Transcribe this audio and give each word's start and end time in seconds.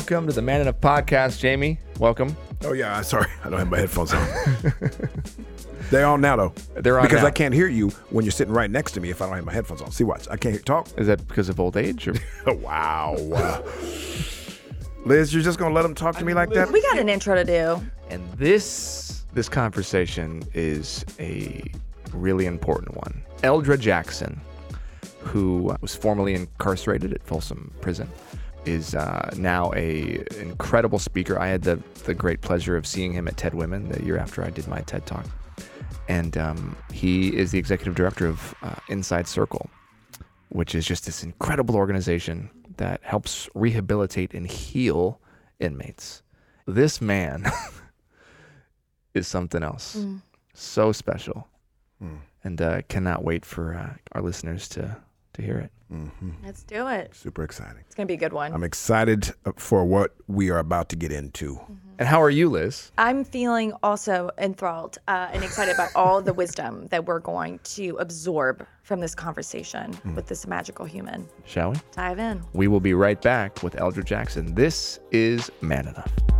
welcome 0.00 0.26
to 0.26 0.32
the 0.32 0.40
Man 0.40 0.62
Enough 0.62 0.80
podcast. 0.80 1.40
Jamie, 1.40 1.78
welcome. 1.98 2.34
Oh 2.64 2.72
yeah, 2.72 3.02
sorry, 3.02 3.26
I 3.44 3.50
don't 3.50 3.58
have 3.58 3.68
my 3.70 3.80
headphones 3.80 4.14
on. 4.14 4.26
They're 5.90 6.06
on 6.06 6.22
now 6.22 6.36
though. 6.36 6.54
They're 6.74 6.98
on 6.98 7.04
because 7.04 7.20
now. 7.20 7.26
I 7.26 7.30
can't 7.30 7.52
hear 7.52 7.68
you 7.68 7.90
when 8.08 8.24
you're 8.24 8.32
sitting 8.32 8.54
right 8.54 8.70
next 8.70 8.92
to 8.92 9.00
me 9.02 9.10
if 9.10 9.20
I 9.20 9.26
don't 9.26 9.36
have 9.36 9.44
my 9.44 9.52
headphones 9.52 9.82
on. 9.82 9.90
See, 9.90 10.04
watch, 10.04 10.26
I 10.30 10.38
can't 10.38 10.64
talk. 10.64 10.88
Is 10.96 11.06
that 11.06 11.28
because 11.28 11.50
of 11.50 11.60
old 11.60 11.76
age? 11.76 12.08
Or? 12.08 12.14
Oh, 12.46 12.54
wow. 12.54 13.62
Liz, 15.04 15.34
you're 15.34 15.42
just 15.42 15.58
gonna 15.58 15.74
let 15.74 15.82
them 15.82 15.94
talk 15.94 16.16
to 16.16 16.24
me 16.24 16.32
like 16.32 16.48
that? 16.54 16.72
We 16.72 16.80
got 16.80 16.98
an 16.98 17.10
intro 17.10 17.34
to 17.34 17.44
do. 17.44 17.84
and 18.08 18.26
this 18.38 19.24
this 19.34 19.50
conversation 19.50 20.42
is 20.54 21.04
a 21.18 21.62
really 22.14 22.46
important 22.46 22.96
one. 22.96 23.22
Eldra 23.42 23.78
Jackson, 23.78 24.40
who 25.18 25.76
was 25.82 25.94
formerly 25.94 26.32
incarcerated 26.32 27.12
at 27.12 27.22
Folsom 27.22 27.70
Prison, 27.82 28.08
is 28.64 28.94
uh, 28.94 29.30
now 29.36 29.72
a 29.74 30.24
incredible 30.40 30.98
speaker. 30.98 31.38
I 31.38 31.48
had 31.48 31.62
the 31.62 31.80
the 32.04 32.14
great 32.14 32.40
pleasure 32.40 32.76
of 32.76 32.86
seeing 32.86 33.12
him 33.12 33.28
at 33.28 33.36
TED 33.36 33.54
Women 33.54 33.88
the 33.88 34.02
year 34.04 34.18
after 34.18 34.44
I 34.44 34.50
did 34.50 34.66
my 34.68 34.80
TED 34.82 35.06
Talk, 35.06 35.26
and 36.08 36.36
um, 36.36 36.76
he 36.92 37.36
is 37.36 37.50
the 37.50 37.58
executive 37.58 37.94
director 37.94 38.26
of 38.26 38.54
uh, 38.62 38.74
Inside 38.88 39.26
Circle, 39.28 39.70
which 40.48 40.74
is 40.74 40.86
just 40.86 41.06
this 41.06 41.22
incredible 41.22 41.76
organization 41.76 42.50
that 42.76 43.00
helps 43.02 43.48
rehabilitate 43.54 44.32
and 44.34 44.46
heal 44.46 45.20
inmates. 45.58 46.22
This 46.66 47.00
man 47.00 47.44
is 49.14 49.28
something 49.28 49.62
else. 49.62 49.94
So 50.54 50.92
special. 50.92 51.48
And 52.42 52.60
uh, 52.62 52.80
cannot 52.88 53.22
wait 53.22 53.44
for 53.44 53.74
uh, 53.74 53.94
our 54.12 54.22
listeners 54.22 54.66
to, 54.70 54.96
to 55.34 55.42
hear 55.42 55.58
it. 55.58 55.70
Mm-hmm. 55.92 56.30
Let's 56.44 56.62
do 56.62 56.86
it. 56.88 57.14
Super 57.14 57.42
exciting. 57.42 57.82
It's 57.86 57.94
gonna 57.94 58.06
be 58.06 58.14
a 58.14 58.18
good 58.18 58.32
one. 58.32 58.52
I'm 58.52 58.64
excited 58.64 59.32
for 59.56 59.84
what 59.84 60.14
we 60.28 60.50
are 60.50 60.58
about 60.58 60.88
to 60.90 60.96
get 60.96 61.12
into. 61.12 61.54
Mm-hmm. 61.54 61.74
And 62.00 62.08
how 62.08 62.22
are 62.22 62.30
you, 62.30 62.48
Liz? 62.48 62.90
I'm 62.96 63.24
feeling 63.24 63.74
also 63.82 64.30
enthralled 64.38 64.96
uh, 65.06 65.28
and 65.32 65.44
excited 65.44 65.74
about 65.74 65.90
all 65.94 66.22
the 66.22 66.32
wisdom 66.32 66.86
that 66.86 67.04
we're 67.04 67.18
going 67.18 67.58
to 67.64 67.96
absorb 67.98 68.66
from 68.84 69.00
this 69.00 69.14
conversation 69.14 69.92
mm. 69.92 70.14
with 70.14 70.26
this 70.26 70.46
magical 70.46 70.86
human. 70.86 71.28
Shall 71.44 71.72
we? 71.72 71.76
Dive 71.92 72.18
in. 72.18 72.42
We 72.54 72.68
will 72.68 72.80
be 72.80 72.94
right 72.94 73.20
back 73.20 73.62
with 73.62 73.74
Eldra 73.74 74.02
Jackson. 74.02 74.54
This 74.54 74.98
is 75.10 75.52
Man 75.60 75.88
Enough. 75.88 76.39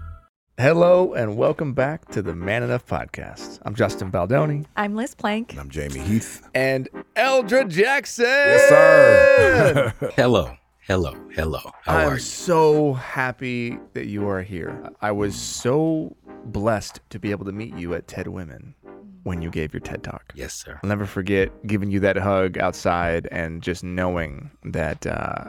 Hello, 0.61 1.15
and 1.15 1.37
welcome 1.37 1.73
back 1.73 2.07
to 2.09 2.21
the 2.21 2.35
Man 2.35 2.61
Enough 2.61 2.85
podcast. 2.85 3.57
I'm 3.63 3.73
Justin 3.73 4.11
Baldoni 4.11 4.67
I'm 4.77 4.95
Liz 4.95 5.15
Plank. 5.15 5.53
And 5.53 5.59
I'm 5.59 5.71
Jamie 5.71 6.01
Heath. 6.01 6.47
and 6.53 6.87
Eldra 7.15 7.67
Jackson. 7.67 8.25
Yes, 8.25 8.69
sir. 8.69 9.93
Hello, 10.15 10.55
hello, 10.81 11.15
hello. 11.31 11.59
How 11.81 11.97
I'm 11.97 12.07
are 12.09 12.13
you? 12.13 12.19
so 12.19 12.93
happy 12.93 13.79
that 13.95 14.05
you 14.05 14.27
are 14.29 14.43
here. 14.43 14.87
I 15.01 15.11
was 15.11 15.35
so 15.35 16.15
blessed 16.45 16.99
to 17.09 17.17
be 17.17 17.31
able 17.31 17.45
to 17.45 17.51
meet 17.51 17.75
you 17.75 17.95
at 17.95 18.07
TED 18.07 18.27
Women 18.27 18.75
when 19.23 19.41
you 19.41 19.49
gave 19.49 19.73
your 19.73 19.81
TED 19.81 20.03
Talk. 20.03 20.31
Yes, 20.35 20.53
sir. 20.53 20.79
I'll 20.83 20.89
never 20.89 21.07
forget 21.07 21.49
giving 21.65 21.89
you 21.89 21.99
that 22.01 22.17
hug 22.17 22.59
outside 22.59 23.27
and 23.31 23.63
just 23.63 23.83
knowing 23.83 24.51
that 24.63 25.07
uh, 25.07 25.45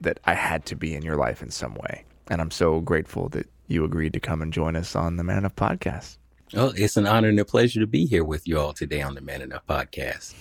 that 0.00 0.20
I 0.24 0.32
had 0.32 0.64
to 0.66 0.74
be 0.74 0.94
in 0.94 1.02
your 1.02 1.16
life 1.16 1.42
in 1.42 1.50
some 1.50 1.74
way. 1.74 2.06
And 2.28 2.40
I'm 2.40 2.50
so 2.50 2.80
grateful 2.80 3.28
that 3.30 3.48
you 3.68 3.84
agreed 3.84 4.12
to 4.14 4.20
come 4.20 4.42
and 4.42 4.52
join 4.52 4.76
us 4.76 4.94
on 4.96 5.16
the 5.16 5.24
Man 5.24 5.38
Enough 5.38 5.56
podcast. 5.56 6.18
Oh, 6.54 6.72
it's 6.76 6.96
an 6.96 7.06
honor 7.06 7.28
and 7.28 7.40
a 7.40 7.44
pleasure 7.44 7.80
to 7.80 7.86
be 7.86 8.06
here 8.06 8.24
with 8.24 8.46
you 8.46 8.58
all 8.58 8.72
today 8.72 9.02
on 9.02 9.14
the 9.14 9.20
Man 9.20 9.42
Enough 9.42 9.66
podcast. 9.66 10.34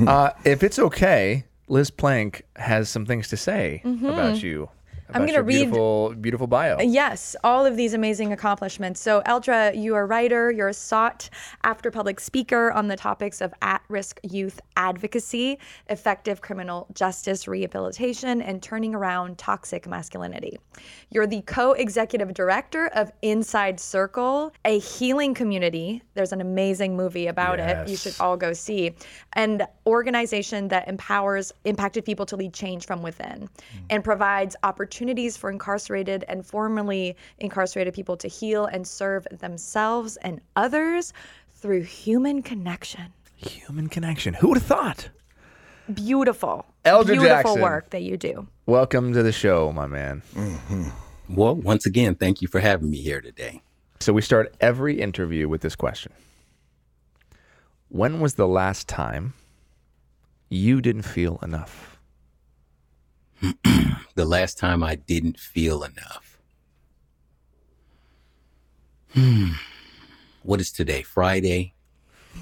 uh, 0.08 0.30
if 0.44 0.62
it's 0.62 0.78
okay, 0.78 1.44
Liz 1.68 1.90
Plank 1.90 2.42
has 2.56 2.88
some 2.88 3.06
things 3.06 3.28
to 3.28 3.36
say 3.36 3.82
about 3.84 4.42
you. 4.42 4.68
I'm 5.14 5.22
gonna 5.22 5.34
your 5.34 5.42
read- 5.42 5.54
beautiful, 5.56 6.14
beautiful 6.20 6.46
bio. 6.46 6.78
Uh, 6.78 6.82
yes, 6.82 7.36
all 7.44 7.64
of 7.64 7.76
these 7.76 7.94
amazing 7.94 8.32
accomplishments. 8.32 9.00
So, 9.00 9.22
Eldra, 9.22 9.76
you 9.80 9.94
are 9.94 10.02
a 10.02 10.06
writer, 10.06 10.50
you're 10.50 10.68
a 10.68 10.74
sought 10.74 11.30
after 11.62 11.90
public 11.90 12.18
speaker 12.18 12.72
on 12.72 12.88
the 12.88 12.96
topics 12.96 13.40
of 13.40 13.54
at 13.62 13.82
risk 13.88 14.18
youth 14.22 14.60
advocacy, 14.76 15.58
effective 15.88 16.40
criminal 16.40 16.88
justice 16.92 17.46
rehabilitation, 17.46 18.42
and 18.42 18.62
turning 18.62 18.94
around 18.94 19.38
toxic 19.38 19.86
masculinity. 19.86 20.58
You're 21.10 21.26
the 21.26 21.42
co 21.42 21.72
executive 21.72 22.34
director 22.34 22.88
of 22.88 23.12
Inside 23.22 23.78
Circle, 23.78 24.52
a 24.64 24.78
healing 24.78 25.34
community. 25.34 26.02
There's 26.14 26.32
an 26.32 26.40
amazing 26.40 26.96
movie 26.96 27.28
about 27.28 27.60
it. 27.60 27.88
You 27.88 27.96
should 27.96 28.16
all 28.18 28.36
go 28.36 28.52
see. 28.52 28.92
And 29.34 29.66
organization 29.86 30.68
that 30.68 30.88
empowers 30.88 31.52
impacted 31.64 32.04
people 32.04 32.26
to 32.26 32.36
lead 32.36 32.52
change 32.52 32.86
from 32.86 33.02
within 33.02 33.48
mm. 33.48 33.48
and 33.90 34.02
provides 34.02 34.56
opportunities 34.64 34.95
for 35.36 35.50
incarcerated 35.50 36.24
and 36.28 36.46
formerly 36.46 37.16
incarcerated 37.38 37.94
people 37.94 38.16
to 38.16 38.28
heal 38.28 38.66
and 38.66 38.86
serve 38.86 39.26
themselves 39.30 40.16
and 40.18 40.40
others 40.56 41.12
through 41.50 41.82
human 41.82 42.42
connection. 42.42 43.12
Human 43.36 43.88
connection. 43.88 44.34
Who 44.34 44.48
would 44.48 44.58
have 44.58 44.66
thought? 44.66 45.10
Beautiful. 45.92 46.66
Eldra 46.84 47.06
beautiful 47.06 47.26
Jackson. 47.26 47.60
work 47.60 47.90
that 47.90 48.02
you 48.02 48.16
do. 48.16 48.46
Welcome 48.66 49.12
to 49.12 49.22
the 49.22 49.32
show, 49.32 49.72
my 49.72 49.86
man. 49.86 50.22
Mm-hmm. 50.34 50.88
Well, 51.28 51.54
once 51.54 51.86
again, 51.86 52.14
thank 52.14 52.40
you 52.40 52.48
for 52.48 52.60
having 52.60 52.90
me 52.90 52.98
here 52.98 53.20
today. 53.20 53.60
So 54.00 54.12
we 54.12 54.22
start 54.22 54.54
every 54.60 55.00
interview 55.00 55.48
with 55.48 55.60
this 55.60 55.76
question. 55.76 56.12
When 57.88 58.20
was 58.20 58.34
the 58.34 58.48
last 58.48 58.88
time 58.88 59.34
you 60.48 60.80
didn't 60.80 61.02
feel 61.02 61.38
enough? 61.42 61.95
The 64.16 64.24
last 64.24 64.56
time 64.56 64.82
I 64.82 64.94
didn't 64.94 65.38
feel 65.38 65.82
enough. 65.82 66.38
Hmm. 69.12 69.50
What 70.42 70.58
is 70.58 70.72
today? 70.72 71.02
Friday? 71.02 71.74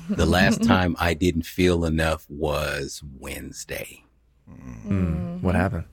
The 0.09 0.25
last 0.25 0.63
time 0.65 0.95
I 1.01 1.15
didn't 1.15 1.47
feel 1.47 1.85
enough 1.85 2.27
was 2.29 3.03
Wednesday. 3.19 4.05
Hmm. 4.47 5.41
What 5.41 5.55
mm-hmm. 5.55 5.61
happened? 5.61 5.85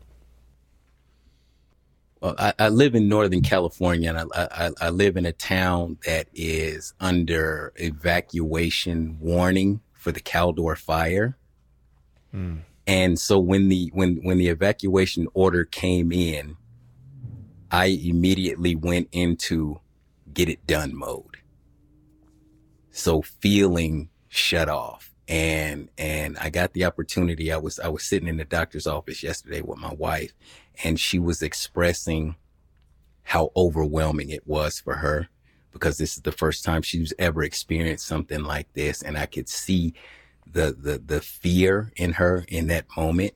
Well, 2.22 2.36
I, 2.38 2.54
I 2.60 2.70
live 2.70 2.94
in 2.94 3.10
Northern 3.10 3.42
California, 3.42 4.14
and 4.14 4.32
I, 4.36 4.68
I, 4.68 4.72
I 4.80 4.90
live 4.92 5.18
in 5.18 5.26
a 5.26 5.32
town 5.32 5.98
that 6.06 6.28
is 6.36 6.94
under 7.00 7.74
evacuation 7.78 9.18
warning 9.20 9.82
for 9.94 10.12
the 10.12 10.22
Caldor 10.22 10.78
fire. 10.78 11.38
Hmm. 12.30 12.58
And 12.88 13.20
so 13.20 13.40
when 13.40 13.70
the 13.70 13.92
when 13.94 14.18
when 14.24 14.38
the 14.38 14.48
evacuation 14.48 15.28
order 15.34 15.66
came 15.66 16.12
in, 16.12 16.58
I 17.70 17.86
immediately 17.86 18.76
went 18.76 19.10
into 19.12 19.80
get 20.34 20.50
it 20.50 20.66
done 20.68 20.96
mode. 20.96 21.38
So 22.92 23.22
feeling 23.22 24.10
shut 24.28 24.70
off. 24.70 25.12
And 25.28 25.90
and 25.98 26.38
I 26.40 26.50
got 26.50 26.74
the 26.74 26.86
opportunity. 26.86 27.52
I 27.52 27.58
was 27.58 27.80
I 27.80 27.88
was 27.88 28.04
sitting 28.04 28.28
in 28.28 28.38
the 28.38 28.46
doctor's 28.46 28.88
office 28.88 29.24
yesterday 29.24 29.62
with 29.62 29.78
my 29.78 29.94
wife 29.94 30.34
and 30.84 31.00
she 31.00 31.20
was 31.20 31.42
expressing 31.42 32.36
how 33.24 33.52
overwhelming 33.56 34.30
it 34.30 34.46
was 34.48 34.80
for 34.80 34.96
her 34.96 35.30
because 35.72 35.98
this 35.98 36.16
is 36.16 36.24
the 36.24 36.32
first 36.32 36.66
time 36.66 36.82
she's 36.82 37.14
ever 37.18 37.44
experienced 37.44 38.06
something 38.06 38.44
like 38.44 38.72
this 38.74 39.02
and 39.02 39.18
I 39.18 39.26
could 39.26 39.48
see 39.48 39.94
the 40.52 40.76
the 40.78 40.98
the 41.00 41.22
fear 41.22 41.92
in 41.96 42.14
her 42.14 42.46
in 42.48 42.68
that 42.68 42.86
moment 42.96 43.34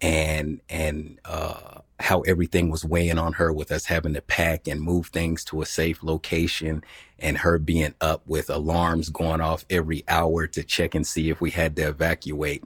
and 0.00 0.60
and 0.68 1.18
uh 1.24 1.80
how 1.98 2.22
everything 2.22 2.70
was 2.70 2.84
weighing 2.84 3.18
on 3.18 3.34
her 3.34 3.52
with 3.52 3.70
us 3.70 3.84
having 3.84 4.14
to 4.14 4.22
pack 4.22 4.66
and 4.66 4.80
move 4.80 5.08
things 5.08 5.44
to 5.44 5.60
a 5.60 5.66
safe 5.66 6.02
location 6.02 6.82
and 7.18 7.38
her 7.38 7.58
being 7.58 7.94
up 8.00 8.22
with 8.26 8.48
alarms 8.48 9.10
going 9.10 9.40
off 9.42 9.66
every 9.68 10.02
hour 10.08 10.46
to 10.46 10.62
check 10.64 10.94
and 10.94 11.06
see 11.06 11.28
if 11.28 11.40
we 11.40 11.50
had 11.50 11.76
to 11.76 11.82
evacuate 11.82 12.64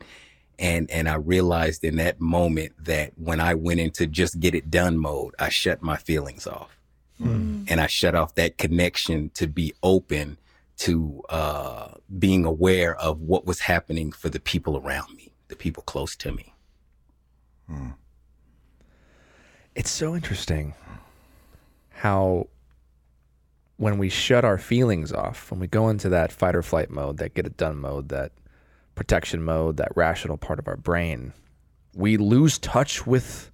and 0.59 0.91
and 0.91 1.09
I 1.09 1.17
realized 1.17 1.85
in 1.85 1.97
that 1.97 2.21
moment 2.21 2.73
that 2.85 3.13
when 3.17 3.41
I 3.41 3.55
went 3.55 3.81
into 3.81 4.07
just 4.07 4.39
get 4.39 4.55
it 4.55 4.71
done 4.71 4.99
mode, 4.99 5.35
I 5.39 5.49
shut 5.49 5.83
my 5.83 5.97
feelings 5.97 6.47
off. 6.47 6.79
And 7.69 7.81
I 7.81 7.87
shut 7.87 8.15
off 8.15 8.35
that 8.37 8.59
connection 8.59 9.31
to 9.35 9.47
be 9.47 9.75
open 9.83 10.39
to 10.77 11.23
uh, 11.29 11.89
being 12.19 12.45
aware 12.45 12.97
of 12.97 13.21
what 13.21 13.47
was 13.47 13.61
happening 13.61 14.13
for 14.13 14.29
the 14.29 14.41
people 14.41 14.77
around 14.77 15.15
me, 15.17 15.33
the 15.49 15.57
people 15.57 15.83
close 15.83 16.17
to 16.17 16.33
me. 16.33 16.55
Hmm. 17.69 17.91
It's 19.75 19.91
so 19.91 20.15
interesting 20.15 20.75
how 21.91 22.49
when 23.77 23.99
we 23.99 24.09
shut 24.09 24.45
our 24.45 24.59
feelings 24.59 25.13
off, 25.13 25.51
when 25.51 25.61
we 25.61 25.67
go 25.67 25.89
into 25.89 26.09
that 26.09 26.31
fight 26.31 26.55
or 26.55 26.63
flight 26.63 26.91
mode, 26.91 27.19
that 27.19 27.35
get 27.35 27.47
it 27.47 27.57
done 27.57 27.79
mode, 27.79 28.09
that 28.09 28.33
protection 28.95 29.43
mode, 29.43 29.77
that 29.79 29.93
rational 29.97 30.37
part 30.37 30.59
of 30.59 30.69
our 30.69 30.77
brain, 30.77 31.33
we 31.95 32.17
lose 32.17 32.59
touch 32.59 33.07
with 33.07 33.51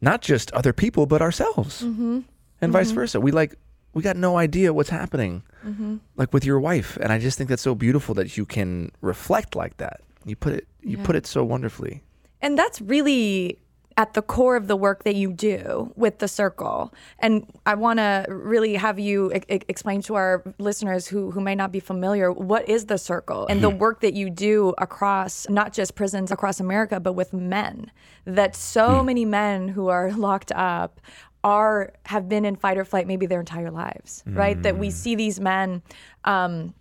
not 0.00 0.20
just 0.20 0.52
other 0.52 0.72
people, 0.72 1.06
but 1.06 1.22
ourselves. 1.22 1.82
Mm-hmm. 1.82 2.20
And 2.60 2.72
vice 2.72 2.88
mm-hmm. 2.88 2.94
versa. 2.94 3.20
We 3.20 3.32
like, 3.32 3.54
we 3.96 4.02
got 4.02 4.14
no 4.14 4.36
idea 4.36 4.74
what's 4.74 4.90
happening, 4.90 5.42
mm-hmm. 5.64 5.96
like 6.18 6.34
with 6.34 6.44
your 6.44 6.60
wife. 6.60 6.98
And 7.00 7.10
I 7.10 7.18
just 7.18 7.38
think 7.38 7.48
that's 7.48 7.62
so 7.62 7.74
beautiful 7.74 8.14
that 8.16 8.36
you 8.36 8.44
can 8.44 8.92
reflect 9.00 9.56
like 9.56 9.78
that. 9.78 10.02
You 10.26 10.36
put 10.36 10.52
it, 10.52 10.68
you 10.82 10.98
put 10.98 11.16
it 11.16 11.26
so 11.26 11.42
wonderfully. 11.42 12.02
And 12.42 12.58
that's 12.58 12.82
really 12.82 13.58
at 13.98 14.12
the 14.12 14.20
core 14.20 14.56
of 14.56 14.68
the 14.68 14.76
work 14.76 15.04
that 15.04 15.14
you 15.14 15.32
do 15.32 15.90
with 15.96 16.18
the 16.18 16.28
circle. 16.28 16.92
And 17.18 17.46
I 17.64 17.74
want 17.74 17.98
to 17.98 18.26
really 18.28 18.74
have 18.74 18.98
you 18.98 19.32
e- 19.32 19.40
explain 19.48 20.02
to 20.02 20.14
our 20.16 20.42
listeners 20.58 21.06
who, 21.06 21.30
who 21.30 21.40
may 21.40 21.54
not 21.54 21.72
be 21.72 21.80
familiar 21.80 22.30
what 22.30 22.68
is 22.68 22.86
the 22.86 22.98
circle 22.98 23.46
and 23.46 23.62
the 23.62 23.70
mm-hmm. 23.70 23.78
work 23.78 24.00
that 24.00 24.12
you 24.12 24.28
do 24.28 24.74
across 24.76 25.48
not 25.48 25.72
just 25.72 25.94
prisons 25.94 26.30
across 26.30 26.60
America, 26.60 27.00
but 27.00 27.14
with 27.14 27.32
men. 27.32 27.90
That 28.26 28.54
so 28.54 28.88
mm. 28.88 29.06
many 29.06 29.24
men 29.24 29.68
who 29.68 29.88
are 29.88 30.12
locked 30.28 30.52
up 30.52 31.00
are 31.46 31.92
have 32.06 32.28
been 32.28 32.44
in 32.44 32.56
fight 32.56 32.76
or 32.76 32.84
flight 32.84 33.06
maybe 33.06 33.24
their 33.24 33.38
entire 33.38 33.70
lives, 33.70 34.24
right? 34.26 34.60
That 34.64 34.78
we 34.78 34.90
see 34.90 35.14
these 35.14 35.38
men. 35.38 35.80
Um, 36.24 36.74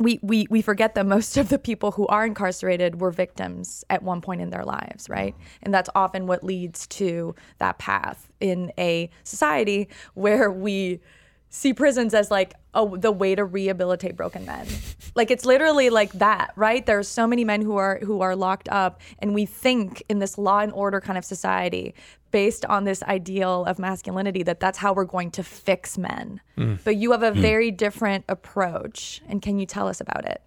we, 0.00 0.18
we 0.22 0.46
we 0.48 0.62
forget 0.62 0.94
that 0.94 1.04
most 1.06 1.36
of 1.36 1.50
the 1.50 1.58
people 1.58 1.90
who 1.90 2.06
are 2.06 2.24
incarcerated 2.24 3.00
were 3.00 3.10
victims 3.10 3.84
at 3.90 4.02
one 4.02 4.22
point 4.22 4.40
in 4.40 4.48
their 4.48 4.64
lives, 4.64 5.10
right? 5.10 5.34
And 5.62 5.74
that's 5.74 5.90
often 5.94 6.26
what 6.26 6.42
leads 6.42 6.86
to 6.86 7.34
that 7.58 7.78
path 7.78 8.30
in 8.40 8.72
a 8.78 9.10
society 9.24 9.88
where 10.14 10.50
we 10.50 11.00
see 11.50 11.72
prisons 11.72 12.14
as 12.14 12.30
like 12.30 12.54
a, 12.74 12.86
the 12.98 13.12
way 13.12 13.34
to 13.34 13.44
rehabilitate 13.44 14.16
broken 14.16 14.44
men. 14.44 14.66
Like 15.14 15.30
it's 15.30 15.44
literally 15.44 15.90
like 15.90 16.12
that, 16.12 16.52
right? 16.56 16.84
There 16.84 16.98
are 16.98 17.02
so 17.02 17.26
many 17.26 17.44
men 17.44 17.62
who 17.62 17.76
are 17.76 17.98
who 18.02 18.20
are 18.20 18.36
locked 18.36 18.68
up 18.68 19.00
and 19.18 19.34
we 19.34 19.46
think 19.46 20.02
in 20.08 20.18
this 20.18 20.38
law 20.38 20.60
and 20.60 20.72
order 20.72 21.00
kind 21.00 21.18
of 21.18 21.24
society 21.24 21.94
based 22.30 22.64
on 22.66 22.84
this 22.84 23.02
ideal 23.04 23.64
of 23.64 23.78
masculinity 23.78 24.42
that 24.42 24.60
that's 24.60 24.78
how 24.78 24.92
we're 24.92 25.04
going 25.04 25.30
to 25.30 25.42
fix 25.42 25.96
men. 25.96 26.40
But 26.84 26.96
you 26.96 27.12
have 27.12 27.22
a 27.22 27.32
very 27.32 27.70
different 27.70 28.24
approach 28.28 29.22
and 29.26 29.40
can 29.40 29.58
you 29.58 29.66
tell 29.66 29.88
us 29.88 30.00
about 30.00 30.26
it? 30.26 30.42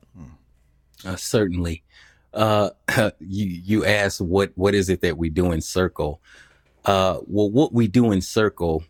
Uh, 1.04 1.16
certainly. 1.16 1.84
Uh, 2.34 2.70
you 3.20 3.46
you 3.46 3.86
asked 3.86 4.22
what 4.22 4.52
what 4.56 4.74
is 4.74 4.90
it 4.90 5.02
that 5.02 5.18
we 5.18 5.30
do 5.30 5.52
in 5.52 5.62
Circle? 5.62 6.22
Uh, 6.86 7.20
well, 7.28 7.50
what 7.50 7.74
we 7.74 7.88
do 7.88 8.12
in 8.12 8.22
Circle, 8.22 8.84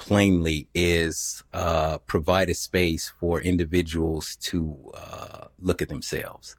plainly, 0.00 0.66
is 0.74 1.44
uh, 1.52 1.98
provide 1.98 2.48
a 2.48 2.54
space 2.54 3.12
for 3.20 3.40
individuals 3.40 4.34
to 4.36 4.90
uh, 4.94 5.46
look 5.60 5.82
at 5.82 5.90
themselves, 5.90 6.56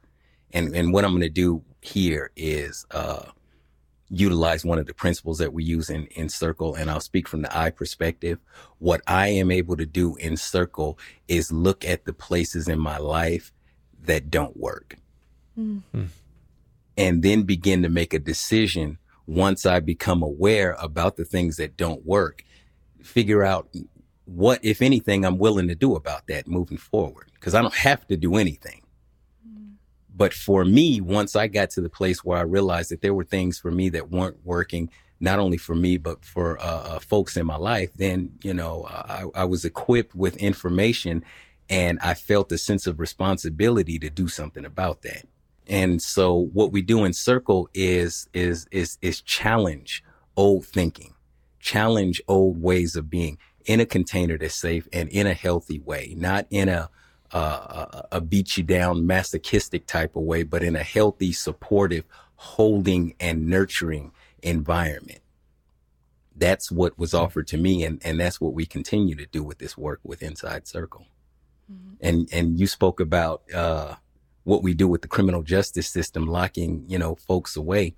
and 0.52 0.74
and 0.74 0.92
what 0.92 1.04
I'm 1.04 1.10
going 1.10 1.22
to 1.22 1.28
do 1.28 1.62
here 1.80 2.30
is 2.36 2.86
uh, 2.92 3.24
utilize 4.08 4.64
one 4.64 4.78
of 4.78 4.86
the 4.86 4.94
principles 4.94 5.38
that 5.38 5.52
we 5.52 5.64
use 5.64 5.90
in 5.90 6.06
in 6.14 6.28
Circle, 6.28 6.76
and 6.76 6.88
I'll 6.88 7.00
speak 7.00 7.26
from 7.26 7.42
the 7.42 7.56
I 7.56 7.70
perspective. 7.70 8.38
What 8.78 9.00
I 9.08 9.28
am 9.28 9.50
able 9.50 9.76
to 9.76 9.86
do 9.86 10.14
in 10.16 10.36
Circle 10.36 10.96
is 11.26 11.50
look 11.50 11.84
at 11.84 12.04
the 12.04 12.12
places 12.12 12.68
in 12.68 12.78
my 12.78 12.98
life 12.98 13.52
that 14.04 14.30
don't 14.30 14.56
work. 14.56 14.96
And 16.96 17.22
then 17.22 17.42
begin 17.42 17.82
to 17.82 17.88
make 17.88 18.14
a 18.14 18.18
decision 18.18 18.98
once 19.26 19.66
I 19.66 19.80
become 19.80 20.22
aware 20.22 20.76
about 20.78 21.16
the 21.16 21.24
things 21.24 21.56
that 21.56 21.76
don't 21.76 22.04
work, 22.06 22.44
figure 23.02 23.42
out 23.42 23.68
what, 24.24 24.64
if 24.64 24.82
anything, 24.82 25.24
I'm 25.24 25.38
willing 25.38 25.68
to 25.68 25.74
do 25.74 25.94
about 25.96 26.26
that 26.28 26.46
moving 26.46 26.78
forward. 26.78 27.30
Cause 27.40 27.54
I 27.54 27.62
don't 27.62 27.74
have 27.74 28.06
to 28.08 28.16
do 28.16 28.36
anything. 28.36 28.82
But 30.14 30.34
for 30.34 30.64
me, 30.64 31.00
once 31.00 31.34
I 31.34 31.46
got 31.46 31.70
to 31.70 31.80
the 31.80 31.88
place 31.88 32.22
where 32.22 32.38
I 32.38 32.42
realized 32.42 32.90
that 32.90 33.00
there 33.00 33.14
were 33.14 33.24
things 33.24 33.58
for 33.58 33.70
me 33.70 33.88
that 33.90 34.10
weren't 34.10 34.36
working, 34.44 34.90
not 35.20 35.38
only 35.38 35.56
for 35.56 35.74
me, 35.74 35.96
but 35.96 36.24
for 36.24 36.60
uh, 36.60 36.64
uh, 36.64 36.98
folks 36.98 37.36
in 37.36 37.46
my 37.46 37.56
life, 37.56 37.90
then, 37.94 38.32
you 38.42 38.52
know, 38.52 38.84
I, 38.88 39.24
I 39.34 39.44
was 39.44 39.64
equipped 39.64 40.14
with 40.14 40.36
information 40.36 41.24
and 41.70 41.98
I 42.00 42.14
felt 42.14 42.52
a 42.52 42.58
sense 42.58 42.86
of 42.86 43.00
responsibility 43.00 43.98
to 44.00 44.10
do 44.10 44.28
something 44.28 44.64
about 44.64 45.02
that. 45.02 45.26
And 45.66 46.02
so 46.02 46.34
what 46.52 46.72
we 46.72 46.82
do 46.82 47.04
in 47.04 47.12
Circle 47.12 47.70
is, 47.72 48.28
is, 48.34 48.66
is, 48.70 48.98
is 49.00 49.22
challenge 49.22 50.04
old 50.36 50.66
thinking, 50.66 51.11
challenge 51.62 52.20
old 52.28 52.60
ways 52.60 52.96
of 52.96 53.08
being 53.08 53.38
in 53.64 53.80
a 53.80 53.86
container 53.86 54.36
that's 54.36 54.54
safe 54.54 54.86
and 54.92 55.08
in 55.08 55.26
a 55.26 55.32
healthy 55.32 55.78
way, 55.78 56.14
not 56.18 56.46
in 56.50 56.68
a, 56.68 56.90
uh, 57.32 57.38
a, 57.38 58.16
a 58.16 58.20
beat 58.20 58.56
you 58.56 58.62
down 58.62 59.06
masochistic 59.06 59.86
type 59.86 60.16
of 60.16 60.24
way, 60.24 60.42
but 60.42 60.62
in 60.62 60.76
a 60.76 60.82
healthy, 60.82 61.32
supportive, 61.32 62.04
holding 62.34 63.14
and 63.20 63.46
nurturing 63.46 64.12
environment. 64.42 65.20
That's 66.34 66.70
what 66.70 66.98
was 66.98 67.14
offered 67.14 67.46
to 67.48 67.56
me. 67.56 67.84
And, 67.84 68.02
and 68.04 68.18
that's 68.18 68.40
what 68.40 68.52
we 68.52 68.66
continue 68.66 69.14
to 69.14 69.26
do 69.26 69.42
with 69.42 69.58
this 69.58 69.78
work 69.78 70.00
with 70.02 70.22
Inside 70.22 70.66
Circle. 70.66 71.06
And, 72.00 72.28
and 72.32 72.58
you 72.60 72.66
spoke 72.66 73.00
about, 73.00 73.42
uh, 73.54 73.94
what 74.44 74.62
we 74.62 74.74
do 74.74 74.88
with 74.88 75.02
the 75.02 75.08
criminal 75.08 75.42
justice 75.42 75.88
system, 75.88 76.26
locking, 76.26 76.84
you 76.88 76.98
know, 76.98 77.14
folks 77.14 77.56
away. 77.56 77.94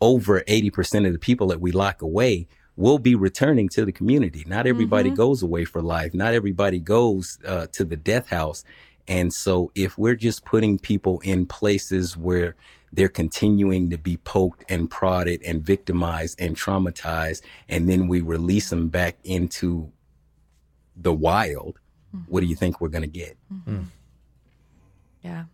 Over 0.00 0.40
80% 0.42 1.06
of 1.06 1.12
the 1.12 1.18
people 1.18 1.48
that 1.48 1.60
we 1.60 1.72
lock 1.72 2.02
away 2.02 2.48
will 2.78 3.00
be 3.00 3.16
returning 3.16 3.68
to 3.68 3.84
the 3.84 3.90
community. 3.90 4.44
Not 4.46 4.68
everybody 4.68 5.08
mm-hmm. 5.08 5.16
goes 5.16 5.42
away 5.42 5.64
for 5.64 5.82
life. 5.82 6.14
Not 6.14 6.32
everybody 6.32 6.78
goes 6.78 7.36
uh, 7.44 7.66
to 7.72 7.84
the 7.84 7.96
death 7.96 8.28
house. 8.28 8.64
And 9.08 9.34
so 9.34 9.72
if 9.74 9.98
we're 9.98 10.14
just 10.14 10.44
putting 10.44 10.78
people 10.78 11.18
in 11.24 11.44
places 11.44 12.16
where 12.16 12.54
they're 12.92 13.08
continuing 13.08 13.90
to 13.90 13.98
be 13.98 14.16
poked 14.18 14.64
and 14.68 14.88
prodded 14.88 15.42
and 15.42 15.60
victimized 15.60 16.40
and 16.40 16.54
traumatized, 16.56 17.42
and 17.68 17.88
then 17.88 18.06
we 18.06 18.20
release 18.20 18.70
them 18.70 18.88
back 18.88 19.16
into 19.24 19.90
the 20.94 21.12
wild, 21.12 21.80
mm-hmm. 22.14 22.30
what 22.30 22.40
do 22.40 22.46
you 22.46 22.54
think 22.54 22.80
we're 22.80 22.88
going 22.88 23.02
to 23.02 23.08
get? 23.08 23.36
Mm-hmm. 23.52 23.76
Hmm. 23.76 23.82
Yeah. 25.24 25.44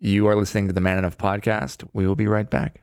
You 0.00 0.26
are 0.26 0.34
listening 0.34 0.66
to 0.66 0.72
the 0.72 0.80
Man 0.80 0.98
Enough 0.98 1.18
podcast. 1.18 1.88
We 1.92 2.04
will 2.04 2.16
be 2.16 2.26
right 2.26 2.50
back. 2.50 2.82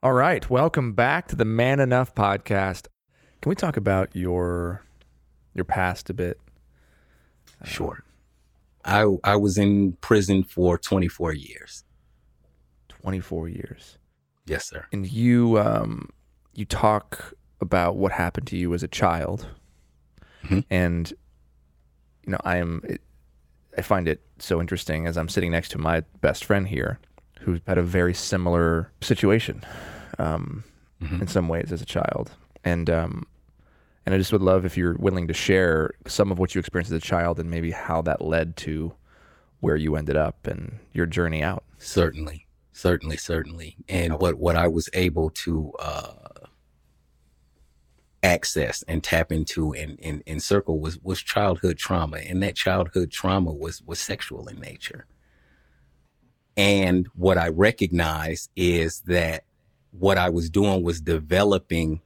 All 0.00 0.12
right, 0.12 0.48
welcome 0.48 0.92
back 0.92 1.26
to 1.28 1.36
the 1.36 1.44
Man 1.44 1.80
Enough 1.80 2.14
podcast. 2.14 2.86
Can 3.42 3.50
we 3.50 3.56
talk 3.56 3.76
about 3.76 4.14
your 4.14 4.84
your 5.54 5.64
past 5.64 6.08
a 6.08 6.14
bit? 6.14 6.38
Sure. 7.64 8.04
I, 8.84 9.04
I 9.24 9.34
was 9.34 9.58
in 9.58 9.94
prison 9.94 10.44
for 10.44 10.78
24 10.78 11.32
years. 11.32 11.82
24 12.88 13.48
years. 13.48 13.98
Yes, 14.46 14.68
sir. 14.68 14.86
And 14.92 15.10
you 15.10 15.58
um 15.58 16.10
you 16.54 16.64
talk 16.64 17.34
about 17.60 17.96
what 17.96 18.12
happened 18.12 18.46
to 18.48 18.56
you 18.56 18.72
as 18.74 18.84
a 18.84 18.88
child. 18.88 19.48
Mhm. 20.44 20.64
And 20.70 21.12
you 22.24 22.32
know, 22.32 22.38
I 22.44 22.58
am 22.58 22.82
it, 22.84 23.00
I 23.76 23.82
find 23.82 24.06
it 24.06 24.22
so 24.38 24.60
interesting 24.60 25.08
as 25.08 25.18
I'm 25.18 25.28
sitting 25.28 25.50
next 25.50 25.70
to 25.70 25.78
my 25.78 26.02
best 26.20 26.44
friend 26.44 26.68
here 26.68 27.00
who 27.48 27.60
had 27.66 27.78
a 27.78 27.82
very 27.82 28.12
similar 28.12 28.92
situation 29.00 29.64
um, 30.18 30.64
in 31.00 31.26
some 31.26 31.48
ways 31.48 31.72
as 31.72 31.80
a 31.80 31.86
child. 31.86 32.32
And 32.64 32.90
um, 32.90 33.26
and 34.04 34.14
I 34.14 34.18
just 34.18 34.32
would 34.32 34.42
love 34.42 34.64
if 34.64 34.76
you're 34.76 34.96
willing 34.96 35.28
to 35.28 35.34
share 35.34 35.92
some 36.06 36.30
of 36.30 36.38
what 36.38 36.54
you 36.54 36.58
experienced 36.58 36.92
as 36.92 36.98
a 36.98 37.06
child 37.06 37.38
and 37.38 37.50
maybe 37.50 37.70
how 37.70 38.02
that 38.02 38.20
led 38.22 38.56
to 38.58 38.92
where 39.60 39.76
you 39.76 39.96
ended 39.96 40.16
up 40.16 40.46
and 40.46 40.78
your 40.92 41.06
journey 41.06 41.42
out. 41.42 41.64
Certainly. 41.78 42.46
Certainly, 42.72 43.16
certainly. 43.16 43.76
And 43.88 44.20
what, 44.20 44.36
what 44.36 44.56
I 44.56 44.68
was 44.68 44.88
able 44.92 45.30
to 45.30 45.72
uh, 45.78 46.12
access 48.22 48.82
and 48.88 49.02
tap 49.02 49.32
into 49.32 49.72
and, 49.72 49.98
and, 50.02 50.22
and 50.26 50.42
circle 50.42 50.80
was 50.80 50.98
was 51.00 51.22
childhood 51.22 51.78
trauma 51.78 52.18
and 52.18 52.42
that 52.42 52.56
childhood 52.56 53.10
trauma 53.10 53.52
was 53.52 53.82
was 53.82 54.00
sexual 54.00 54.48
in 54.48 54.58
nature 54.58 55.06
and 56.58 57.08
what 57.14 57.38
i 57.38 57.48
recognize 57.48 58.50
is 58.56 59.00
that 59.02 59.44
what 59.92 60.18
i 60.18 60.28
was 60.28 60.50
doing 60.50 60.82
was 60.82 61.00
developing 61.00 62.02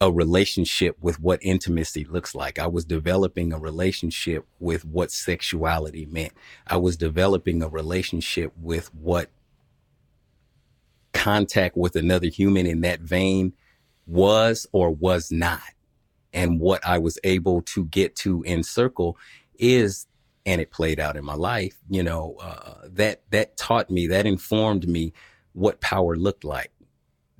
a 0.00 0.12
relationship 0.12 0.96
with 1.00 1.18
what 1.20 1.40
intimacy 1.42 2.04
looks 2.04 2.34
like 2.34 2.58
i 2.58 2.66
was 2.66 2.84
developing 2.84 3.52
a 3.52 3.58
relationship 3.58 4.46
with 4.60 4.84
what 4.84 5.10
sexuality 5.10 6.04
meant 6.06 6.32
i 6.66 6.76
was 6.76 6.96
developing 6.96 7.62
a 7.62 7.68
relationship 7.68 8.52
with 8.60 8.94
what 8.94 9.30
contact 11.18 11.76
with 11.76 11.96
another 11.96 12.28
human 12.28 12.66
in 12.66 12.80
that 12.82 13.00
vein 13.00 13.52
was 14.06 14.66
or 14.72 14.90
was 14.90 15.30
not. 15.30 15.60
And 16.32 16.60
what 16.60 16.86
I 16.86 16.98
was 16.98 17.18
able 17.24 17.62
to 17.62 17.86
get 17.86 18.14
to 18.16 18.42
in 18.42 18.62
circle 18.62 19.16
is, 19.58 20.06
and 20.48 20.62
it 20.62 20.70
played 20.70 20.98
out 20.98 21.14
in 21.14 21.24
my 21.26 21.34
life, 21.34 21.76
you 21.90 22.02
know, 22.02 22.34
uh, 22.40 22.88
that, 22.94 23.20
that 23.30 23.58
taught 23.58 23.90
me, 23.90 24.06
that 24.06 24.24
informed 24.24 24.88
me 24.88 25.12
what 25.52 25.82
power 25.82 26.16
looked 26.16 26.42
like. 26.42 26.72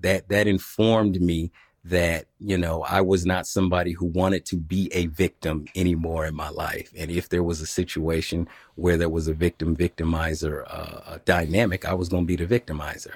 That, 0.01 0.29
that 0.29 0.47
informed 0.47 1.19
me 1.19 1.51
that, 1.85 2.27
you 2.39 2.59
know, 2.59 2.83
I 2.83 3.01
was 3.01 3.25
not 3.25 3.47
somebody 3.47 3.93
who 3.93 4.05
wanted 4.05 4.45
to 4.47 4.57
be 4.57 4.91
a 4.93 5.07
victim 5.07 5.65
anymore 5.75 6.27
in 6.27 6.35
my 6.35 6.51
life. 6.51 6.93
And 6.99 7.11
if 7.11 7.31
there 7.31 7.43
was 7.43 7.63
a 7.63 7.67
situation 7.67 8.47
where 8.75 8.99
there 8.99 9.09
was 9.09 9.27
a 9.27 9.33
victim 9.33 9.75
victimizer 9.75 10.65
uh, 10.69 11.17
dynamic, 11.25 11.87
I 11.87 11.95
was 11.95 12.11
going 12.11 12.25
to 12.25 12.37
be 12.37 12.45
the 12.45 12.61
victimizer 12.61 13.15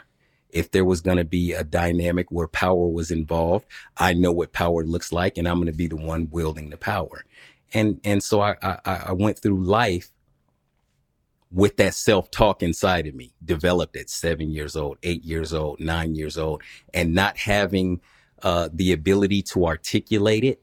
if 0.52 0.70
there 0.70 0.84
was 0.84 1.00
going 1.00 1.16
to 1.16 1.24
be 1.24 1.52
a 1.52 1.64
dynamic 1.64 2.30
where 2.30 2.46
power 2.46 2.86
was 2.86 3.10
involved, 3.10 3.64
I 3.96 4.12
know 4.12 4.32
what 4.32 4.52
power 4.52 4.84
looks 4.84 5.10
like, 5.10 5.38
and 5.38 5.48
I'm 5.48 5.56
going 5.56 5.66
to 5.66 5.72
be 5.72 5.86
the 5.86 5.96
one 5.96 6.28
wielding 6.30 6.68
the 6.68 6.76
power. 6.76 7.24
And 7.74 8.00
and 8.04 8.22
so 8.22 8.40
I, 8.40 8.56
I, 8.62 8.78
I 8.84 9.12
went 9.12 9.38
through 9.38 9.64
life 9.64 10.10
with 11.50 11.76
that 11.76 11.94
self 11.94 12.30
talk 12.30 12.62
inside 12.62 13.06
of 13.06 13.14
me, 13.14 13.34
developed 13.44 13.96
at 13.96 14.08
seven 14.08 14.50
years 14.50 14.74
old, 14.76 14.98
eight 15.02 15.24
years 15.24 15.52
old, 15.52 15.80
nine 15.80 16.14
years 16.14 16.38
old, 16.38 16.62
and 16.94 17.14
not 17.14 17.36
having 17.36 18.00
uh, 18.42 18.68
the 18.72 18.92
ability 18.92 19.42
to 19.42 19.66
articulate 19.66 20.44
it 20.44 20.62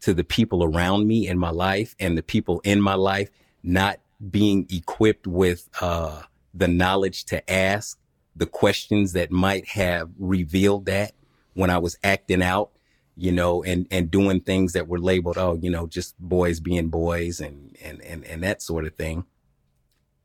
to 0.00 0.14
the 0.14 0.24
people 0.24 0.62
around 0.62 1.06
me 1.08 1.26
in 1.26 1.38
my 1.38 1.50
life 1.50 1.96
and 1.98 2.16
the 2.16 2.22
people 2.22 2.60
in 2.62 2.80
my 2.80 2.94
life, 2.94 3.30
not 3.62 3.98
being 4.30 4.66
equipped 4.70 5.26
with 5.26 5.68
uh, 5.80 6.22
the 6.54 6.68
knowledge 6.68 7.24
to 7.24 7.50
ask 7.50 7.98
the 8.36 8.46
questions 8.46 9.12
that 9.14 9.30
might 9.30 9.66
have 9.68 10.10
revealed 10.18 10.86
that 10.86 11.12
when 11.54 11.70
I 11.70 11.78
was 11.78 11.98
acting 12.04 12.42
out, 12.42 12.70
you 13.18 13.32
know, 13.32 13.64
and, 13.64 13.88
and 13.90 14.12
doing 14.12 14.40
things 14.40 14.74
that 14.74 14.86
were 14.86 15.00
labeled, 15.00 15.36
oh, 15.36 15.58
you 15.60 15.68
know, 15.68 15.88
just 15.88 16.16
boys 16.20 16.60
being 16.60 16.88
boys 16.88 17.40
and, 17.40 17.76
and, 17.82 18.00
and, 18.02 18.24
and 18.24 18.44
that 18.44 18.62
sort 18.62 18.86
of 18.86 18.94
thing. 18.94 19.24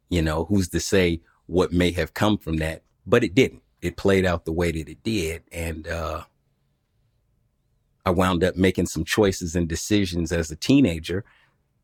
You 0.10 0.22
know, 0.22 0.46
who's 0.46 0.70
to 0.70 0.80
say 0.80 1.22
what 1.48 1.74
may 1.74 1.92
have 1.94 2.14
come 2.14 2.38
from 2.38 2.58
that, 2.58 2.84
but 3.08 3.24
it 3.24 3.34
didn't. 3.34 3.64
It 3.82 3.98
played 3.98 4.28
out 4.28 4.46
the 4.46 4.54
way 4.54 4.72
that 4.72 4.88
it 4.88 5.02
did. 5.02 5.42
And, 5.52 5.88
uh, 5.88 6.26
I 8.06 8.12
wound 8.12 8.44
up 8.44 8.56
making 8.56 8.86
some 8.86 9.06
choices 9.06 9.56
and 9.56 9.68
decisions 9.68 10.32
as 10.32 10.52
a 10.52 10.56
teenager 10.56 11.26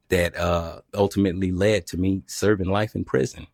that, 0.09 0.37
uh, 0.37 0.81
ultimately 0.93 1.51
led 1.51 1.87
to 1.87 1.97
me 1.97 2.21
serving 2.27 2.69
life 2.69 2.93
in 2.93 3.03
prison 3.03 3.47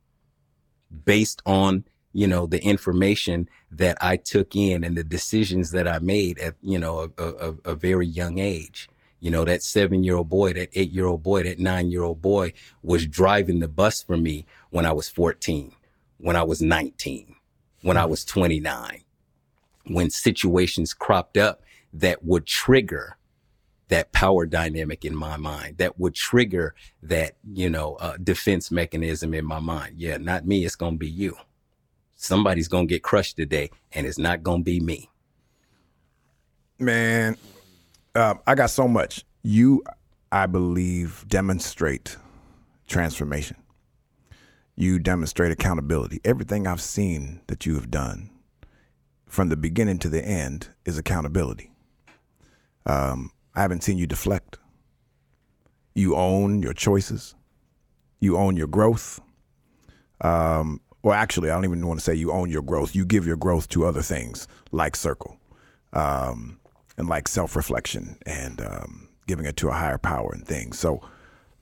based 1.05 1.41
on 1.45 1.85
you 2.15 2.27
know, 2.27 2.45
the 2.45 2.63
information 2.63 3.49
that 3.69 3.97
I 3.99 4.15
took 4.15 4.55
in 4.55 4.85
and 4.85 4.95
the 4.95 5.03
decisions 5.03 5.71
that 5.71 5.85
I 5.85 5.99
made 5.99 6.39
at, 6.39 6.55
you 6.61 6.79
know, 6.79 7.11
a, 7.17 7.23
a, 7.23 7.55
a 7.65 7.75
very 7.75 8.07
young 8.07 8.39
age. 8.39 8.89
You 9.19 9.31
know, 9.31 9.43
that 9.43 9.61
seven 9.61 10.01
year 10.05 10.15
old 10.15 10.29
boy, 10.29 10.53
that 10.53 10.69
eight 10.75 10.91
year 10.91 11.07
old 11.07 11.23
boy, 11.23 11.43
that 11.43 11.59
nine 11.59 11.91
year 11.91 12.03
old 12.03 12.21
boy 12.21 12.53
was 12.81 13.05
driving 13.05 13.59
the 13.59 13.67
bus 13.67 14.01
for 14.01 14.15
me 14.15 14.45
when 14.69 14.85
I 14.85 14.93
was 14.93 15.09
14, 15.09 15.73
when 16.17 16.37
I 16.37 16.43
was 16.43 16.61
19, 16.61 17.35
when 17.81 17.97
I 17.97 18.05
was 18.05 18.23
29, 18.23 19.01
when 19.87 20.09
situations 20.09 20.93
cropped 20.93 21.35
up 21.35 21.63
that 21.91 22.23
would 22.23 22.45
trigger 22.45 23.17
that 23.89 24.13
power 24.13 24.45
dynamic 24.45 25.03
in 25.03 25.15
my 25.15 25.35
mind 25.35 25.79
that 25.79 25.99
would 25.99 26.15
trigger 26.15 26.75
that, 27.03 27.35
you 27.51 27.69
know, 27.69 27.95
uh, 27.95 28.15
defense 28.23 28.71
mechanism 28.71 29.33
in 29.33 29.43
my 29.43 29.59
mind. 29.59 29.95
Yeah, 29.97 30.15
not 30.15 30.47
me. 30.47 30.63
It's 30.63 30.77
going 30.77 30.93
to 30.93 30.97
be 30.97 31.09
you 31.09 31.35
somebody's 32.25 32.67
gonna 32.67 32.87
get 32.87 33.03
crushed 33.03 33.37
today, 33.37 33.69
and 33.93 34.05
it's 34.05 34.17
not 34.17 34.43
gonna 34.43 34.63
be 34.63 34.79
me. 34.79 35.09
Man, 36.79 37.37
uh, 38.15 38.35
I 38.45 38.55
got 38.55 38.69
so 38.69 38.87
much. 38.87 39.23
You, 39.43 39.83
I 40.31 40.47
believe, 40.47 41.25
demonstrate 41.27 42.17
transformation. 42.87 43.57
You 44.75 44.99
demonstrate 44.99 45.51
accountability. 45.51 46.19
Everything 46.25 46.67
I've 46.67 46.81
seen 46.81 47.41
that 47.47 47.65
you 47.65 47.75
have 47.75 47.89
done 47.89 48.29
from 49.25 49.49
the 49.49 49.57
beginning 49.57 49.99
to 49.99 50.09
the 50.09 50.23
end 50.23 50.69
is 50.85 50.97
accountability. 50.97 51.71
Um, 52.85 53.31
I 53.55 53.61
haven't 53.61 53.83
seen 53.83 53.97
you 53.97 54.07
deflect. 54.07 54.57
You 55.93 56.15
own 56.15 56.61
your 56.61 56.73
choices. 56.73 57.35
You 58.19 58.37
own 58.37 58.57
your 58.57 58.67
growth. 58.67 59.21
Um, 60.21 60.81
well, 61.05 61.13
actually, 61.13 61.51
I 61.51 61.53
don't 61.53 61.65
even 61.65 61.85
want 61.85 61.99
to 61.99 62.03
say 62.03 62.15
you 62.15 62.31
own 62.31 62.49
your 62.49 62.63
growth. 62.63 62.95
You 62.95 63.05
give 63.05 63.27
your 63.27 63.37
growth 63.37 63.69
to 63.69 63.85
other 63.85 64.01
things 64.01 64.47
like 64.71 64.95
circle, 64.95 65.37
um, 65.93 66.59
and 66.97 67.07
like 67.07 67.27
self 67.27 67.55
reflection 67.55 68.17
and 68.25 68.59
um, 68.59 69.07
giving 69.27 69.45
it 69.45 69.55
to 69.57 69.69
a 69.69 69.71
higher 69.71 69.99
power 69.99 70.31
and 70.33 70.43
things. 70.47 70.79
So 70.79 71.07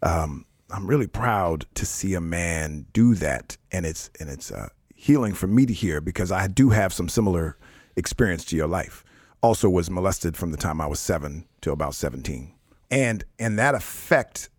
um, 0.01 0.45
I'm 0.71 0.87
really 0.87 1.07
proud 1.07 1.65
to 1.75 1.85
see 1.85 2.13
a 2.13 2.21
man 2.21 2.85
do 2.93 3.15
that, 3.15 3.57
and 3.69 3.85
it's 3.85 4.09
and 4.17 4.29
it's 4.29 4.49
uh, 4.49 4.69
healing 4.95 5.33
for 5.33 5.47
me 5.47 5.65
to 5.65 5.73
hear 5.73 5.99
because 5.99 6.31
I 6.31 6.47
do 6.47 6.69
have 6.69 6.93
some 6.93 7.09
similar 7.09 7.57
experience 7.97 8.45
to 8.45 8.55
your 8.55 8.69
life. 8.69 9.03
Also, 9.41 9.69
was 9.69 9.89
molested 9.89 10.37
from 10.37 10.51
the 10.51 10.57
time 10.57 10.79
I 10.79 10.87
was 10.87 11.01
seven 11.01 11.45
to 11.59 11.73
about 11.73 11.95
17, 11.95 12.53
and 12.89 13.25
and 13.37 13.59
that 13.59 13.75
effect 13.75 14.49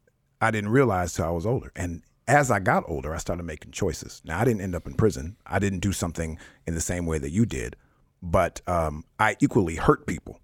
I 0.43 0.50
didn't 0.50 0.69
realize 0.69 1.14
till 1.14 1.25
I 1.25 1.31
was 1.31 1.47
older, 1.47 1.73
and 1.75 2.03
as 2.26 2.50
I 2.50 2.59
got 2.59 2.85
older, 2.88 3.14
I 3.14 3.19
started 3.19 3.43
making 3.43 3.73
choices. 3.73 4.23
Now, 4.25 4.40
I 4.40 4.45
didn't 4.45 4.62
end 4.62 4.75
up 4.75 4.87
in 4.87 4.95
prison. 4.95 5.37
I 5.47 5.59
didn't 5.59 5.81
do 5.81 5.93
something 5.93 6.38
in 6.66 6.75
the 6.75 6.81
same 6.81 7.07
way 7.07 7.19
that 7.19 7.31
you 7.31 7.45
did, 7.45 7.76
but 8.23 8.61
um, 8.66 9.04
I 9.19 9.37
equally 9.40 9.76
hurt 9.76 10.07
people 10.07 10.40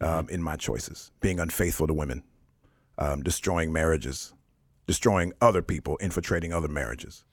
um, 0.00 0.28
in 0.28 0.42
my 0.42 0.56
choices, 0.56 1.10
being 1.20 1.38
unfaithful 1.38 1.86
to 1.86 1.94
women, 1.94 2.22
um, 2.98 3.22
destroying 3.22 3.72
marriages, 3.72 4.32
destroying 4.86 5.32
other 5.40 5.62
people, 5.62 5.96
infiltrating 5.98 6.52
other 6.52 6.68
marriages. 6.68 7.24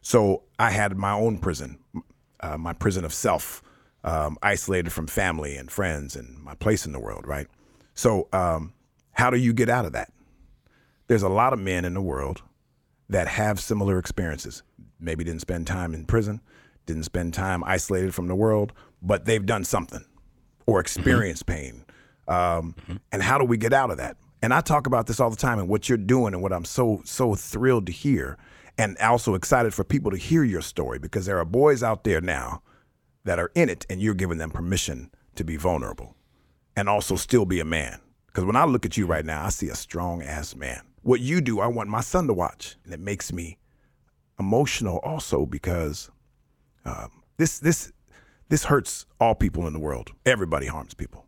So 0.00 0.44
I 0.58 0.70
had 0.70 0.96
my 0.96 1.12
own 1.12 1.38
prison, 1.38 1.78
uh, 2.40 2.56
my 2.56 2.72
prison 2.72 3.04
of 3.04 3.12
self, 3.12 3.62
um, 4.02 4.38
isolated 4.42 4.92
from 4.92 5.06
family 5.06 5.56
and 5.56 5.70
friends 5.70 6.16
and 6.16 6.38
my 6.38 6.54
place 6.54 6.86
in 6.86 6.92
the 6.92 7.00
world, 7.00 7.26
right? 7.26 7.46
So, 7.92 8.28
um, 8.32 8.72
how 9.12 9.28
do 9.28 9.36
you 9.36 9.52
get 9.52 9.68
out 9.68 9.84
of 9.84 9.92
that? 9.92 10.10
There's 11.08 11.22
a 11.22 11.28
lot 11.28 11.52
of 11.52 11.58
men 11.58 11.84
in 11.84 11.92
the 11.92 12.00
world 12.00 12.40
that 13.10 13.26
have 13.26 13.60
similar 13.60 13.98
experiences. 13.98 14.62
Maybe 14.98 15.24
didn't 15.24 15.40
spend 15.40 15.66
time 15.66 15.94
in 15.94 16.06
prison, 16.06 16.40
didn't 16.86 17.02
spend 17.04 17.34
time 17.34 17.62
isolated 17.64 18.14
from 18.14 18.28
the 18.28 18.34
world, 18.34 18.72
but 19.02 19.24
they've 19.24 19.44
done 19.44 19.64
something 19.64 20.04
or 20.66 20.76
mm-hmm. 20.76 20.80
experienced 20.80 21.46
mm-hmm. 21.46 21.60
pain. 21.60 21.84
Um, 22.28 22.74
mm-hmm. 22.80 22.96
And 23.12 23.22
how 23.22 23.38
do 23.38 23.44
we 23.44 23.56
get 23.56 23.72
out 23.72 23.90
of 23.90 23.98
that? 23.98 24.16
And 24.42 24.54
I 24.54 24.60
talk 24.60 24.86
about 24.86 25.06
this 25.06 25.20
all 25.20 25.28
the 25.28 25.36
time 25.36 25.58
and 25.58 25.68
what 25.68 25.88
you're 25.88 25.98
doing 25.98 26.32
and 26.32 26.42
what 26.42 26.52
I'm 26.52 26.64
so, 26.64 27.02
so 27.04 27.34
thrilled 27.34 27.86
to 27.86 27.92
hear. 27.92 28.38
And 28.78 28.96
also 28.98 29.34
excited 29.34 29.74
for 29.74 29.84
people 29.84 30.10
to 30.12 30.16
hear 30.16 30.44
your 30.44 30.62
story 30.62 30.98
because 30.98 31.26
there 31.26 31.38
are 31.38 31.44
boys 31.44 31.82
out 31.82 32.04
there 32.04 32.20
now 32.20 32.62
that 33.24 33.38
are 33.38 33.50
in 33.54 33.68
it 33.68 33.84
and 33.90 34.00
you're 34.00 34.14
giving 34.14 34.38
them 34.38 34.50
permission 34.50 35.10
to 35.34 35.44
be 35.44 35.56
vulnerable 35.56 36.16
and 36.76 36.88
also 36.88 37.16
still 37.16 37.44
be 37.44 37.60
a 37.60 37.64
man. 37.64 38.00
Because 38.26 38.44
when 38.44 38.56
I 38.56 38.64
look 38.64 38.86
at 38.86 38.96
you 38.96 39.04
right 39.04 39.24
now, 39.24 39.44
I 39.44 39.50
see 39.50 39.68
a 39.68 39.74
strong 39.74 40.22
ass 40.22 40.54
man 40.54 40.80
what 41.02 41.20
you 41.20 41.40
do, 41.40 41.60
I 41.60 41.66
want 41.66 41.88
my 41.88 42.00
son 42.00 42.26
to 42.26 42.34
watch. 42.34 42.76
And 42.84 42.92
it 42.92 43.00
makes 43.00 43.32
me 43.32 43.58
emotional 44.38 44.98
also 44.98 45.46
because 45.46 46.10
um, 46.84 47.22
this 47.36 47.58
this 47.58 47.92
this 48.48 48.64
hurts 48.64 49.06
all 49.20 49.34
people 49.34 49.66
in 49.66 49.72
the 49.72 49.78
world. 49.78 50.10
Everybody 50.26 50.66
harms 50.66 50.94
people. 50.94 51.26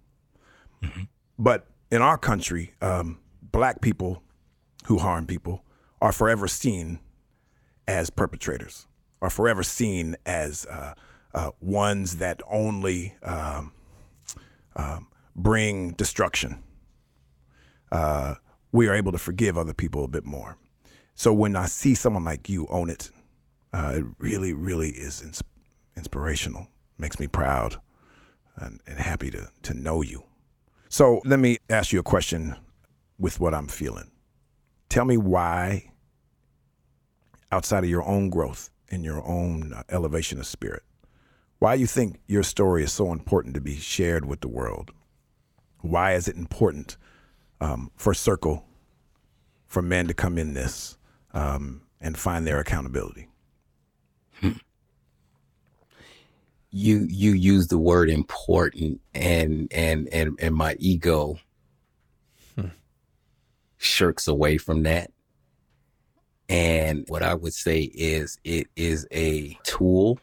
Mm-hmm. 0.83 1.03
But 1.39 1.67
in 1.91 2.03
our 2.03 2.19
country, 2.19 2.75
um, 2.81 3.21
black 3.41 3.81
people 3.81 4.23
who 4.87 4.99
harm 4.99 5.27
people 5.27 5.65
are 6.01 6.13
forever 6.13 6.49
seen 6.49 6.99
as 7.87 8.11
perpetrators, 8.11 8.87
are 9.21 9.31
forever 9.31 9.63
seen 9.63 10.17
as 10.27 10.67
uh, 10.67 10.95
uh, 11.35 11.51
ones 11.61 12.17
that 12.17 12.41
only 12.51 13.15
um, 13.23 13.73
um 14.75 15.09
bring 15.35 15.93
destruction. 15.93 16.63
Uh, 17.91 18.35
we 18.73 18.89
are 18.89 18.95
able 18.95 19.13
to 19.13 19.19
forgive 19.19 19.57
other 19.57 19.75
people 19.75 20.05
a 20.05 20.09
bit 20.09 20.25
more. 20.25 20.57
So 21.15 21.33
when 21.33 21.55
I 21.57 21.67
see 21.67 21.95
someone 21.95 22.25
like 22.25 22.49
you 22.49 22.67
own 22.69 22.89
it, 22.89 23.11
uh, 23.73 23.93
it 23.97 24.05
really, 24.19 24.53
really 24.53 24.91
is 24.91 25.23
ins- 25.23 25.43
inspirational. 25.97 26.69
Makes 26.99 27.21
me 27.21 27.27
proud 27.27 27.77
and, 28.57 28.81
and 28.87 28.99
happy 28.99 29.31
to, 29.31 29.49
to 29.63 29.75
know 29.75 30.03
you. 30.03 30.25
So 30.89 31.21
let 31.25 31.39
me 31.39 31.59
ask 31.71 31.93
you 31.93 32.01
a 32.01 32.03
question 32.03 32.57
with 33.19 33.41
what 33.41 33.55
I'm 33.55 33.69
feeling. 33.69 34.11
Tell 34.89 35.05
me 35.05 35.17
why, 35.17 35.91
outside 37.51 37.85
of 37.85 37.91
your 37.91 38.05
own 38.05 38.31
growth 38.31 38.71
and 38.91 39.05
your 39.05 39.27
own 39.27 39.73
uh, 39.73 39.83
elevation 39.89 40.39
of 40.39 40.47
spirit, 40.47 40.83
why 41.59 41.75
you 41.75 41.87
think 41.87 42.19
your 42.27 42.43
story 42.43 42.85
is 42.85 42.93
so 42.93 43.13
important 43.13 43.55
to 43.55 43.61
be 43.61 43.77
shared 43.77 44.25
with 44.25 44.41
the 44.41 44.49
world. 44.49 44.91
Why 45.81 46.15
is 46.15 46.29
it 46.29 46.37
important 46.37 46.97
um, 47.63 47.91
for 47.97 48.13
Circle, 48.13 48.65
for 49.67 49.83
men 49.83 50.09
to 50.09 50.15
come 50.15 50.37
in 50.37 50.55
this 50.55 50.99
um, 51.33 51.83
and 52.01 52.19
find 52.19 52.47
their 52.47 52.59
accountability? 52.59 53.29
you 56.73 57.07
you 57.11 57.33
use 57.33 57.69
the 57.69 57.79
word 57.79 58.09
important 58.09 58.99
and 59.15 59.69
and 59.71 60.09
and 60.09 60.39
and 60.41 60.55
my 60.55 60.75
ego 60.79 61.39
shirks 63.77 64.27
away 64.27 64.57
from 64.57 64.85
that 64.85 65.11
and 66.49 67.05
what 67.09 67.23
i 67.23 67.35
would 67.35 67.53
say 67.53 67.83
is 67.95 68.39
it 68.45 68.69
is 68.75 69.07
a 69.13 69.59
tool 69.65 70.19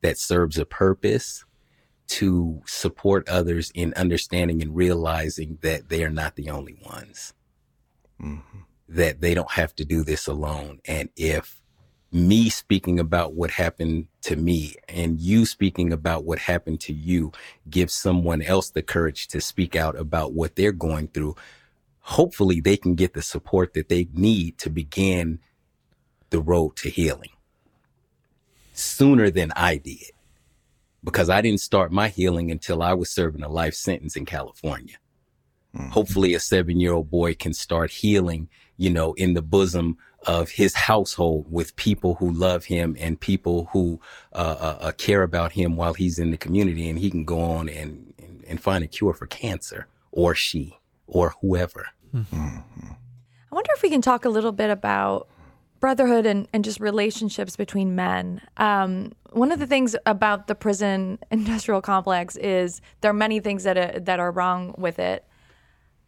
that 0.00 0.18
serves 0.18 0.58
a 0.58 0.64
purpose 0.64 1.44
to 2.10 2.60
support 2.66 3.28
others 3.28 3.70
in 3.72 3.94
understanding 3.94 4.60
and 4.60 4.74
realizing 4.74 5.58
that 5.62 5.88
they 5.88 6.02
are 6.02 6.10
not 6.10 6.34
the 6.34 6.50
only 6.50 6.76
ones. 6.84 7.32
Mm-hmm. 8.20 8.58
That 8.88 9.20
they 9.20 9.32
don't 9.34 9.52
have 9.52 9.74
to 9.76 9.84
do 9.84 10.02
this 10.02 10.26
alone. 10.26 10.80
And 10.86 11.10
if 11.16 11.60
me 12.10 12.48
speaking 12.50 12.98
about 12.98 13.34
what 13.34 13.52
happened 13.52 14.08
to 14.22 14.34
me 14.34 14.74
and 14.88 15.20
you 15.20 15.46
speaking 15.46 15.92
about 15.92 16.24
what 16.24 16.40
happened 16.40 16.80
to 16.80 16.92
you 16.92 17.30
gives 17.68 17.94
someone 17.94 18.42
else 18.42 18.70
the 18.70 18.82
courage 18.82 19.28
to 19.28 19.40
speak 19.40 19.76
out 19.76 19.96
about 19.96 20.32
what 20.32 20.56
they're 20.56 20.72
going 20.72 21.06
through. 21.06 21.36
Hopefully 22.00 22.60
they 22.60 22.76
can 22.76 22.96
get 22.96 23.14
the 23.14 23.22
support 23.22 23.74
that 23.74 23.88
they 23.88 24.08
need 24.12 24.58
to 24.58 24.70
begin 24.70 25.38
the 26.30 26.40
road 26.40 26.74
to 26.76 26.90
healing 26.90 27.30
sooner 28.72 29.30
than 29.30 29.52
I 29.54 29.76
did 29.76 30.10
because 31.02 31.30
I 31.30 31.40
didn't 31.40 31.60
start 31.60 31.92
my 31.92 32.08
healing 32.08 32.50
until 32.50 32.82
I 32.82 32.94
was 32.94 33.10
serving 33.10 33.42
a 33.42 33.48
life 33.48 33.74
sentence 33.74 34.16
in 34.16 34.26
California. 34.26 34.96
Hopefully 35.90 36.34
a 36.34 36.40
seven 36.40 36.80
year 36.80 36.92
old 36.92 37.10
boy 37.10 37.34
can 37.34 37.54
start 37.54 37.92
healing, 37.92 38.48
you 38.76 38.90
know, 38.90 39.12
in 39.12 39.34
the 39.34 39.42
bosom 39.42 39.98
of 40.26 40.50
his 40.50 40.74
household 40.74 41.46
with 41.48 41.76
people 41.76 42.16
who 42.16 42.30
love 42.30 42.64
him 42.64 42.96
and 42.98 43.20
people 43.20 43.68
who 43.72 44.00
uh, 44.32 44.56
uh, 44.60 44.78
uh, 44.80 44.92
care 44.92 45.22
about 45.22 45.52
him 45.52 45.76
while 45.76 45.94
he's 45.94 46.18
in 46.18 46.32
the 46.32 46.36
community 46.36 46.88
and 46.88 46.98
he 46.98 47.08
can 47.08 47.24
go 47.24 47.40
on 47.40 47.68
and, 47.68 48.12
and, 48.18 48.44
and 48.48 48.60
find 48.60 48.82
a 48.82 48.88
cure 48.88 49.14
for 49.14 49.26
cancer 49.26 49.86
or 50.10 50.34
she 50.34 50.76
or 51.06 51.34
whoever. 51.40 51.86
I 52.12 53.54
wonder 53.54 53.70
if 53.76 53.82
we 53.82 53.90
can 53.90 54.02
talk 54.02 54.24
a 54.24 54.28
little 54.28 54.52
bit 54.52 54.70
about 54.70 55.28
brotherhood 55.80 56.26
and, 56.26 56.46
and 56.52 56.62
just 56.62 56.78
relationships 56.78 57.56
between 57.56 57.94
men. 57.94 58.40
Um, 58.58 59.12
one 59.30 59.50
of 59.50 59.58
the 59.58 59.66
things 59.66 59.96
about 60.06 60.46
the 60.46 60.54
prison 60.54 61.18
industrial 61.30 61.80
complex 61.80 62.36
is 62.36 62.80
there 63.00 63.10
are 63.10 63.14
many 63.14 63.40
things 63.40 63.64
that 63.64 63.76
are, 63.76 63.98
that 64.00 64.20
are 64.20 64.30
wrong 64.30 64.74
with 64.78 64.98
it. 64.98 65.24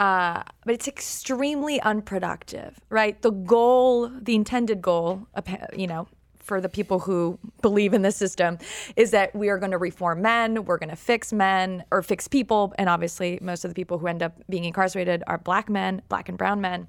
Uh, 0.00 0.42
but 0.64 0.74
it's 0.74 0.88
extremely 0.88 1.80
unproductive, 1.80 2.80
right? 2.90 3.22
The 3.22 3.30
goal, 3.30 4.08
the 4.08 4.34
intended 4.34 4.82
goal, 4.82 5.28
you 5.76 5.86
know, 5.86 6.08
for 6.42 6.60
the 6.60 6.68
people 6.68 6.98
who 6.98 7.38
believe 7.60 7.94
in 7.94 8.02
the 8.02 8.10
system 8.10 8.58
is 8.96 9.12
that 9.12 9.34
we 9.34 9.48
are 9.48 9.58
going 9.58 9.70
to 9.70 9.78
reform 9.78 10.20
men, 10.20 10.64
we're 10.64 10.78
going 10.78 10.90
to 10.90 10.96
fix 10.96 11.32
men 11.32 11.84
or 11.92 12.02
fix 12.02 12.26
people. 12.26 12.74
And 12.78 12.88
obviously, 12.88 13.38
most 13.40 13.64
of 13.64 13.70
the 13.70 13.74
people 13.74 13.98
who 13.98 14.08
end 14.08 14.22
up 14.22 14.34
being 14.50 14.64
incarcerated 14.64 15.22
are 15.28 15.38
black 15.38 15.70
men, 15.70 16.02
black 16.08 16.28
and 16.28 16.36
brown 16.36 16.60
men, 16.60 16.88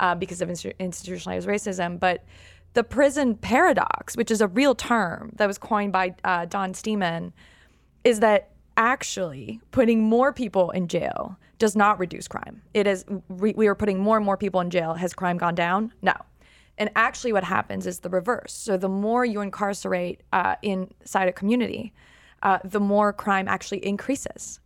uh, 0.00 0.14
because 0.14 0.40
of 0.40 0.50
institutionalized 0.50 1.48
racism. 1.48 1.98
But 1.98 2.24
the 2.74 2.84
prison 2.84 3.34
paradox, 3.34 4.16
which 4.16 4.30
is 4.30 4.40
a 4.40 4.48
real 4.48 4.74
term 4.74 5.32
that 5.36 5.46
was 5.46 5.58
coined 5.58 5.92
by 5.92 6.14
uh, 6.24 6.44
Don 6.44 6.72
Stemen, 6.72 7.32
is 8.04 8.20
that 8.20 8.50
actually 8.76 9.60
putting 9.70 10.02
more 10.02 10.32
people 10.32 10.70
in 10.70 10.86
jail 10.88 11.36
does 11.58 11.74
not 11.74 11.98
reduce 11.98 12.28
crime. 12.28 12.62
It 12.74 12.86
is 12.86 13.04
we, 13.28 13.52
we 13.52 13.66
are 13.66 13.74
putting 13.74 13.98
more 13.98 14.16
and 14.16 14.24
more 14.24 14.36
people 14.36 14.60
in 14.60 14.70
jail. 14.70 14.94
Has 14.94 15.12
crime 15.12 15.38
gone 15.38 15.54
down? 15.54 15.92
No. 16.02 16.14
And 16.78 16.90
actually, 16.94 17.32
what 17.32 17.42
happens 17.42 17.86
is 17.86 17.98
the 17.98 18.08
reverse. 18.08 18.52
So 18.52 18.76
the 18.76 18.88
more 18.88 19.24
you 19.24 19.40
incarcerate 19.40 20.22
uh, 20.32 20.54
inside 20.62 21.26
a 21.28 21.32
community, 21.32 21.92
uh, 22.44 22.58
the 22.64 22.78
more 22.78 23.12
crime 23.12 23.48
actually 23.48 23.84
increases 23.84 24.60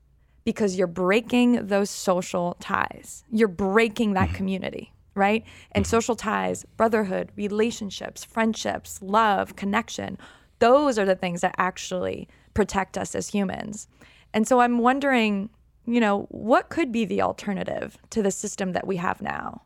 because 0.45 0.77
you're 0.77 0.87
breaking 0.87 1.67
those 1.69 1.89
social 1.89 2.57
ties. 2.61 3.25
You're 3.31 3.49
breaking 3.49 4.13
that 4.13 4.35
community, 4.35 4.93
right? 5.15 5.45
And 5.73 5.87
social 5.87 6.17
ties, 6.17 6.65
brotherhood, 6.77 7.31
relationships, 7.37 8.25
friendships, 8.25 9.01
love, 9.03 9.57
connection, 9.57 10.19
those 10.59 10.99
are 10.99 11.05
the 11.05 11.17
things 11.17 11.41
that 11.41 11.55
actually 11.59 12.29
protect 12.55 12.97
us 12.97 13.15
as 13.15 13.29
humans. 13.29 13.89
And 14.33 14.47
so 14.47 14.61
I'm 14.61 14.79
wondering, 14.79 15.51
you 15.87 16.01
know, 16.01 16.27
what 16.31 16.69
could 16.69 16.93
be 16.93 17.05
the 17.05 17.23
alternative 17.23 17.99
to 18.11 18.23
the 18.23 18.31
system 18.31 18.73
that 18.73 18.87
we 18.87 18.97
have 18.97 19.21
now 19.21 19.63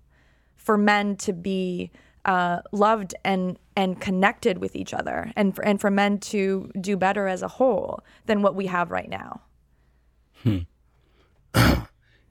for 0.56 0.76
men 0.76 1.16
to 1.16 1.32
be 1.32 1.90
uh, 2.24 2.60
loved 2.72 3.14
and 3.24 3.58
and 3.76 4.00
connected 4.00 4.58
with 4.58 4.74
each 4.74 4.94
other, 4.94 5.30
and 5.36 5.54
for, 5.54 5.62
and 5.64 5.80
for 5.80 5.90
men 5.90 6.18
to 6.18 6.70
do 6.80 6.96
better 6.96 7.28
as 7.28 7.42
a 7.42 7.48
whole 7.48 8.00
than 8.24 8.40
what 8.42 8.54
we 8.54 8.66
have 8.66 8.90
right 8.90 9.08
now. 9.08 9.42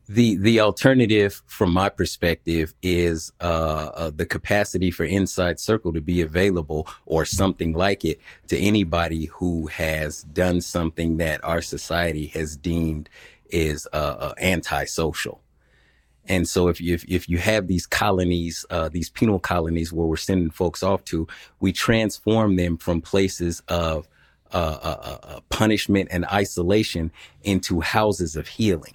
The 0.08 0.36
the 0.36 0.60
alternative 0.60 1.42
from 1.48 1.74
my 1.74 1.90
perspective 1.90 2.74
is 2.82 3.32
uh, 3.42 3.90
uh, 3.94 4.12
the 4.16 4.26
capacity 4.26 4.92
for 4.92 5.04
inside 5.04 5.60
circle 5.60 5.94
to 5.94 6.02
be 6.02 6.22
available 6.22 6.88
or 7.06 7.26
something 7.26 7.74
like 7.74 8.06
it 8.06 8.20
to 8.48 8.58
anybody 8.58 9.26
who 9.26 9.68
has 9.68 10.24
done 10.24 10.62
something 10.62 11.18
that 11.18 11.44
our 11.44 11.62
society 11.62 12.28
has 12.28 12.56
deemed 12.56 13.10
is 13.50 13.88
uh, 13.94 13.96
uh, 14.20 14.34
antisocial. 14.40 15.42
And 16.28 16.48
so 16.48 16.70
if 16.70 16.82
you, 16.82 16.96
if, 16.96 17.06
if 17.08 17.30
you 17.30 17.38
have 17.38 17.68
these 17.68 17.86
colonies, 17.86 18.66
uh, 18.72 18.90
these 18.90 19.10
penal 19.10 19.40
colonies 19.40 19.94
where 19.94 20.08
we're 20.08 20.16
sending 20.16 20.50
folks 20.50 20.82
off 20.82 21.04
to, 21.06 21.28
we 21.60 21.72
transform 21.72 22.56
them 22.56 22.78
from 22.78 23.02
places 23.02 23.62
of 23.68 24.08
uh, 24.56 24.80
uh, 24.82 24.88
uh, 24.88 25.28
uh, 25.28 25.40
punishment 25.50 26.08
and 26.12 26.26
isolation 26.28 27.12
into 27.44 27.82
houses 27.82 28.38
of 28.38 28.48
healing, 28.48 28.94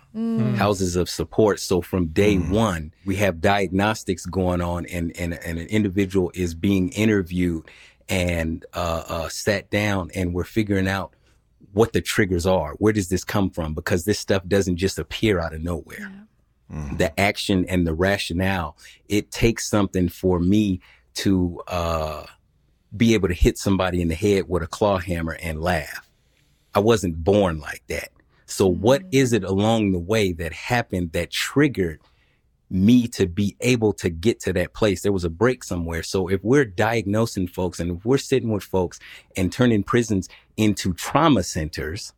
houses 0.57 0.97
of 0.97 1.07
support. 1.09 1.61
So 1.61 1.83
from 1.83 2.07
day 2.07 2.39
one, 2.39 2.95
we 3.05 3.17
have 3.17 3.43
diagnostics 3.43 4.25
going 4.25 4.63
on, 4.63 4.87
and 4.87 5.15
and, 5.19 5.35
and 5.35 5.59
an 5.59 5.67
individual 5.67 6.33
is 6.35 6.55
being 6.55 6.89
interviewed 6.91 7.69
and 8.09 8.65
uh, 8.73 9.05
uh, 9.07 9.29
sat 9.29 9.71
down, 9.71 10.11
and 10.15 10.33
we're 10.33 10.45
figuring 10.45 10.89
out 10.89 11.15
what 11.73 11.93
the 11.93 12.01
triggers 12.01 12.47
are. 12.47 12.73
Where 12.79 12.95
does 12.95 13.11
this 13.11 13.23
come 13.23 13.51
from? 13.51 13.75
Because 13.75 14.07
this 14.07 14.19
stuff 14.19 14.43
doesn't 14.49 14.77
just 14.77 14.99
appear 14.99 15.39
out 15.39 15.53
of 15.53 15.63
nowhere 15.63 16.11
the 16.97 17.21
action 17.21 17.67
and 17.69 17.87
the 17.87 17.95
rationale. 17.95 18.77
It 19.09 19.31
takes 19.31 19.69
something 19.69 20.09
for 20.09 20.39
me 20.39 20.81
to 21.15 21.61
uh, 21.67 22.25
be 22.97 23.15
able 23.15 23.29
to 23.29 23.35
hit 23.35 23.59
somebody 23.59 24.01
in 24.01 24.09
the 24.09 24.15
head 24.15 24.49
with 24.49 24.63
a 24.63 24.67
claw 24.67 24.99
hammer 24.99 25.37
and 25.41 25.61
laugh. 25.61 26.09
I 26.75 26.81
wasn't 26.81 27.23
born 27.23 27.61
like 27.61 27.83
that. 27.89 28.11
So, 28.47 28.71
mm-hmm. 28.71 28.83
what 28.83 29.03
is 29.13 29.33
it 29.33 29.45
along 29.45 29.93
the 29.93 29.99
way 29.99 30.33
that 30.33 30.53
happened 30.53 31.13
that 31.13 31.31
triggered 31.31 32.01
me 32.73 33.09
to 33.09 33.27
be 33.27 33.57
able 33.61 33.93
to 33.95 34.11
get 34.11 34.41
to 34.41 34.53
that 34.55 34.75
place? 34.75 35.03
There 35.03 35.13
was 35.13 35.25
a 35.25 35.31
break 35.31 35.65
somewhere. 35.65 36.03
So, 36.03 36.29
if 36.29 36.43
we're 36.43 36.65
diagnosing 36.65 37.49
folks 37.49 37.81
and 37.81 37.99
if 37.99 38.05
we're 38.05 38.19
sitting 38.19 38.51
with 38.51 38.65
folks 38.65 38.99
and 39.37 39.53
turning 39.53 39.83
prisons 39.83 40.29
into 40.57 40.93
trauma 40.93 41.43
centers, 41.43 42.13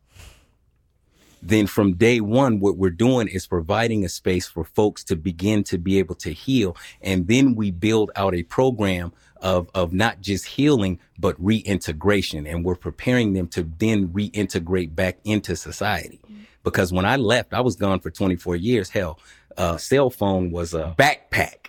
then 1.45 1.67
from 1.67 1.95
day 1.95 2.21
one, 2.21 2.59
what 2.59 2.77
we're 2.77 2.89
doing 2.89 3.27
is 3.27 3.45
providing 3.45 4.05
a 4.05 4.09
space 4.09 4.47
for 4.47 4.63
folks 4.63 5.03
to 5.03 5.15
begin 5.15 5.63
to 5.65 5.77
be 5.77 5.99
able 5.99 6.15
to 6.15 6.31
heal. 6.31 6.75
And 7.01 7.27
then 7.27 7.55
we 7.55 7.69
build 7.69 8.11
out 8.15 8.33
a 8.33 8.43
program 8.43 9.11
of, 9.43 9.69
of 9.75 9.93
not 9.93 10.21
just 10.21 10.45
healing, 10.45 10.99
but 11.19 11.35
reintegration. 11.37 12.47
And 12.47 12.65
we're 12.65 12.75
preparing 12.75 13.33
them 13.33 13.47
to 13.49 13.63
then 13.77 14.07
reintegrate 14.07 14.95
back 14.95 15.17
into 15.25 15.55
society. 15.55 16.19
Because 16.63 16.93
when 16.93 17.05
I 17.05 17.17
left, 17.17 17.53
I 17.53 17.59
was 17.59 17.75
gone 17.75 17.99
for 17.99 18.09
24 18.09 18.55
years. 18.55 18.89
Hell, 18.89 19.19
uh, 19.57 19.77
cell 19.77 20.09
phone 20.09 20.49
was 20.49 20.73
a 20.73 20.95
backpack. 20.97 21.67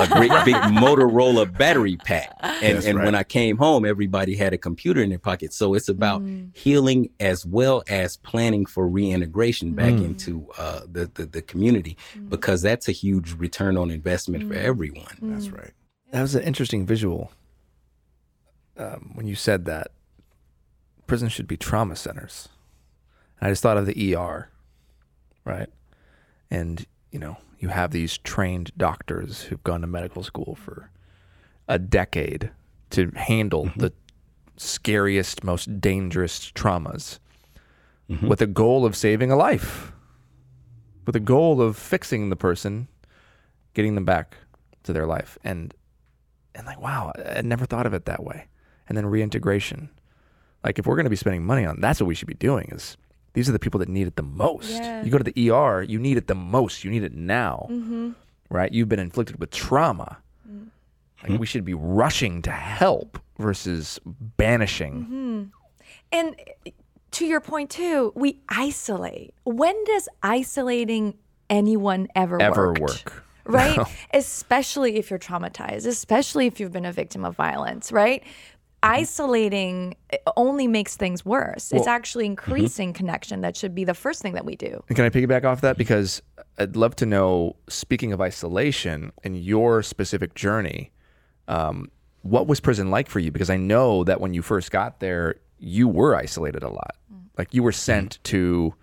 a 0.00 0.06
great 0.06 0.30
big 0.44 0.54
Motorola 0.54 1.52
battery 1.58 1.96
pack. 1.96 2.32
And, 2.40 2.76
That's 2.76 2.86
and 2.86 2.98
right. 2.98 3.04
when 3.04 3.14
I 3.16 3.24
came 3.24 3.56
home, 3.56 3.84
everybody 3.84 4.36
had 4.36 4.52
a 4.52 4.58
computer 4.58 5.02
in 5.02 5.10
their 5.10 5.18
pocket. 5.18 5.52
So 5.52 5.74
it's 5.74 5.88
about 5.88 6.22
healing 6.54 7.10
as 7.18 7.44
well 7.44 7.82
as 7.88 8.16
planning 8.16 8.64
for 8.64 8.88
reintegration 8.88 9.74
back 9.74 9.94
into 9.94 10.48
uh, 10.56 10.82
the, 10.90 11.10
the, 11.12 11.26
the 11.26 11.42
community 11.42 11.96
because 12.28 12.62
that's 12.62 12.88
a 12.88 12.92
huge 12.92 13.32
return 13.34 13.76
on 13.76 13.90
investment 13.90 14.46
for 14.46 14.54
everyone. 14.54 15.18
That's 15.20 15.48
right. 15.48 15.72
That 16.10 16.22
was 16.22 16.34
an 16.34 16.42
interesting 16.42 16.86
visual 16.86 17.32
um, 18.76 19.12
when 19.14 19.26
you 19.26 19.34
said 19.34 19.64
that 19.66 19.88
prisons 21.06 21.32
should 21.32 21.48
be 21.48 21.56
trauma 21.56 21.96
centers. 21.96 22.48
And 23.40 23.48
I 23.48 23.50
just 23.52 23.62
thought 23.62 23.76
of 23.76 23.86
the 23.86 24.14
ER, 24.16 24.50
right? 25.44 25.68
and 26.50 26.86
you 27.10 27.18
know 27.18 27.36
you 27.58 27.68
have 27.68 27.90
these 27.90 28.18
trained 28.18 28.72
doctors 28.76 29.42
who've 29.42 29.64
gone 29.64 29.80
to 29.80 29.86
medical 29.86 30.22
school 30.22 30.54
for 30.54 30.90
a 31.66 31.78
decade 31.78 32.50
to 32.90 33.10
handle 33.16 33.70
the 33.76 33.92
scariest, 34.56 35.42
most 35.42 35.80
dangerous 35.80 36.52
traumas 36.52 37.18
with 38.22 38.38
the 38.38 38.46
goal 38.46 38.86
of 38.86 38.96
saving 38.96 39.30
a 39.30 39.36
life, 39.36 39.92
with 41.04 41.12
the 41.12 41.20
goal 41.20 41.60
of 41.60 41.76
fixing 41.76 42.30
the 42.30 42.36
person, 42.36 42.88
getting 43.74 43.96
them 43.96 44.04
back 44.04 44.36
to 44.84 44.92
their 44.92 45.04
life. 45.04 45.36
And 45.42 45.74
and 46.58 46.66
like, 46.66 46.80
wow, 46.80 47.12
I- 47.16 47.40
never 47.42 47.64
thought 47.64 47.86
of 47.86 47.94
it 47.94 48.04
that 48.04 48.22
way. 48.22 48.46
And 48.88 48.96
then 48.98 49.06
reintegration. 49.06 49.88
Like 50.64 50.78
if 50.78 50.86
we're 50.86 50.96
gonna 50.96 51.08
be 51.10 51.16
spending 51.16 51.44
money 51.46 51.64
on 51.64 51.80
that's 51.80 52.00
what 52.00 52.06
we 52.08 52.14
should 52.14 52.28
be 52.28 52.34
doing 52.34 52.68
is 52.72 52.96
these 53.34 53.48
are 53.48 53.52
the 53.52 53.58
people 53.58 53.78
that 53.80 53.88
need 53.88 54.06
it 54.06 54.16
the 54.16 54.22
most. 54.22 54.70
Yeah. 54.70 55.02
You 55.04 55.10
go 55.10 55.18
to 55.18 55.24
the 55.24 55.50
ER, 55.50 55.82
you 55.82 55.98
need 55.98 56.16
it 56.16 56.26
the 56.26 56.34
most. 56.34 56.82
You 56.84 56.90
need 56.90 57.04
it 57.04 57.14
now. 57.14 57.68
Right? 58.50 58.72
You've 58.72 58.88
been 58.88 58.98
inflicted 58.98 59.38
with 59.38 59.50
trauma. 59.50 60.18
Like 61.28 61.38
we 61.40 61.46
should 61.46 61.64
be 61.64 61.74
rushing 61.74 62.42
to 62.42 62.50
help 62.50 63.18
versus 63.38 63.98
banishing. 64.36 65.50
And 66.12 66.36
to 67.12 67.26
your 67.26 67.40
point 67.40 67.70
too, 67.70 68.12
we 68.14 68.40
isolate. 68.48 69.34
When 69.44 69.74
does 69.84 70.08
isolating 70.22 71.14
anyone 71.50 72.08
ever 72.14 72.40
Ever 72.40 72.68
worked? 72.68 72.80
work. 72.80 73.24
Right? 73.52 73.78
especially 74.12 74.96
if 74.96 75.08
you're 75.08 75.18
traumatized, 75.18 75.86
especially 75.86 76.46
if 76.46 76.60
you've 76.60 76.72
been 76.72 76.84
a 76.84 76.92
victim 76.92 77.24
of 77.24 77.34
violence, 77.34 77.90
right? 77.90 78.22
Mm-hmm. 78.22 78.92
Isolating 78.94 79.96
only 80.36 80.68
makes 80.68 80.96
things 80.96 81.24
worse. 81.24 81.72
it's 81.72 81.86
actually 81.86 82.26
mm-hmm. 82.26 82.32
increasing 82.32 82.92
connection. 82.92 83.40
That 83.40 83.56
should 83.56 83.74
be 83.74 83.84
the 83.84 83.94
first 83.94 84.20
thing 84.20 84.34
that 84.34 84.44
we 84.44 84.54
do. 84.54 84.84
And 84.88 84.96
can 84.96 85.06
I 85.06 85.08
piggyback 85.08 85.44
off 85.44 85.62
that? 85.62 85.78
Because 85.78 86.22
I'd 86.58 86.76
love 86.76 86.94
to 86.96 87.06
know, 87.06 87.56
speaking 87.68 88.12
of 88.12 88.20
isolation 88.20 89.12
and 89.24 89.36
your 89.36 89.82
specific 89.82 90.34
journey, 90.34 90.92
um, 91.48 91.90
what 92.20 92.46
was 92.46 92.60
prison 92.60 92.90
like 92.90 93.08
for 93.08 93.18
you? 93.18 93.32
Because 93.32 93.50
I 93.50 93.56
know 93.56 94.04
that 94.04 94.20
when 94.20 94.34
you 94.34 94.42
first 94.42 94.70
got 94.70 95.00
there, 95.00 95.36
you 95.58 95.88
were 95.88 96.14
isolated 96.14 96.62
a 96.62 96.68
lot. 96.68 96.96
Mm. 97.12 97.22
Like 97.38 97.54
you 97.54 97.62
were 97.62 97.72
sent 97.72 98.18
mm. 98.18 98.22
to, 98.24 98.74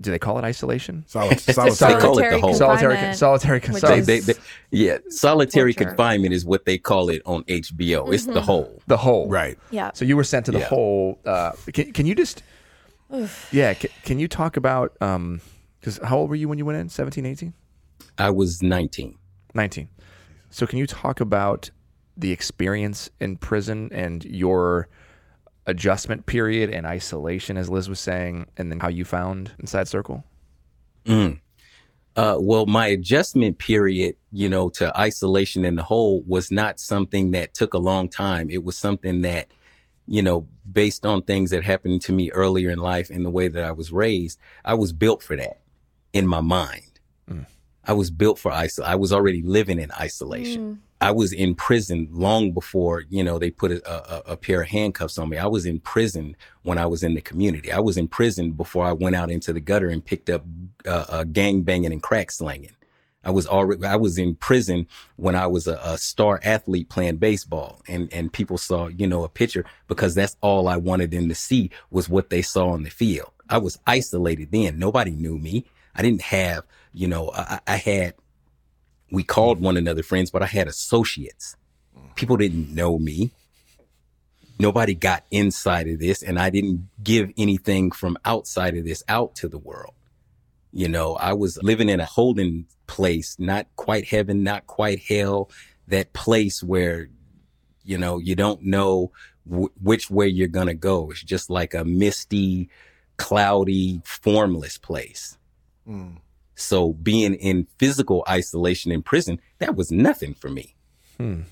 do 0.00 0.10
they 0.10 0.18
call 0.18 0.38
it 0.38 0.44
isolation? 0.44 1.04
Solid, 1.06 1.38
They 1.46 1.52
solitary. 1.52 2.00
call 2.00 2.18
it 2.18 2.30
the 2.30 2.38
hole- 2.40 2.54
Solitary, 2.54 2.94
confinement, 2.94 3.18
solitary, 3.18 3.60
solitary 3.60 3.98
is- 4.00 4.06
They, 4.06 4.20
they, 4.20 4.34
yeah, 4.70 4.98
solitary 5.08 5.72
Torture. 5.74 5.88
confinement 5.90 6.34
is 6.34 6.44
what 6.44 6.64
they 6.64 6.78
call 6.78 7.08
it 7.08 7.22
on 7.26 7.44
HBO. 7.44 8.12
It's 8.12 8.26
the 8.26 8.40
hole. 8.40 8.82
the 8.86 8.96
hole. 8.96 9.28
Right. 9.28 9.58
Yeah. 9.70 9.90
So 9.94 10.04
you 10.04 10.16
were 10.16 10.24
sent 10.24 10.46
to 10.46 10.52
the 10.52 10.58
Yeah. 10.60 10.66
hole. 10.68 11.18
Uh, 11.24 11.52
can, 11.72 11.92
can 11.92 12.06
you 12.06 12.14
just, 12.14 12.42
yeah, 13.52 13.74
can, 13.74 13.90
can 14.04 14.18
you 14.18 14.28
talk 14.28 14.56
about, 14.56 14.94
because 14.98 15.98
how 16.02 16.18
old 16.18 16.30
were 16.30 16.36
you 16.36 16.48
when 16.48 16.58
you 16.58 16.64
went 16.64 16.78
in? 16.78 16.88
17, 16.88 17.24
18? 17.24 17.52
I 18.18 18.30
was 18.30 18.62
19. 18.62 19.16
19. 19.54 19.88
So, 20.50 20.66
can 20.66 20.78
you 20.78 20.86
talk 20.86 21.20
about 21.20 21.70
the 22.16 22.32
experience 22.32 23.10
in 23.20 23.36
prison 23.36 23.90
and 23.92 24.24
your 24.24 24.88
adjustment 25.66 26.26
period 26.26 26.70
and 26.70 26.86
isolation, 26.86 27.56
as 27.56 27.68
Liz 27.68 27.88
was 27.88 28.00
saying, 28.00 28.46
and 28.56 28.70
then 28.70 28.80
how 28.80 28.88
you 28.88 29.04
found 29.04 29.52
Inside 29.58 29.88
Circle? 29.88 30.24
Mm. 31.04 31.40
Uh, 32.16 32.38
well, 32.40 32.66
my 32.66 32.86
adjustment 32.86 33.58
period, 33.58 34.16
you 34.32 34.48
know, 34.48 34.68
to 34.70 34.96
isolation 34.98 35.64
in 35.64 35.74
the 35.74 35.82
hole 35.82 36.22
was 36.26 36.50
not 36.50 36.80
something 36.80 37.32
that 37.32 37.52
took 37.52 37.74
a 37.74 37.78
long 37.78 38.08
time. 38.08 38.48
It 38.48 38.64
was 38.64 38.76
something 38.76 39.22
that, 39.22 39.48
you 40.06 40.22
know, 40.22 40.46
based 40.70 41.04
on 41.04 41.22
things 41.22 41.50
that 41.50 41.62
happened 41.62 42.00
to 42.02 42.12
me 42.12 42.30
earlier 42.30 42.70
in 42.70 42.78
life 42.78 43.10
and 43.10 43.24
the 43.24 43.30
way 43.30 43.48
that 43.48 43.64
I 43.64 43.72
was 43.72 43.92
raised, 43.92 44.38
I 44.64 44.74
was 44.74 44.92
built 44.92 45.22
for 45.22 45.36
that 45.36 45.60
in 46.12 46.26
my 46.26 46.40
mind. 46.40 46.82
I 47.86 47.92
was 47.92 48.10
built 48.10 48.38
for 48.38 48.50
isol. 48.50 48.82
I 48.82 48.96
was 48.96 49.12
already 49.12 49.42
living 49.42 49.78
in 49.78 49.92
isolation. 49.92 50.82
I 51.00 51.10
was 51.10 51.32
in 51.32 51.54
prison 51.54 52.08
long 52.10 52.52
before, 52.52 53.04
you 53.10 53.22
know, 53.22 53.38
they 53.38 53.50
put 53.50 53.70
a, 53.70 54.30
a, 54.30 54.32
a 54.32 54.36
pair 54.36 54.62
of 54.62 54.68
handcuffs 54.68 55.18
on 55.18 55.28
me. 55.28 55.36
I 55.36 55.46
was 55.46 55.66
in 55.66 55.80
prison 55.80 56.36
when 56.62 56.78
I 56.78 56.86
was 56.86 57.02
in 57.02 57.14
the 57.14 57.20
community. 57.20 57.70
I 57.70 57.80
was 57.80 57.96
in 57.96 58.08
prison 58.08 58.52
before 58.52 58.86
I 58.86 58.92
went 58.92 59.14
out 59.14 59.30
into 59.30 59.52
the 59.52 59.60
gutter 59.60 59.88
and 59.88 60.04
picked 60.04 60.30
up 60.30 60.44
uh, 60.86 61.04
uh, 61.08 61.24
gang 61.24 61.62
banging 61.62 61.92
and 61.92 62.02
crack 62.02 62.30
slanging. 62.30 62.74
I 63.22 63.30
was 63.30 63.46
already, 63.46 63.84
I 63.84 63.96
was 63.96 64.18
in 64.18 64.36
prison 64.36 64.86
when 65.16 65.34
I 65.34 65.48
was 65.48 65.66
a, 65.66 65.78
a 65.82 65.98
star 65.98 66.40
athlete 66.44 66.88
playing 66.88 67.16
baseball 67.16 67.82
and, 67.88 68.10
and 68.12 68.32
people 68.32 68.56
saw, 68.56 68.86
you 68.86 69.06
know, 69.06 69.24
a 69.24 69.28
picture 69.28 69.64
because 69.88 70.14
that's 70.14 70.36
all 70.40 70.68
I 70.68 70.76
wanted 70.76 71.10
them 71.10 71.28
to 71.28 71.34
see 71.34 71.70
was 71.90 72.08
what 72.08 72.30
they 72.30 72.40
saw 72.40 72.68
on 72.68 72.84
the 72.84 72.90
field. 72.90 73.32
I 73.50 73.58
was 73.58 73.78
isolated 73.86 74.50
then. 74.52 74.78
Nobody 74.78 75.10
knew 75.10 75.38
me. 75.38 75.66
I 75.94 76.02
didn't 76.02 76.22
have, 76.22 76.64
you 76.92 77.08
know, 77.08 77.32
I, 77.34 77.60
I 77.66 77.76
had 77.76 78.14
we 79.10 79.22
called 79.22 79.60
one 79.60 79.76
another 79.76 80.02
friends, 80.02 80.30
but 80.30 80.42
I 80.42 80.46
had 80.46 80.68
associates. 80.68 81.56
Mm. 81.96 82.14
People 82.16 82.36
didn't 82.36 82.74
know 82.74 82.98
me. 82.98 83.30
Nobody 84.58 84.94
got 84.94 85.24
inside 85.30 85.86
of 85.88 85.98
this, 85.98 86.22
and 86.22 86.38
I 86.38 86.50
didn't 86.50 86.88
give 87.02 87.30
anything 87.36 87.90
from 87.90 88.16
outside 88.24 88.76
of 88.76 88.84
this 88.84 89.02
out 89.08 89.34
to 89.36 89.48
the 89.48 89.58
world. 89.58 89.94
You 90.72 90.88
know, 90.88 91.14
I 91.14 91.34
was 91.34 91.62
living 91.62 91.88
in 91.88 92.00
a 92.00 92.06
holding 92.06 92.66
place, 92.86 93.36
not 93.38 93.66
quite 93.76 94.06
heaven, 94.06 94.42
not 94.42 94.66
quite 94.66 95.00
hell, 95.00 95.50
that 95.88 96.12
place 96.12 96.62
where, 96.62 97.08
you 97.84 97.98
know, 97.98 98.18
you 98.18 98.34
don't 98.34 98.62
know 98.62 99.12
w- 99.48 99.70
which 99.80 100.10
way 100.10 100.26
you're 100.26 100.48
going 100.48 100.66
to 100.66 100.74
go. 100.74 101.10
It's 101.10 101.22
just 101.22 101.50
like 101.50 101.74
a 101.74 101.84
misty, 101.84 102.68
cloudy, 103.16 104.00
formless 104.04 104.78
place. 104.78 105.36
Mm. 105.88 106.16
So 106.56 106.94
being 106.94 107.34
in 107.34 107.68
physical 107.78 108.24
isolation 108.28 108.90
in 108.90 109.02
prison, 109.02 109.40
that 109.58 109.76
was 109.76 109.92
nothing 109.92 110.34
for 110.34 110.48
me. 110.48 110.74
Hmm. 111.18 111.42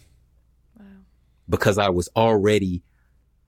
Because 1.49 1.77
I 1.79 1.91
was 1.91 2.09
already 2.17 2.83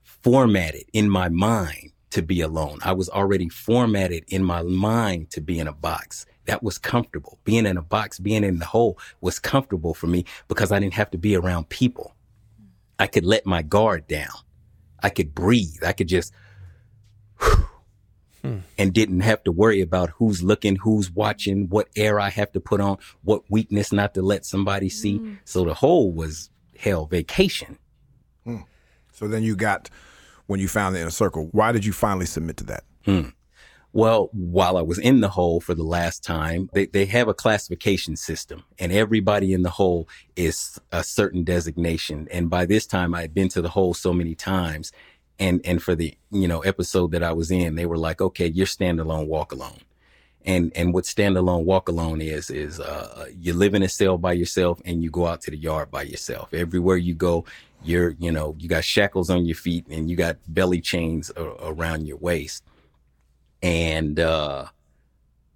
formatted 0.03 0.83
in 0.93 1.09
my 1.09 1.29
mind 1.29 1.91
to 2.11 2.21
be 2.21 2.41
alone. 2.41 2.79
I 2.83 2.93
was 2.93 3.09
already 3.09 3.49
formatted 3.49 4.23
in 4.27 4.43
my 4.43 4.61
mind 4.61 5.31
to 5.31 5.41
be 5.41 5.59
in 5.59 5.67
a 5.67 5.73
box. 5.73 6.25
That 6.45 6.61
was 6.63 6.77
comfortable. 6.77 7.39
Being 7.43 7.65
in 7.65 7.75
a 7.75 7.81
box, 7.81 8.19
being 8.19 8.43
in 8.43 8.59
the 8.59 8.65
hole 8.65 8.99
was 9.19 9.39
comfortable 9.39 9.95
for 9.95 10.07
me 10.07 10.25
because 10.47 10.71
I 10.71 10.79
didn't 10.79 10.93
have 10.93 11.11
to 11.11 11.17
be 11.17 11.35
around 11.35 11.69
people. 11.69 12.15
I 12.99 13.07
could 13.07 13.25
let 13.25 13.45
my 13.45 13.63
guard 13.63 14.07
down. 14.07 14.29
I 15.01 15.09
could 15.09 15.33
breathe. 15.35 15.83
I 15.85 15.91
could 15.91 16.07
just 16.07 16.33
and 18.43 18.93
didn't 18.93 19.21
have 19.21 19.43
to 19.43 19.51
worry 19.51 19.81
about 19.81 20.11
who's 20.11 20.43
looking, 20.43 20.77
who's 20.77 21.11
watching, 21.11 21.67
what 21.69 21.87
air 21.95 22.19
I 22.19 22.29
have 22.29 22.51
to 22.53 22.59
put 22.59 22.79
on, 22.79 22.97
what 23.23 23.43
weakness 23.49 23.91
not 23.91 24.13
to 24.13 24.21
let 24.21 24.45
somebody 24.45 24.89
see. 24.89 25.19
Mm. 25.19 25.39
So 25.45 25.65
the 25.65 25.73
hole 25.73 26.11
was 26.11 26.49
hell 26.77 27.05
vacation. 27.05 27.77
Hmm. 28.43 28.61
So 29.11 29.27
then 29.27 29.43
you 29.43 29.55
got 29.55 29.89
when 30.45 30.59
you 30.59 30.67
found 30.67 30.95
the 30.95 31.01
inner 31.01 31.09
circle. 31.09 31.49
Why 31.51 31.71
did 31.71 31.85
you 31.85 31.91
finally 31.91 32.25
submit 32.25 32.57
to 32.57 32.63
that? 32.65 32.83
Hmm. 33.05 33.29
Well, 33.93 34.29
while 34.31 34.77
I 34.77 34.81
was 34.81 34.99
in 34.99 35.21
the 35.21 35.29
hole 35.29 35.59
for 35.59 35.73
the 35.73 35.83
last 35.83 36.23
time, 36.23 36.69
they, 36.73 36.85
they 36.85 37.05
have 37.05 37.27
a 37.27 37.33
classification 37.33 38.15
system 38.15 38.63
and 38.77 38.91
everybody 38.91 39.53
in 39.53 39.63
the 39.63 39.71
hole 39.71 40.07
is 40.35 40.79
a 40.91 41.03
certain 41.03 41.43
designation. 41.43 42.27
And 42.31 42.49
by 42.49 42.65
this 42.65 42.85
time 42.85 43.15
I 43.15 43.21
had 43.21 43.33
been 43.33 43.49
to 43.49 43.61
the 43.61 43.69
hole 43.69 43.93
so 43.93 44.13
many 44.13 44.35
times 44.35 44.91
and, 45.39 45.61
and 45.65 45.81
for 45.81 45.95
the, 45.95 46.17
you 46.31 46.47
know, 46.47 46.61
episode 46.61 47.11
that 47.11 47.23
I 47.23 47.33
was 47.33 47.51
in, 47.51 47.75
they 47.75 47.85
were 47.85 47.97
like, 47.97 48.21
okay, 48.21 48.47
you're 48.47 48.65
standalone, 48.65 49.27
walk 49.27 49.51
alone. 49.51 49.79
And, 50.45 50.71
and 50.75 50.93
what 50.93 51.03
standalone 51.03 51.65
walk 51.65 51.89
alone 51.89 52.21
is, 52.21 52.49
is, 52.49 52.79
uh, 52.79 53.27
you 53.37 53.53
live 53.53 53.73
in 53.73 53.83
a 53.83 53.89
cell 53.89 54.17
by 54.17 54.33
yourself 54.33 54.81
and 54.85 55.03
you 55.03 55.09
go 55.09 55.27
out 55.27 55.41
to 55.41 55.51
the 55.51 55.57
yard 55.57 55.91
by 55.91 56.03
yourself. 56.03 56.53
Everywhere 56.53 56.97
you 56.97 57.13
go, 57.13 57.43
you're, 57.83 58.11
you 58.19 58.31
know, 58.31 58.55
you 58.57 58.69
got 58.69 58.83
shackles 58.83 59.29
on 59.29 59.45
your 59.45 59.55
feet 59.55 59.85
and 59.89 60.09
you 60.09 60.15
got 60.15 60.37
belly 60.47 60.79
chains 60.81 61.31
a- 61.35 61.43
around 61.43 62.07
your 62.07 62.17
waist 62.17 62.63
and 63.61 64.19
uh 64.19 64.65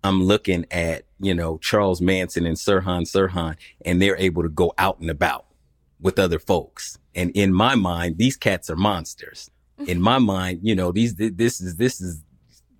I'm 0.03 0.23
looking 0.23 0.65
at, 0.71 1.03
you 1.19 1.35
know, 1.35 1.59
Charles 1.59 2.01
Manson 2.01 2.45
and 2.47 2.57
Sirhan 2.57 3.03
Sirhan, 3.03 3.55
and 3.85 4.01
they're 4.01 4.17
able 4.17 4.41
to 4.41 4.49
go 4.49 4.73
out 4.77 4.99
and 4.99 5.11
about 5.11 5.45
with 5.99 6.17
other 6.17 6.39
folks. 6.39 6.97
And 7.13 7.29
in 7.35 7.53
my 7.53 7.75
mind, 7.75 8.17
these 8.17 8.35
cats 8.35 8.69
are 8.71 8.75
monsters. 8.75 9.51
In 9.87 10.01
my 10.01 10.19
mind, 10.19 10.59
you 10.63 10.75
know, 10.75 10.91
these 10.91 11.15
this 11.15 11.61
is 11.61 11.75
this 11.75 12.01
is 12.01 12.21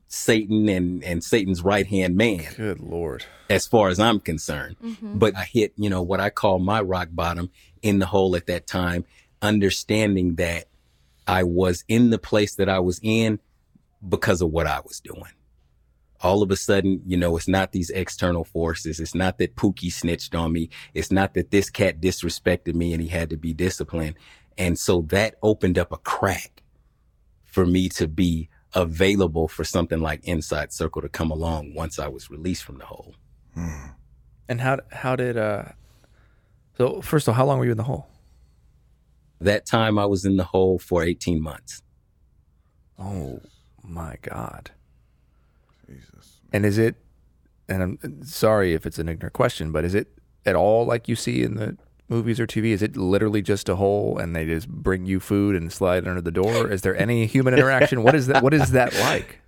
Satan 0.08 0.68
and 0.68 1.04
and 1.04 1.24
Satan's 1.24 1.64
right 1.64 1.88
hand 1.88 2.18
man 2.18 2.46
Good 2.58 2.80
Lord. 2.82 3.26
as 3.50 3.66
far 3.66 3.88
as 3.88 4.00
I'm 4.00 4.20
concerned. 4.20 4.76
Mm-hmm. 4.84 5.18
But 5.18 5.36
I 5.38 5.44
hit, 5.46 5.74
you 5.78 5.90
know, 5.90 6.02
what 6.02 6.20
I 6.20 6.30
call 6.30 6.60
my 6.60 6.82
rock 6.82 7.10
bottom 7.12 7.50
in 7.82 8.00
the 8.00 8.06
hole 8.06 8.36
at 8.36 8.48
that 8.48 8.68
time, 8.68 9.06
understanding 9.42 10.36
that 10.36 10.66
I 11.28 11.44
was 11.44 11.86
in 11.88 12.10
the 12.10 12.18
place 12.18 12.56
that 12.56 12.68
I 12.68 12.80
was 12.80 13.00
in 13.02 13.40
because 14.08 14.42
of 14.42 14.50
what 14.50 14.68
I 14.68 14.82
was 14.82 15.00
doing. 15.00 15.32
All 16.20 16.44
of 16.44 16.52
a 16.52 16.56
sudden, 16.56 17.02
you 17.06 17.18
know, 17.18 17.38
it's 17.38 17.48
not 17.48 17.72
these 17.72 17.90
external 17.90 18.44
forces. 18.44 19.00
It's 19.00 19.16
not 19.16 19.38
that 19.38 19.56
Pookie 19.56 19.92
snitched 19.92 20.36
on 20.36 20.52
me. 20.52 20.70
It's 20.94 21.12
not 21.12 21.34
that 21.36 21.52
this 21.52 21.70
cat 21.70 22.02
disrespected 22.02 22.76
me 22.76 22.94
and 22.94 23.02
he 23.02 23.08
had 23.08 23.30
to 23.30 23.38
be 23.38 23.54
disciplined. 23.54 24.16
And 24.58 24.78
so 24.78 25.02
that 25.10 25.36
opened 25.42 25.80
up 25.80 25.92
a 25.92 25.98
crack 25.98 26.61
for 27.52 27.66
me 27.66 27.90
to 27.90 28.08
be 28.08 28.50
available 28.74 29.48
for 29.48 29.64
something 29.64 30.00
like 30.00 30.24
Inside 30.24 30.72
Circle 30.74 31.02
to 31.04 31.10
come 31.10 31.30
along 31.30 31.74
once 31.76 32.00
I 32.00 32.08
was 32.08 32.32
released 32.32 32.64
from 32.64 32.78
the 32.78 32.86
hole. 32.86 33.16
And 34.48 34.62
how 34.62 34.80
how 34.92 35.16
did 35.16 35.38
uh? 35.38 35.66
So 36.78 37.02
first 37.02 37.28
of 37.28 37.34
all, 37.34 37.36
how 37.36 37.46
long 37.46 37.60
were 37.60 37.66
you 37.66 37.72
in 37.72 37.78
the 37.78 37.84
hole? 37.84 38.08
That 39.40 39.66
time 39.66 40.00
I 40.00 40.06
was 40.06 40.24
in 40.26 40.38
the 40.38 40.46
hole 40.46 40.80
for 40.80 41.04
18 41.04 41.42
months. 41.42 41.82
Oh 42.98 43.42
my 43.84 44.16
God. 44.22 44.72
Jesus. 45.88 46.40
And 46.54 46.66
is 46.66 46.78
it? 46.78 46.96
And 47.68 47.84
I'm 47.84 48.24
sorry 48.24 48.74
if 48.74 48.86
it's 48.86 49.00
an 49.00 49.10
ignorant 49.10 49.34
question, 49.34 49.72
but 49.72 49.84
is 49.84 49.96
it 49.96 50.08
at 50.46 50.56
all 50.56 50.86
like 50.86 51.08
you 51.08 51.16
see 51.16 51.44
in 51.44 51.56
the 51.56 51.78
movies 52.12 52.40
or 52.40 52.46
TV? 52.46 52.66
Is 52.66 52.82
it 52.84 52.96
literally 52.96 53.42
just 53.42 53.70
a 53.70 53.78
hole 53.78 54.20
and 54.20 54.36
they 54.36 54.46
just 54.46 54.68
bring 54.68 55.06
you 55.06 55.20
food 55.20 55.56
and 55.56 55.72
slide 55.72 56.08
under 56.08 56.22
the 56.22 56.32
door? 56.32 56.70
Is 56.70 56.82
there 56.82 56.96
any 56.96 57.26
human 57.26 57.54
interaction? 57.54 58.04
what 58.04 58.14
is 58.14 58.28
that? 58.28 58.44
What 58.44 58.54
is 58.54 58.72
that 58.72 58.94
like? 59.00 59.40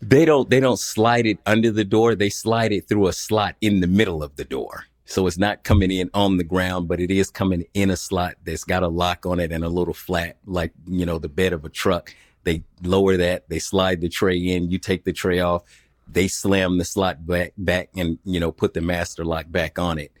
They 0.00 0.24
don't 0.24 0.50
they 0.50 0.58
don't 0.58 0.80
slide 0.80 1.26
it 1.26 1.38
under 1.46 1.70
the 1.70 1.84
door. 1.84 2.16
They 2.16 2.30
slide 2.30 2.72
it 2.72 2.88
through 2.88 3.06
a 3.06 3.12
slot 3.12 3.54
in 3.60 3.80
the 3.80 3.86
middle 3.86 4.24
of 4.24 4.34
the 4.34 4.44
door. 4.44 4.86
So 5.04 5.26
it's 5.26 5.38
not 5.38 5.62
coming 5.62 5.90
in 5.90 6.10
on 6.14 6.38
the 6.38 6.44
ground, 6.44 6.88
but 6.88 6.98
it 6.98 7.10
is 7.10 7.30
coming 7.30 7.66
in 7.74 7.90
a 7.90 7.96
slot 7.96 8.36
that's 8.44 8.64
got 8.64 8.82
a 8.82 8.88
lock 8.88 9.26
on 9.26 9.40
it 9.40 9.52
and 9.52 9.62
a 9.62 9.68
little 9.68 9.92
flat, 9.92 10.38
like, 10.46 10.72
you 10.86 11.04
know, 11.04 11.18
the 11.18 11.28
bed 11.28 11.52
of 11.52 11.66
a 11.66 11.68
truck. 11.68 12.14
They 12.44 12.62
lower 12.82 13.18
that, 13.18 13.46
they 13.50 13.58
slide 13.58 14.00
the 14.00 14.08
tray 14.08 14.38
in, 14.38 14.70
you 14.70 14.78
take 14.78 15.04
the 15.04 15.12
tray 15.12 15.40
off, 15.40 15.64
they 16.08 16.28
slam 16.28 16.78
the 16.78 16.84
slot 16.86 17.26
back, 17.26 17.52
back 17.58 17.90
and, 17.94 18.18
you 18.24 18.40
know, 18.40 18.50
put 18.50 18.72
the 18.72 18.80
master 18.80 19.22
lock 19.22 19.50
back 19.50 19.78
on 19.78 19.98
it. 19.98 20.12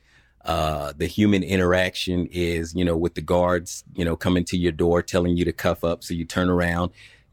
Uh, 0.44 0.92
the 0.96 1.06
human 1.06 1.42
interaction 1.42 2.26
is, 2.32 2.74
you 2.74 2.84
know, 2.84 2.96
with 2.96 3.14
the 3.14 3.20
guards, 3.20 3.84
you 3.94 4.04
know, 4.04 4.16
coming 4.16 4.44
to 4.44 4.56
your 4.56 4.72
door, 4.72 5.02
telling 5.02 5.36
you 5.36 5.44
to 5.44 5.52
cuff 5.52 5.84
up. 5.84 6.02
So 6.02 6.14
you 6.14 6.24
turn 6.24 6.50
around, 6.50 6.90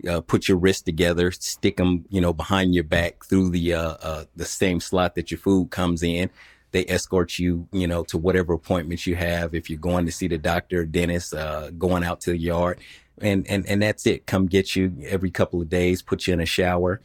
uh, 0.08 0.22
put 0.22 0.48
your 0.48 0.58
wrists 0.58 0.84
together, 0.84 1.32
stick 1.32 1.78
them, 1.78 2.06
you 2.10 2.22
know, 2.22 2.34
behind 2.34 2.76
your 2.76 2.84
back 2.84 3.26
through 3.26 3.50
the, 3.50 3.74
uh, 3.74 3.98
uh, 4.02 4.26
the 4.36 4.46
same 4.46 4.80
slot 4.80 5.16
that 5.16 5.32
your 5.32 5.40
food 5.40 5.72
comes 5.72 6.04
in. 6.04 6.30
They 6.72 6.86
escort 6.86 7.40
you, 7.40 7.68
you 7.72 7.88
know, 7.88 8.04
to 8.06 8.18
whatever 8.18 8.54
appointments 8.54 9.08
you 9.08 9.16
have. 9.16 9.56
If 9.56 9.72
you're 9.72 9.80
going 9.80 10.06
to 10.06 10.12
see 10.12 10.28
the 10.28 10.38
doctor, 10.38 10.86
dentist, 10.86 11.34
uh, 11.34 11.72
going 11.72 12.04
out 12.04 12.22
to 12.22 12.32
the 12.32 12.38
yard 12.38 12.80
and, 13.22 13.48
and, 13.50 13.66
and 13.68 13.82
that's 13.82 14.06
it. 14.06 14.28
Come 14.28 14.46
get 14.46 14.76
you 14.76 14.96
every 15.04 15.32
couple 15.32 15.62
of 15.62 15.70
days, 15.70 16.02
put 16.02 16.28
you 16.28 16.34
in 16.34 16.40
a 16.40 16.46
shower 16.46 17.02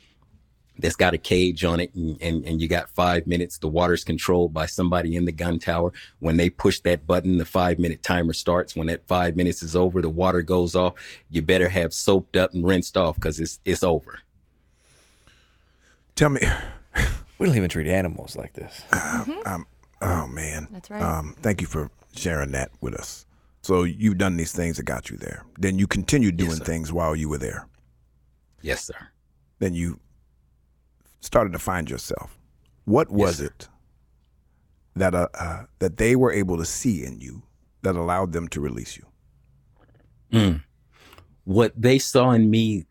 that's 0.78 0.96
got 0.96 1.14
a 1.14 1.18
cage 1.18 1.64
on 1.64 1.80
it 1.80 1.94
and, 1.94 2.20
and, 2.20 2.44
and 2.44 2.60
you 2.60 2.68
got 2.68 2.90
five 2.90 3.26
minutes. 3.26 3.58
The 3.58 3.68
water's 3.68 4.04
controlled 4.04 4.52
by 4.52 4.66
somebody 4.66 5.16
in 5.16 5.24
the 5.24 5.32
gun 5.32 5.58
tower. 5.58 5.92
When 6.18 6.36
they 6.36 6.50
push 6.50 6.80
that 6.80 7.06
button, 7.06 7.38
the 7.38 7.44
five 7.44 7.78
minute 7.78 8.02
timer 8.02 8.32
starts. 8.32 8.74
When 8.74 8.88
that 8.88 9.06
five 9.06 9.36
minutes 9.36 9.62
is 9.62 9.76
over, 9.76 10.02
the 10.02 10.08
water 10.10 10.42
goes 10.42 10.74
off. 10.74 10.94
You 11.30 11.42
better 11.42 11.68
have 11.68 11.94
soaped 11.94 12.36
up 12.36 12.54
and 12.54 12.66
rinsed 12.66 12.96
off 12.96 13.14
because 13.16 13.38
it's, 13.38 13.60
it's 13.64 13.82
over. 13.82 14.20
Tell 16.16 16.30
me, 16.30 16.40
We 17.38 17.46
don't 17.46 17.56
even 17.56 17.68
treat 17.68 17.88
animals 17.88 18.36
like 18.36 18.52
this. 18.52 18.82
Uh, 18.92 19.24
mm-hmm. 19.26 19.48
um, 19.48 19.66
oh 20.00 20.26
man, 20.28 20.68
That's 20.70 20.90
right. 20.90 21.02
Um, 21.02 21.34
thank 21.42 21.60
you 21.60 21.66
for 21.66 21.90
sharing 22.14 22.52
that 22.52 22.70
with 22.80 22.94
us. 22.94 23.26
So 23.62 23.82
you've 23.82 24.18
done 24.18 24.36
these 24.36 24.52
things 24.52 24.76
that 24.76 24.84
got 24.84 25.10
you 25.10 25.16
there. 25.16 25.44
Then 25.58 25.78
you 25.78 25.86
continued 25.86 26.36
doing 26.36 26.56
sir. 26.56 26.64
things 26.64 26.92
while 26.92 27.16
you 27.16 27.28
were 27.28 27.38
there. 27.38 27.66
Yes, 28.62 28.84
sir. 28.84 28.94
Then 29.58 29.74
you 29.74 29.98
started 31.24 31.52
to 31.52 31.58
find 31.58 31.88
yourself. 31.90 32.38
What 32.84 33.10
was 33.10 33.38
sir. 33.38 33.46
it 33.46 33.68
that 34.96 35.14
uh, 35.14 35.28
uh, 35.34 35.64
that 35.78 35.96
they 35.96 36.16
were 36.16 36.32
able 36.32 36.58
to 36.58 36.64
see 36.64 37.04
in 37.04 37.20
you 37.20 37.42
that 37.82 37.96
allowed 37.96 38.32
them 38.32 38.48
to 38.48 38.60
release 38.60 38.96
you? 38.96 39.06
what 41.44 41.72
they 41.76 41.98
saw 41.98 42.32
in 42.32 42.50
me, 42.50 42.86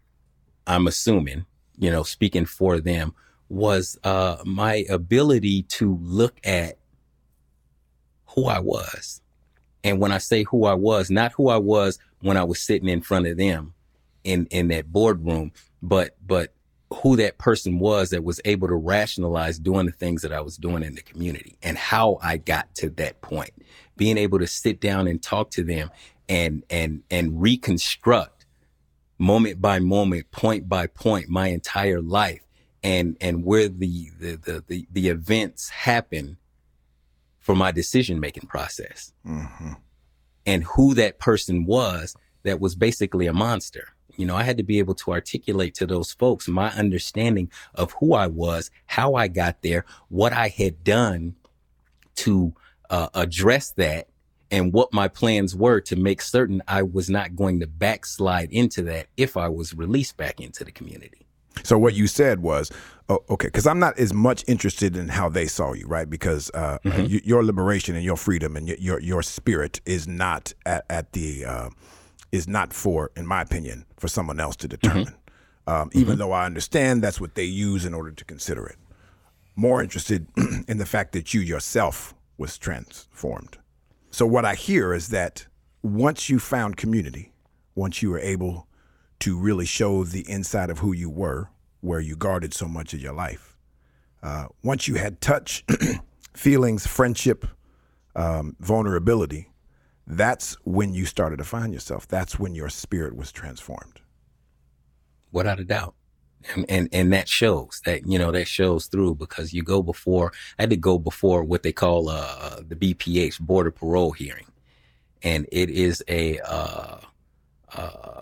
I'm 0.68 0.88
assuming, 0.88 1.46
you 1.78 1.92
know, 1.92 2.04
speaking 2.04 2.46
for 2.46 2.80
them, 2.80 3.14
was 3.50 3.98
uh, 4.04 4.38
my 4.46 4.86
ability 4.90 5.64
to 5.64 5.98
look 6.02 6.40
at 6.44 6.78
who 8.28 8.48
I 8.48 8.60
was. 8.60 9.22
And 9.84 10.00
when 10.00 10.12
I 10.12 10.18
say 10.18 10.44
who 10.44 10.66
I 10.66 10.74
was, 10.74 11.12
not 11.12 11.34
who 11.34 11.50
I 11.50 11.58
was 11.58 12.00
when 12.22 12.38
I 12.38 12.44
was 12.44 12.62
sitting 12.62 12.88
in 12.88 13.02
front 13.02 13.28
of 13.28 13.38
them 13.38 13.74
in, 14.24 14.46
in 14.48 14.70
that 14.70 14.92
boardroom, 14.92 15.52
but, 15.82 16.16
but 16.26 16.54
who 16.96 17.16
that 17.18 17.38
person 17.38 17.80
was 17.80 18.12
that 18.12 18.24
was 18.24 18.40
able 18.46 18.68
to 18.68 18.76
rationalize 18.76 19.60
doing 19.60 19.86
the 19.86 19.92
things 19.92 20.22
that 20.22 20.32
I 20.32 20.42
was 20.42 20.58
doing 20.58 20.84
in 20.84 20.96
the 20.96 21.02
community 21.02 21.58
and 21.62 21.78
how 21.78 22.20
I 22.22 22.38
got 22.38 22.74
to 22.76 22.90
that 22.92 23.22
point. 23.22 23.52
Being 23.98 24.18
able 24.18 24.40
to 24.40 24.48
sit 24.48 24.80
down 24.80 25.08
and 25.08 25.22
talk 25.22 25.52
to 25.52 25.64
them 25.64 25.92
and, 26.30 26.64
and, 26.70 27.04
and 27.10 27.42
reconstruct 27.42 28.46
moment 29.18 29.62
by 29.62 29.80
moment, 29.80 30.32
point 30.32 30.68
by 30.68 30.88
point, 30.88 31.30
my 31.30 31.48
entire 31.48 32.02
life 32.02 32.42
and, 32.84 33.18
and 33.22 33.46
where 33.46 33.70
the, 33.70 34.10
the, 34.20 34.36
the, 34.36 34.64
the, 34.68 34.88
the 34.92 35.10
events 35.10 35.70
happen 35.70 36.38
for 37.40 37.56
my 37.56 37.72
decision 37.72 38.20
making 38.20 38.48
process 38.48 39.14
mm-hmm. 39.26 39.74
and 40.46 40.64
who 40.64 40.94
that 40.94 41.20
person 41.20 41.66
was 41.66 42.16
that 42.44 42.60
was 42.60 42.76
basically 42.76 43.28
a 43.28 43.34
monster. 43.34 43.90
You 44.18 44.26
know, 44.26 44.36
I 44.36 44.44
had 44.44 44.58
to 44.58 44.64
be 44.64 44.80
able 44.80 44.96
to 44.96 45.12
articulate 45.12 45.74
to 45.76 45.86
those 45.86 46.12
folks 46.12 46.48
my 46.48 46.70
understanding 46.72 47.52
of 47.76 47.94
who 47.94 48.14
I 48.14 48.28
was, 48.28 48.70
how 48.86 49.16
I 49.16 49.28
got 49.28 49.62
there, 49.62 49.86
what 50.10 50.34
I 50.34 50.50
had 50.50 50.84
done 50.84 51.36
to 52.16 52.54
uh, 52.90 53.08
address 53.14 53.72
that, 53.72 54.08
and 54.52 54.72
what 54.72 54.94
my 54.94 55.08
plans 55.08 55.56
were 55.56 55.80
to 55.82 55.96
make 55.96 56.22
certain 56.22 56.62
I 56.68 56.84
was 56.84 57.10
not 57.10 57.36
going 57.36 57.60
to 57.62 57.68
backslide 57.68 58.52
into 58.52 58.84
that 58.84 59.08
if 59.18 59.36
I 59.36 59.50
was 59.50 59.74
released 59.74 60.16
back 60.16 60.40
into 60.40 60.64
the 60.64 60.72
community. 60.72 61.26
So 61.64 61.78
what 61.78 61.94
you 61.96 62.08
said 62.08 62.42
was, 62.42 62.72
oh, 63.10 63.24
okay, 63.30 63.48
because 63.48 63.66
I'm 63.66 63.80
not 63.80 63.98
as 63.98 64.14
much 64.14 64.44
interested 64.48 64.96
in 64.96 65.08
how 65.08 65.30
they 65.30 65.48
saw 65.48 65.74
you, 65.74 65.88
right? 65.88 66.10
Because 66.10 66.52
uh, 66.54 66.78
y- 66.84 67.22
your 67.24 67.44
liberation 67.44 67.96
and 67.96 68.04
your 68.04 68.18
freedom 68.18 68.56
and 68.56 68.68
y- 68.68 68.78
your 68.80 69.00
your 69.00 69.24
spirit 69.24 69.80
is 69.86 70.08
not 70.08 70.54
at, 70.66 70.86
at 70.90 71.14
the 71.14 71.46
uh, 71.46 71.70
is 72.34 72.48
not 72.48 72.74
for, 72.74 73.12
in 73.16 73.28
my 73.28 73.42
opinion, 73.42 73.86
for 73.96 74.08
someone 74.08 74.40
else 74.40 74.56
to 74.56 74.68
determine. 74.68 75.14
Um, 75.68 75.92
even 75.94 76.18
though 76.18 76.32
I 76.32 76.46
understand 76.46 77.02
that's 77.02 77.22
what 77.22 77.36
they 77.36 77.46
use 77.46 77.86
in 77.86 77.94
order 77.94 78.12
to 78.12 78.26
consider 78.26 78.66
it. 78.66 78.76
More 79.56 79.84
interested 79.84 80.28
in 80.68 80.80
the 80.80 80.86
fact 80.86 81.14
that 81.14 81.34
you 81.34 81.42
yourself 81.42 82.16
was 82.40 82.58
transformed. 82.58 83.60
So 84.10 84.26
what 84.26 84.46
I 84.46 84.56
hear 84.56 84.94
is 84.94 85.10
that 85.10 85.46
once 85.84 86.28
you 86.28 86.40
found 86.40 86.76
community, 86.76 87.32
once 87.76 88.02
you 88.02 88.10
were 88.10 88.20
able 88.20 88.68
to 89.20 89.38
really 89.38 89.66
show 89.66 90.04
the 90.04 90.28
inside 90.28 90.72
of 90.72 90.80
who 90.80 90.92
you 90.92 91.12
were, 91.12 91.50
where 91.82 92.00
you 92.00 92.16
guarded 92.16 92.54
so 92.54 92.68
much 92.68 92.94
of 92.96 93.00
your 93.00 93.14
life. 93.14 93.56
Uh, 94.24 94.48
once 94.64 94.88
you 94.88 94.96
had 94.96 95.22
touch, 95.22 95.64
feelings, 96.34 96.88
friendship, 96.88 97.46
um, 98.16 98.56
vulnerability, 98.60 99.50
that's 100.08 100.56
when 100.66 100.94
you 100.94 101.06
started 101.06 101.38
to 101.38 101.46
find 101.46 101.74
yourself. 101.74 102.08
That's 102.08 102.40
when 102.40 102.56
your 102.56 102.70
spirit 102.70 103.16
was 103.16 103.32
transformed. 103.32 103.94
without 105.34 105.62
a 105.62 105.66
doubt. 105.66 105.96
And, 106.56 106.66
and 106.70 106.90
and 106.94 107.14
that 107.14 107.30
shows 107.30 107.82
that 107.86 108.08
you 108.08 108.20
know 108.20 108.32
that 108.32 108.48
shows 108.48 108.88
through 108.88 109.16
because 109.16 109.54
you 109.54 109.64
go 109.64 109.84
before 109.84 110.34
I 110.60 110.64
had 110.64 110.72
to 110.72 110.78
go 110.78 111.00
before 111.00 111.44
what 111.44 111.64
they 111.64 111.74
call 111.74 112.10
uh 112.10 112.62
the 112.68 112.76
BPH 112.76 113.42
border 113.42 113.72
parole 113.72 114.14
hearing, 114.14 114.48
and 115.24 115.48
it 115.52 115.70
is 115.70 116.04
a 116.10 116.40
uh, 116.42 116.98
uh 117.76 118.22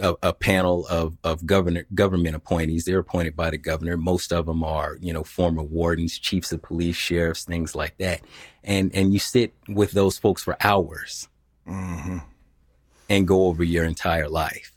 a, 0.00 0.14
a 0.22 0.32
panel 0.32 0.86
of 0.88 1.16
of 1.24 1.44
governor 1.46 1.86
government 1.94 2.36
appointees. 2.36 2.84
They're 2.84 2.98
appointed 2.98 3.36
by 3.36 3.50
the 3.50 3.58
governor. 3.58 3.96
Most 3.96 4.32
of 4.32 4.46
them 4.46 4.64
are 4.64 4.96
you 5.00 5.12
know 5.12 5.24
former 5.24 5.62
wardens, 5.62 6.18
chiefs 6.18 6.52
of 6.52 6.62
police, 6.62 6.96
sheriffs, 6.96 7.44
things 7.44 7.74
like 7.74 7.96
that, 7.98 8.20
and 8.64 8.94
and 8.94 9.12
you 9.12 9.18
sit 9.18 9.54
with 9.68 9.92
those 9.92 10.18
folks 10.18 10.42
for 10.42 10.56
hours 10.60 11.28
mm-hmm. 11.66 12.18
and 13.08 13.28
go 13.28 13.46
over 13.46 13.62
your 13.62 13.84
entire 13.84 14.28
life 14.28 14.72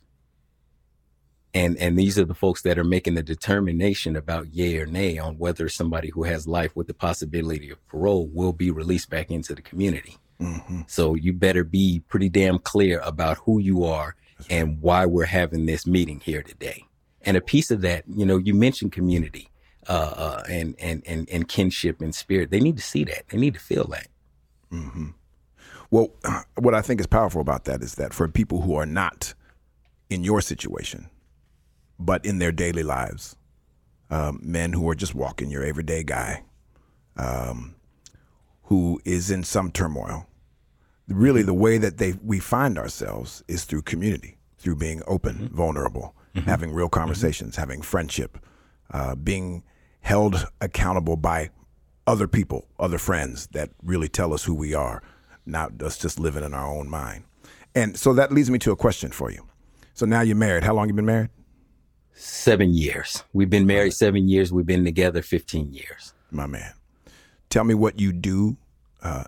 and 1.53 1.77
and 1.77 1.97
these 1.97 2.17
are 2.17 2.25
the 2.25 2.33
folks 2.33 2.61
that 2.61 2.77
are 2.77 2.83
making 2.83 3.15
the 3.15 3.23
determination 3.23 4.15
about 4.15 4.53
yay 4.53 4.77
or 4.77 4.85
nay 4.85 5.17
on 5.17 5.37
whether 5.37 5.67
somebody 5.67 6.09
who 6.09 6.23
has 6.23 6.47
life 6.47 6.75
with 6.75 6.87
the 6.87 6.93
possibility 6.93 7.69
of 7.69 7.85
parole 7.87 8.27
will 8.27 8.53
be 8.53 8.71
released 8.71 9.09
back 9.09 9.29
into 9.29 9.53
the 9.53 9.61
community. 9.61 10.17
Mm-hmm. 10.39 10.81
So 10.87 11.15
you 11.15 11.33
better 11.33 11.63
be 11.63 12.01
pretty 12.07 12.29
damn 12.29 12.57
clear 12.57 12.99
about 12.99 13.37
who 13.39 13.59
you 13.59 13.83
are 13.83 14.15
and 14.49 14.81
why 14.81 15.05
we're 15.05 15.25
having 15.25 15.65
this 15.65 15.85
meeting 15.87 16.19
here 16.19 16.41
today. 16.41 16.85
And 17.21 17.37
a 17.37 17.41
piece 17.41 17.71
of 17.71 17.81
that, 17.81 18.03
you 18.07 18.25
know, 18.25 18.37
you 18.37 18.53
mentioned 18.53 18.91
community 18.91 19.49
uh, 19.87 20.13
uh, 20.15 20.43
and, 20.49 20.75
and 20.79 21.03
and 21.05 21.29
and 21.29 21.47
kinship 21.47 22.01
and 22.01 22.13
spirit. 22.13 22.51
They 22.51 22.59
need 22.59 22.77
to 22.77 22.83
see 22.83 23.03
that. 23.05 23.27
They 23.29 23.37
need 23.37 23.53
to 23.53 23.59
feel 23.59 23.85
that. 23.87 24.07
Well, 25.91 26.09
what 26.57 26.73
I 26.73 26.81
think 26.81 26.99
is 26.99 27.07
powerful 27.07 27.41
about 27.41 27.65
that 27.65 27.81
is 27.81 27.95
that 27.95 28.13
for 28.13 28.27
people 28.27 28.61
who 28.61 28.75
are 28.75 28.85
not 28.85 29.33
in 30.09 30.23
your 30.23 30.41
situation, 30.41 31.09
but 31.99 32.25
in 32.25 32.39
their 32.39 32.51
daily 32.51 32.83
lives, 32.83 33.35
um, 34.09 34.39
men 34.43 34.73
who 34.73 34.89
are 34.89 34.95
just 34.95 35.15
walking, 35.15 35.49
your 35.49 35.63
everyday 35.63 36.03
guy, 36.03 36.43
um, 37.17 37.75
who 38.63 39.01
is 39.05 39.31
in 39.31 39.43
some 39.43 39.71
turmoil, 39.71 40.27
really 41.13 41.43
the 41.43 41.53
way 41.53 41.77
that 41.77 41.97
they 41.97 42.13
we 42.23 42.39
find 42.39 42.77
ourselves 42.77 43.43
is 43.47 43.65
through 43.65 43.83
community, 43.83 44.37
through 44.57 44.75
being 44.75 45.01
open, 45.07 45.49
vulnerable, 45.53 46.15
having 46.45 46.73
real 46.73 46.89
conversations, 46.89 47.55
having 47.55 47.81
friendship, 47.81 48.37
uh, 48.91 49.15
being 49.15 49.63
held 50.01 50.45
accountable 50.59 51.17
by 51.17 51.49
other 52.07 52.27
people, 52.27 52.67
other 52.79 52.97
friends 52.97 53.47
that 53.47 53.69
really 53.83 54.07
tell 54.07 54.33
us 54.33 54.43
who 54.43 54.53
we 54.53 54.73
are, 54.73 55.01
not 55.45 55.81
us 55.81 55.97
just 55.97 56.19
living 56.19 56.43
in 56.43 56.53
our 56.53 56.67
own 56.67 56.89
mind. 56.89 57.23
And 57.75 57.97
so 57.97 58.13
that 58.13 58.31
leads 58.31 58.49
me 58.49 58.59
to 58.59 58.71
a 58.71 58.75
question 58.75 59.11
for 59.11 59.31
you. 59.31 59.47
So 59.93 60.05
now 60.05 60.21
you're 60.21 60.35
married. 60.35 60.63
How 60.63 60.73
long 60.73 60.87
you 60.87 60.93
been 60.93 61.05
married? 61.05 61.29
Seven 62.13 62.73
years. 62.73 63.23
We've 63.33 63.49
been 63.49 63.65
married 63.65 63.93
seven 63.93 64.27
years. 64.27 64.51
We've 64.51 64.65
been 64.65 64.83
together 64.83 65.21
15 65.21 65.71
years. 65.71 66.13
My 66.31 66.47
man. 66.47 66.73
Tell 67.49 67.63
me 67.63 67.73
what 67.73 67.99
you 67.99 68.13
do, 68.13 68.57
uh, 69.03 69.25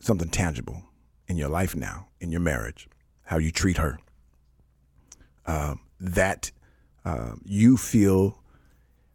something 0.00 0.28
tangible 0.28 0.82
in 1.28 1.36
your 1.36 1.48
life 1.48 1.74
now, 1.74 2.08
in 2.20 2.30
your 2.30 2.40
marriage, 2.40 2.88
how 3.24 3.38
you 3.38 3.50
treat 3.50 3.78
her, 3.78 3.98
um, 5.46 5.80
that 6.00 6.50
uh, 7.04 7.32
you 7.44 7.76
feel 7.76 8.40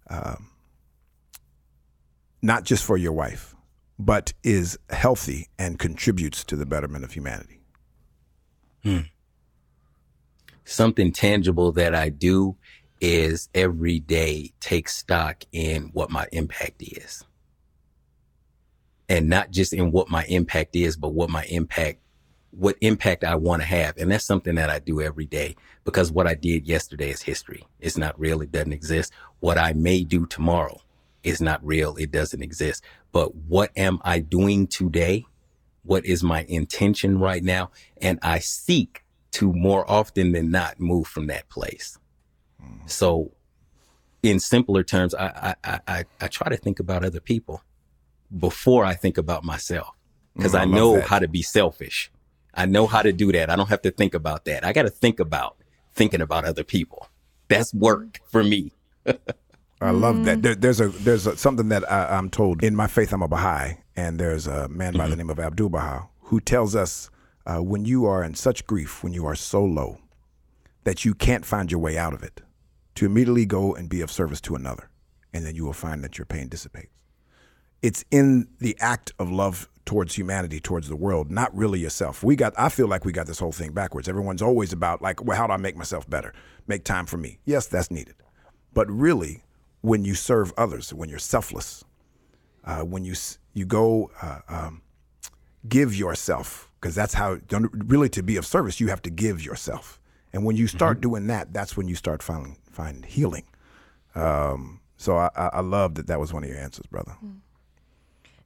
um, 0.10 0.50
not 2.42 2.64
just 2.64 2.84
for 2.84 2.98
your 2.98 3.14
wife, 3.14 3.56
but 4.00 4.34
is 4.44 4.78
healthy 4.90 5.48
and 5.60 5.78
contributes 5.78 6.44
to 6.46 6.56
the 6.56 6.66
betterment 6.66 7.04
of 7.04 7.14
humanity. 7.14 7.62
Something 10.64 11.12
tangible 11.12 11.72
that 11.74 11.94
I 11.94 12.10
do 12.10 12.56
is 13.00 13.50
every 13.54 14.00
day 14.00 14.52
take 14.60 14.88
stock 14.90 15.44
in 15.52 15.90
what 15.94 16.10
my 16.10 16.28
impact 16.32 16.82
is. 16.82 17.24
And 19.10 19.30
not 19.30 19.52
just 19.52 19.74
in 19.74 19.92
what 19.92 20.10
my 20.10 20.24
impact 20.26 20.76
is, 20.76 20.96
but 20.96 21.10
what 21.10 21.30
my 21.30 21.44
impact, 21.46 22.00
what 22.52 22.78
impact 22.82 23.24
I 23.24 23.36
want 23.36 23.62
to 23.62 23.68
have. 23.68 23.98
And 23.98 24.12
that's 24.12 24.26
something 24.26 24.56
that 24.56 24.70
I 24.70 24.80
do 24.80 25.02
every 25.02 25.26
day 25.26 25.56
because 25.84 26.12
what 26.12 26.28
I 26.28 26.36
did 26.36 26.68
yesterday 26.68 27.10
is 27.10 27.22
history. 27.22 27.66
It's 27.80 27.98
not 27.98 28.20
real. 28.20 28.42
It 28.42 28.52
doesn't 28.52 28.74
exist. 28.74 29.12
What 29.40 29.58
I 29.58 29.74
may 29.74 30.04
do 30.04 30.26
tomorrow 30.26 30.80
is 31.24 31.42
not 31.42 31.66
real. 31.66 31.96
It 31.98 32.12
doesn't 32.12 32.42
exist. 32.42 32.84
But 33.12 33.36
what 33.36 33.72
am 33.76 34.00
I 34.04 34.20
doing 34.20 34.68
today? 34.68 35.26
What 35.84 36.06
is 36.06 36.24
my 36.24 36.46
intention 36.48 37.20
right 37.20 37.44
now? 37.44 37.72
And 38.02 38.20
I 38.22 38.40
seek 38.40 39.04
to 39.32 39.52
more 39.54 39.90
often 39.90 40.32
than 40.32 40.52
not 40.52 40.80
move 40.80 41.08
from 41.08 41.28
that 41.28 41.50
place. 41.50 41.98
Hmm. 42.60 42.88
So 42.88 43.32
in 44.24 44.40
simpler 44.40 44.84
terms, 44.84 45.16
I, 45.16 45.56
I, 45.64 45.80
I, 45.88 46.06
I 46.20 46.28
try 46.28 46.50
to 46.50 46.58
think 46.58 46.80
about 46.80 47.04
other 47.04 47.20
people 47.20 47.64
before 48.38 48.84
I 48.86 48.94
think 48.94 49.18
about 49.18 49.44
myself 49.44 49.90
because 50.36 50.54
Mm, 50.54 50.60
I 50.60 50.62
I 50.62 50.66
know 50.66 50.96
that. 50.96 51.08
how 51.08 51.20
to 51.20 51.28
be 51.28 51.42
selfish. 51.42 52.12
I 52.54 52.66
know 52.66 52.88
how 52.88 53.02
to 53.02 53.12
do 53.14 53.32
that. 53.32 53.50
I 53.50 53.56
don't 53.56 53.70
have 53.70 53.82
to 53.84 53.92
think 53.92 54.14
about 54.14 54.46
that. 54.46 54.66
I 54.66 54.74
got 54.74 54.84
to 54.84 54.90
think 54.90 55.20
about 55.20 55.58
thinking 55.94 56.22
about 56.22 56.46
other 56.46 56.64
people. 56.64 57.08
That's 57.48 57.74
work 57.74 58.20
for 58.30 58.44
me. 58.44 58.72
I 59.82 59.90
love 59.92 60.26
that. 60.26 60.42
There, 60.42 60.56
there's 60.56 60.80
a 60.80 60.90
there's 60.90 61.26
a, 61.28 61.36
something 61.38 61.70
that 61.70 61.90
I, 61.92 62.18
I'm 62.18 62.30
told 62.30 62.64
in 62.64 62.76
my 62.76 62.88
faith. 62.88 63.12
I'm 63.14 63.24
a 63.24 63.28
Baha'i, 63.28 63.78
and 63.96 64.20
there's 64.20 64.48
a 64.48 64.68
man 64.70 64.94
by 64.94 65.08
the 65.08 65.16
name 65.16 65.30
of 65.30 65.40
Abdul 65.40 65.70
Baha 65.70 66.08
who 66.26 66.40
tells 66.40 66.76
us 66.76 67.10
uh, 67.46 67.58
when 67.64 67.84
you 67.86 68.06
are 68.06 68.24
in 68.24 68.36
such 68.36 68.66
grief, 68.68 69.04
when 69.04 69.14
you 69.14 69.26
are 69.26 69.36
so 69.36 69.64
low 69.66 69.98
that 70.84 71.04
you 71.04 71.14
can't 71.14 71.46
find 71.46 71.72
your 71.72 71.80
way 71.82 71.98
out 71.98 72.14
of 72.14 72.24
it, 72.24 72.42
to 72.96 73.06
immediately 73.06 73.46
go 73.46 73.74
and 73.76 73.90
be 73.90 74.02
of 74.02 74.12
service 74.12 74.40
to 74.42 74.56
another, 74.56 74.90
and 75.34 75.46
then 75.46 75.56
you 75.56 75.66
will 75.66 75.74
find 75.74 76.04
that 76.04 76.18
your 76.18 76.26
pain 76.26 76.48
dissipates. 76.48 76.92
It's 77.82 78.06
in 78.12 78.48
the 78.60 78.76
act 78.80 79.12
of 79.18 79.32
love 79.32 79.68
towards 79.86 80.16
humanity, 80.16 80.60
towards 80.60 80.88
the 80.88 80.96
world, 80.96 81.32
not 81.32 81.56
really 81.56 81.80
yourself. 81.80 82.24
We 82.24 82.36
got. 82.36 82.54
I 82.58 82.70
feel 82.70 82.88
like 82.88 83.06
we 83.06 83.12
got 83.12 83.28
this 83.28 83.40
whole 83.40 83.52
thing 83.52 83.72
backwards. 83.74 84.08
Everyone's 84.08 84.42
always 84.42 84.72
about 84.72 85.02
like, 85.02 85.24
well, 85.24 85.38
how 85.38 85.48
do 85.48 85.54
I 85.54 85.58
make 85.58 85.76
myself 85.76 86.10
better? 86.10 86.34
Make 86.68 86.84
time 86.84 87.06
for 87.06 87.18
me. 87.18 87.40
Yes, 87.46 87.66
that's 87.68 87.90
needed. 87.90 88.16
But 88.74 88.90
really, 88.90 89.44
when 89.82 90.06
you 90.06 90.16
serve 90.16 90.54
others, 90.58 90.94
when 90.94 91.10
you're 91.10 91.20
selfless, 91.20 91.84
uh, 92.64 92.82
when 92.82 93.04
you 93.04 93.16
you 93.54 93.66
go 93.66 94.12
uh, 94.22 94.40
um, 94.48 94.82
give 95.68 95.96
yourself, 95.96 96.70
because 96.80 96.96
that's 96.96 97.16
how 97.16 97.40
really 97.52 98.10
to 98.10 98.24
be 98.24 98.38
of 98.38 98.46
service, 98.46 98.80
you 98.80 98.88
have 98.90 99.02
to 99.02 99.10
give 99.10 99.44
yourself. 99.44 100.00
And 100.34 100.46
when 100.46 100.56
you 100.56 100.68
start 100.68 101.02
doing 101.02 101.28
that, 101.28 101.52
that's 101.52 101.76
when 101.76 101.88
you 101.88 101.96
start 101.96 102.24
finding 102.24 102.58
find 102.72 103.04
healing. 103.04 103.44
Um, 104.16 104.80
so 104.96 105.18
I, 105.18 105.30
I 105.36 105.48
I 105.48 105.60
love 105.62 105.96
that 105.96 106.08
that 106.08 106.20
was 106.20 106.32
one 106.32 106.44
of 106.44 106.50
your 106.50 106.60
answers, 106.60 106.86
brother. 106.86 107.18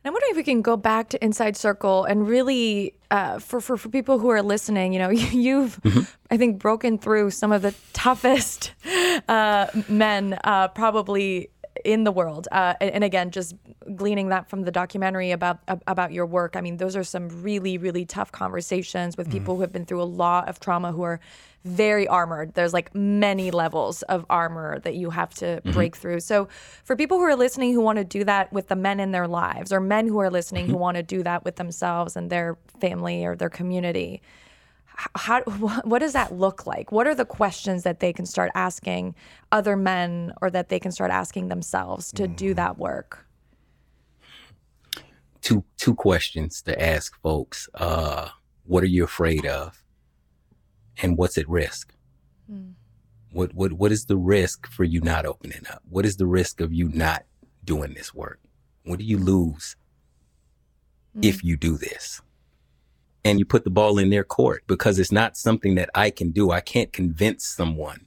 I'm 0.06 0.14
wondering 0.14 0.32
if 0.32 0.38
we 0.38 0.44
can 0.44 0.62
go 0.62 0.78
back 0.78 1.10
to 1.10 1.24
Inside 1.24 1.58
Circle 1.58 2.04
and 2.06 2.28
really, 2.28 2.94
uh, 3.10 3.40
for, 3.40 3.60
for 3.60 3.76
for 3.76 3.90
people 3.90 4.20
who 4.20 4.30
are 4.30 4.44
listening, 4.44 4.94
you 4.94 5.00
know, 5.00 5.10
you've, 5.10 5.80
I 6.30 6.38
think, 6.38 6.60
broken 6.60 7.00
through 7.00 7.32
some 7.32 7.52
of 7.52 7.64
the 7.64 7.74
toughest 7.94 8.74
uh, 9.28 9.66
men 9.90 10.38
uh, 10.44 10.68
probably 10.68 11.50
in 11.84 12.04
the 12.04 12.12
world. 12.12 12.48
Uh, 12.52 12.74
and, 12.80 12.92
and 12.92 13.04
again, 13.04 13.32
just 13.32 13.56
gleaning 13.96 14.30
that 14.30 14.50
from 14.50 14.64
the 14.64 14.72
documentary 14.72 15.32
about 15.32 15.60
about 15.68 16.12
your 16.12 16.26
work. 16.26 16.56
I 16.56 16.62
mean, 16.62 16.78
those 16.78 16.96
are 16.96 17.04
some 17.04 17.44
really 17.44 17.78
really 17.78 18.06
tough 18.06 18.32
conversations 18.32 19.18
with 19.18 19.32
people 19.32 19.54
mm-hmm. 19.54 19.58
who 19.58 19.62
have 19.62 19.74
been 19.74 19.86
through 19.86 20.02
a 20.02 20.04
lot 20.04 20.48
of 20.48 20.60
trauma, 20.60 20.92
who 20.92 21.04
are 21.04 21.20
very 21.66 22.08
armored. 22.08 22.54
There's 22.54 22.74
like 22.74 22.94
many 22.94 23.50
levels 23.50 24.04
of 24.04 24.26
armor 24.30 24.80
that 24.80 24.96
you 24.96 25.10
have 25.10 25.34
to 25.36 25.46
mm-hmm. 25.46 25.72
break 25.72 25.96
through. 25.96 26.20
So, 26.20 26.48
for 26.84 26.96
people 26.96 27.18
who 27.18 27.24
are 27.24 27.36
listening 27.36 27.74
who 27.74 27.82
want 27.82 27.98
to 27.98 28.06
do 28.06 28.24
that 28.24 28.54
with 28.54 28.68
the 28.68 28.76
men 28.76 29.00
in 29.00 29.12
their 29.12 29.28
lives, 29.28 29.74
or 29.74 29.80
men 29.80 30.08
who 30.08 30.20
are 30.20 30.30
listening 30.30 30.68
who 30.68 30.74
mm-hmm. 30.74 30.82
want 30.82 30.98
to 30.98 31.04
do 31.04 31.24
that 31.24 31.44
with 31.44 31.56
themselves 31.56 32.16
and 32.16 32.30
their 32.30 32.58
family 32.80 33.26
or 33.26 33.36
their 33.36 33.50
community, 33.50 34.22
how 35.16 35.42
what 35.42 36.00
does 36.00 36.14
that 36.14 36.34
look 36.34 36.66
like? 36.66 36.92
What 36.92 37.08
are 37.08 37.16
the 37.16 37.26
questions 37.26 37.84
that 37.84 38.00
they 38.00 38.14
can 38.14 38.26
start 38.26 38.52
asking 38.56 39.16
other 39.52 39.76
men, 39.76 40.34
or 40.42 40.50
that 40.50 40.70
they 40.70 40.80
can 40.80 40.92
start 40.92 41.12
asking 41.12 41.50
themselves 41.50 42.12
to 42.14 42.28
do 42.28 42.54
mm. 42.54 42.56
that 42.56 42.78
work? 42.78 43.26
Two 45.42 45.64
two 45.78 45.96
questions 45.96 46.62
to 46.64 46.82
ask 46.82 47.20
folks. 47.22 47.70
Uh, 47.74 48.30
what 48.64 48.84
are 48.84 48.88
you 48.88 49.04
afraid 49.04 49.46
of? 49.46 49.84
And 51.02 51.18
what's 51.18 51.38
at 51.38 51.48
risk? 51.50 51.94
Hmm. 52.50 52.72
What 53.32 53.54
what 53.54 53.74
what 53.74 53.92
is 53.92 54.06
the 54.06 54.18
risk 54.18 54.68
for 54.68 54.84
you 54.84 55.02
not 55.02 55.26
opening 55.26 55.64
up? 55.70 55.84
What 55.90 56.06
is 56.06 56.18
the 56.18 56.26
risk 56.26 56.62
of 56.62 56.74
you 56.74 56.90
not 56.90 57.26
doing 57.64 57.94
this 57.94 58.14
work? 58.14 58.40
What 58.86 59.00
do 59.00 59.06
you 59.06 59.18
lose 59.18 59.76
hmm. 61.14 61.22
if 61.24 61.44
you 61.44 61.58
do 61.58 61.78
this? 61.78 62.22
And 63.26 63.40
you 63.40 63.46
put 63.46 63.66
the 63.66 63.70
ball 63.70 63.98
in 63.98 64.10
their 64.10 64.24
court 64.24 64.64
because 64.68 65.00
it's 65.00 65.12
not 65.12 65.36
something 65.36 65.76
that 65.76 65.90
I 65.94 66.12
can 66.12 66.32
do. 66.32 66.52
I 66.52 66.62
can't 66.62 66.94
convince 66.94 67.46
someone 67.46 68.06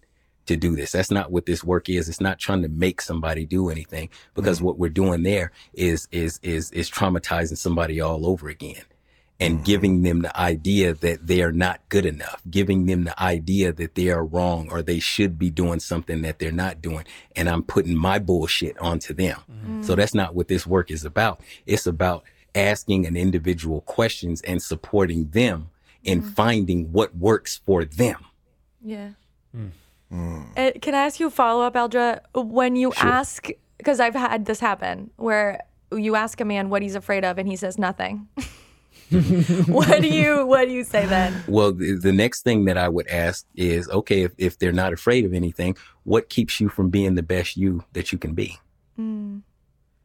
to 0.49 0.57
do 0.57 0.75
this. 0.75 0.93
That's 0.93 1.11
not 1.11 1.31
what 1.31 1.47
this 1.47 1.63
work 1.63 1.89
is. 1.89 2.09
It's 2.09 2.21
not 2.21 2.39
trying 2.39 2.63
to 2.63 2.69
make 2.69 3.01
somebody 3.01 3.45
do 3.45 3.69
anything 3.69 4.09
because 4.35 4.61
mm. 4.61 4.63
what 4.63 4.79
we're 4.79 4.89
doing 4.89 5.23
there 5.23 5.53
is 5.75 6.09
is 6.11 6.41
is 6.43 6.71
is 6.73 6.91
traumatizing 6.91 7.59
somebody 7.59 8.01
all 8.01 8.27
over 8.27 8.49
again 8.49 8.83
and 9.41 9.61
mm. 9.61 9.65
giving 9.65 10.03
them 10.03 10.23
the 10.23 10.37
idea 10.39 10.95
that 10.95 11.27
they 11.27 11.43
are 11.43 11.53
not 11.53 11.81
good 11.89 12.07
enough, 12.07 12.43
giving 12.51 12.87
them 12.87 13.05
the 13.05 13.23
idea 13.23 13.73
that 13.73 13.95
they 13.95 14.09
are 14.09 14.25
wrong 14.25 14.69
or 14.71 14.83
they 14.83 14.99
should 14.99 15.39
be 15.39 15.51
doing 15.51 15.81
something 15.81 16.23
that 16.23 16.39
they're 16.39 16.51
not 16.51 16.81
doing. 16.81 17.05
And 17.37 17.49
I'm 17.49 17.63
putting 17.63 17.95
my 17.95 18.19
bullshit 18.19 18.77
onto 18.79 19.15
them. 19.15 19.39
Mm. 19.51 19.85
So 19.85 19.95
that's 19.95 20.15
not 20.15 20.35
what 20.35 20.49
this 20.49 20.67
work 20.67 20.91
is 20.91 21.05
about. 21.05 21.41
It's 21.67 21.87
about 21.87 22.25
asking 22.55 23.07
an 23.07 23.17
individual 23.17 23.83
questions 23.83 24.43
and 24.43 24.63
supporting 24.63 25.29
them 25.31 25.71
in 26.05 26.23
mm. 26.23 26.35
finding 26.35 26.93
what 26.93 27.17
works 27.17 27.61
for 27.65 27.85
them. 27.85 28.25
Yeah. 28.83 29.11
Uh, 30.11 30.71
can 30.81 30.95
I 30.95 31.05
ask 31.05 31.21
you 31.21 31.27
a 31.27 31.31
follow 31.31 31.63
up, 31.63 31.75
Eldra? 31.75 32.21
When 32.35 32.77
you 32.77 32.93
ask, 32.97 33.49
because 33.77 34.01
I've 34.01 34.15
had 34.15 34.47
this 34.47 34.61
happen 34.61 35.11
where 35.17 35.61
you 35.93 36.17
ask 36.17 36.41
a 36.41 36.45
man 36.45 36.71
what 36.71 36.83
he's 36.83 36.95
afraid 36.95 37.25
of 37.25 37.39
and 37.39 37.49
he 37.49 37.57
says 37.57 37.79
nothing. 37.79 38.29
what 39.67 40.03
do 40.03 40.09
you 40.09 40.47
what 40.47 40.67
do 40.67 40.73
you 40.73 40.85
say 40.85 41.07
then? 41.07 41.43
Well, 41.47 41.73
the, 41.73 41.95
the 41.95 42.13
next 42.13 42.43
thing 42.43 42.67
that 42.67 42.77
I 42.77 42.89
would 42.89 43.09
ask 43.09 43.47
is, 43.55 43.89
okay, 43.89 44.23
if, 44.23 44.33
if 44.39 44.59
they're 44.59 44.73
not 44.73 44.93
afraid 44.93 45.25
of 45.25 45.33
anything, 45.33 45.77
what 46.05 46.29
keeps 46.29 46.61
you 46.61 46.69
from 46.69 46.91
being 46.91 47.15
the 47.15 47.23
best 47.23 47.57
you 47.57 47.85
that 47.93 48.13
you 48.13 48.19
can 48.19 48.35
be? 48.35 48.59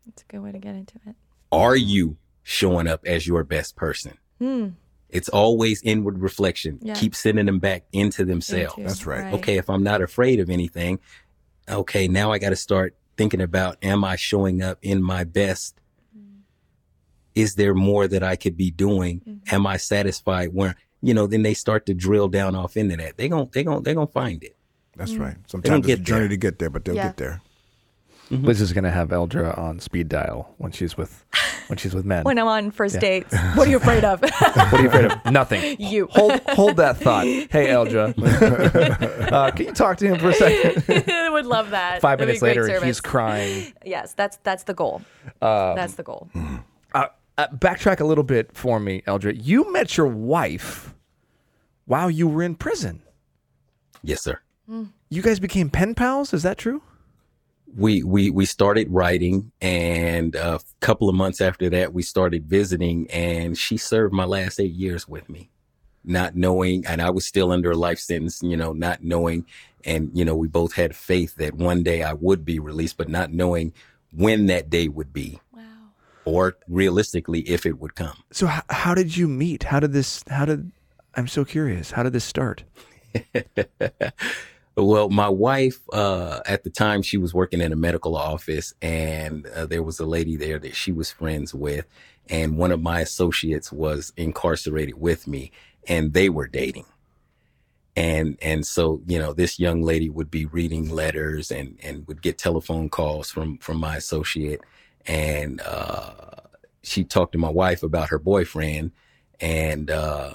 That's 0.05 0.21
a 0.21 0.25
good 0.31 0.41
way 0.41 0.51
to 0.51 0.59
get 0.59 0.75
into 0.75 0.95
it. 1.05 1.15
Are 1.51 1.75
you 1.75 2.17
showing 2.43 2.87
up 2.87 3.05
as 3.05 3.25
your 3.25 3.43
best 3.43 3.75
person? 3.75 4.17
Hmm. 4.39 4.69
It's 5.09 5.29
always 5.29 5.81
inward 5.83 6.19
reflection. 6.19 6.79
Yeah. 6.81 6.95
Keep 6.95 7.13
sending 7.15 7.45
them 7.45 7.59
back 7.59 7.83
into 7.93 8.25
themselves. 8.25 8.77
Into- 8.77 8.87
That's 8.87 9.05
right. 9.05 9.33
Okay, 9.35 9.57
if 9.57 9.69
I'm 9.69 9.83
not 9.83 10.01
afraid 10.01 10.39
of 10.39 10.49
anything, 10.49 10.99
okay, 11.69 12.07
now 12.07 12.31
I 12.31 12.39
got 12.39 12.49
to 12.49 12.55
start 12.55 12.95
thinking 13.15 13.41
about 13.41 13.77
am 13.83 14.03
I 14.03 14.15
showing 14.15 14.61
up 14.63 14.79
in 14.81 15.03
my 15.03 15.23
best? 15.23 15.79
Is 17.35 17.55
there 17.55 17.73
more 17.73 18.07
that 18.07 18.23
I 18.23 18.35
could 18.35 18.57
be 18.57 18.71
doing? 18.71 19.19
Mm-hmm. 19.21 19.55
Am 19.55 19.65
I 19.67 19.77
satisfied 19.77 20.53
where, 20.53 20.75
you 21.01 21.13
know, 21.13 21.27
then 21.27 21.43
they 21.43 21.53
start 21.53 21.85
to 21.87 21.93
drill 21.93 22.27
down 22.27 22.55
off 22.55 22.77
into 22.77 22.95
that. 22.97 23.17
They 23.17 23.27
gon' 23.27 23.49
they 23.53 23.63
gon' 23.63 23.83
they 23.83 23.93
gon' 23.93 24.07
find 24.07 24.43
it. 24.43 24.55
That's 24.95 25.13
mm. 25.13 25.19
right. 25.19 25.33
don't 25.33 25.49
Sometimes 25.49 25.85
it's 25.87 25.93
a 25.93 25.97
get 25.97 26.05
journey 26.05 26.19
there. 26.21 26.29
to 26.29 26.37
get 26.37 26.59
there, 26.59 26.69
but 26.69 26.85
they'll 26.85 26.95
Yeah. 26.95 27.07
get 27.07 27.17
there. 27.17 27.41
Liz 28.41 28.61
is 28.61 28.73
gonna 28.73 28.91
have 28.91 29.09
Eldra 29.09 29.57
on 29.57 29.79
speed 29.79 30.09
dial 30.09 30.53
when 30.57 30.71
she's 30.71 30.97
with 30.97 31.25
when 31.67 31.77
she's 31.77 31.93
with 31.93 32.05
men. 32.05 32.23
When 32.25 32.39
I'm 32.39 32.47
on 32.47 32.71
first 32.71 32.99
dates, 32.99 33.33
what 33.55 33.67
are 33.67 33.71
you 33.71 33.77
afraid 33.77 34.03
of? 34.03 34.21
what 34.21 34.73
are 34.73 34.81
you 34.81 34.87
afraid 34.87 35.05
of? 35.11 35.25
Nothing. 35.31 35.75
You. 35.79 36.07
hold 36.11 36.39
hold 36.49 36.77
that 36.77 36.97
thought. 36.97 37.25
Hey, 37.25 37.67
Eldra, 37.67 38.13
uh, 39.31 39.51
can 39.51 39.65
you 39.67 39.71
talk 39.73 39.97
to 39.97 40.07
him 40.07 40.19
for 40.19 40.29
a 40.29 40.33
second? 40.33 40.83
I 41.09 41.29
would 41.29 41.45
love 41.45 41.69
that. 41.71 42.01
Five 42.01 42.19
That'd 42.19 42.27
minutes 42.27 42.41
later, 42.41 42.67
service. 42.67 42.83
he's 42.83 43.01
crying. 43.01 43.73
Yes, 43.85 44.13
that's 44.13 44.37
that's 44.43 44.63
the 44.63 44.73
goal. 44.73 45.01
that's 45.39 45.95
the 45.95 46.03
goal. 46.03 46.29
Uh, 46.93 47.07
uh, 47.37 47.47
backtrack 47.55 47.99
a 47.99 48.05
little 48.05 48.23
bit 48.23 48.55
for 48.55 48.79
me, 48.79 49.01
Eldra. 49.07 49.33
You 49.35 49.71
met 49.71 49.97
your 49.97 50.07
wife 50.07 50.93
while 51.85 52.09
you 52.09 52.27
were 52.27 52.43
in 52.43 52.55
prison. 52.55 53.01
Yes, 54.03 54.21
sir. 54.23 54.39
You 55.09 55.21
guys 55.21 55.39
became 55.39 55.69
pen 55.69 55.93
pals. 55.93 56.33
Is 56.33 56.43
that 56.43 56.57
true? 56.57 56.81
We 57.75 58.03
we 58.03 58.29
we 58.29 58.45
started 58.45 58.87
writing 58.91 59.51
and 59.61 60.35
a 60.35 60.59
couple 60.79 61.09
of 61.09 61.15
months 61.15 61.41
after 61.41 61.69
that 61.69 61.93
we 61.93 62.01
started 62.03 62.45
visiting 62.45 63.09
and 63.11 63.57
she 63.57 63.77
served 63.77 64.13
my 64.13 64.25
last 64.25 64.59
8 64.59 64.71
years 64.71 65.07
with 65.07 65.29
me 65.29 65.49
not 66.03 66.35
knowing 66.35 66.85
and 66.85 67.01
I 67.01 67.09
was 67.09 67.25
still 67.25 67.51
under 67.51 67.71
a 67.71 67.75
life 67.77 67.99
sentence 67.99 68.41
you 68.43 68.55
know 68.57 68.73
not 68.73 69.03
knowing 69.03 69.45
and 69.85 70.11
you 70.13 70.23
know 70.25 70.35
we 70.35 70.47
both 70.47 70.73
had 70.73 70.95
faith 70.95 71.35
that 71.37 71.55
one 71.55 71.81
day 71.83 72.03
I 72.03 72.13
would 72.13 72.45
be 72.45 72.59
released 72.59 72.97
but 72.97 73.09
not 73.09 73.31
knowing 73.31 73.73
when 74.11 74.45
that 74.47 74.69
day 74.69 74.87
would 74.87 75.11
be 75.13 75.39
Wow. 75.53 75.61
or 76.25 76.57
realistically 76.67 77.39
if 77.41 77.65
it 77.65 77.79
would 77.79 77.95
come 77.95 78.17
So 78.31 78.47
h- 78.49 78.61
how 78.69 78.93
did 78.93 79.17
you 79.17 79.27
meet? 79.27 79.63
How 79.63 79.79
did 79.79 79.93
this? 79.93 80.23
How 80.29 80.45
did? 80.45 80.71
I'm 81.15 81.27
so 81.27 81.45
curious. 81.45 81.91
How 81.91 82.03
did 82.03 82.13
this 82.13 82.23
start? 82.25 82.63
Well, 84.75 85.09
my 85.09 85.29
wife, 85.29 85.79
uh, 85.93 86.39
at 86.47 86.63
the 86.63 86.71
time, 86.71 87.03
she 87.03 87.17
was 87.17 87.31
working 87.33 87.61
in 87.61 87.71
a 87.71 87.75
medical 87.75 88.15
office, 88.17 88.73
and 88.81 89.45
uh, 89.47 89.67
there 89.67 89.83
was 89.83 89.99
a 89.99 90.05
lady 90.05 90.35
there 90.35 90.57
that 90.59 90.75
she 90.75 90.91
was 90.91 91.11
friends 91.11 91.53
with, 91.53 91.85
and 92.27 92.57
one 92.57 92.71
of 92.71 92.81
my 92.81 93.01
associates 93.01 93.71
was 93.71 94.11
incarcerated 94.17 94.95
with 94.99 95.27
me, 95.27 95.51
and 95.87 96.13
they 96.13 96.27
were 96.27 96.47
dating. 96.47 96.85
And 97.95 98.37
and 98.41 98.65
so 98.65 99.01
you 99.07 99.19
know, 99.19 99.33
this 99.33 99.59
young 99.59 99.83
lady 99.83 100.09
would 100.09 100.31
be 100.31 100.45
reading 100.47 100.89
letters 100.89 101.51
and 101.51 101.77
and 101.83 102.07
would 102.07 102.23
get 102.23 102.39
telephone 102.39 102.89
calls 102.89 103.29
from 103.29 103.59
from 103.59 103.77
my 103.77 103.97
associate, 103.97 104.61
and 105.05 105.61
uh, 105.61 106.13
she 106.81 107.03
talked 107.03 107.33
to 107.33 107.37
my 107.37 107.51
wife 107.51 107.83
about 107.83 108.09
her 108.09 108.19
boyfriend, 108.19 108.91
and 109.39 109.91
uh, 109.91 110.33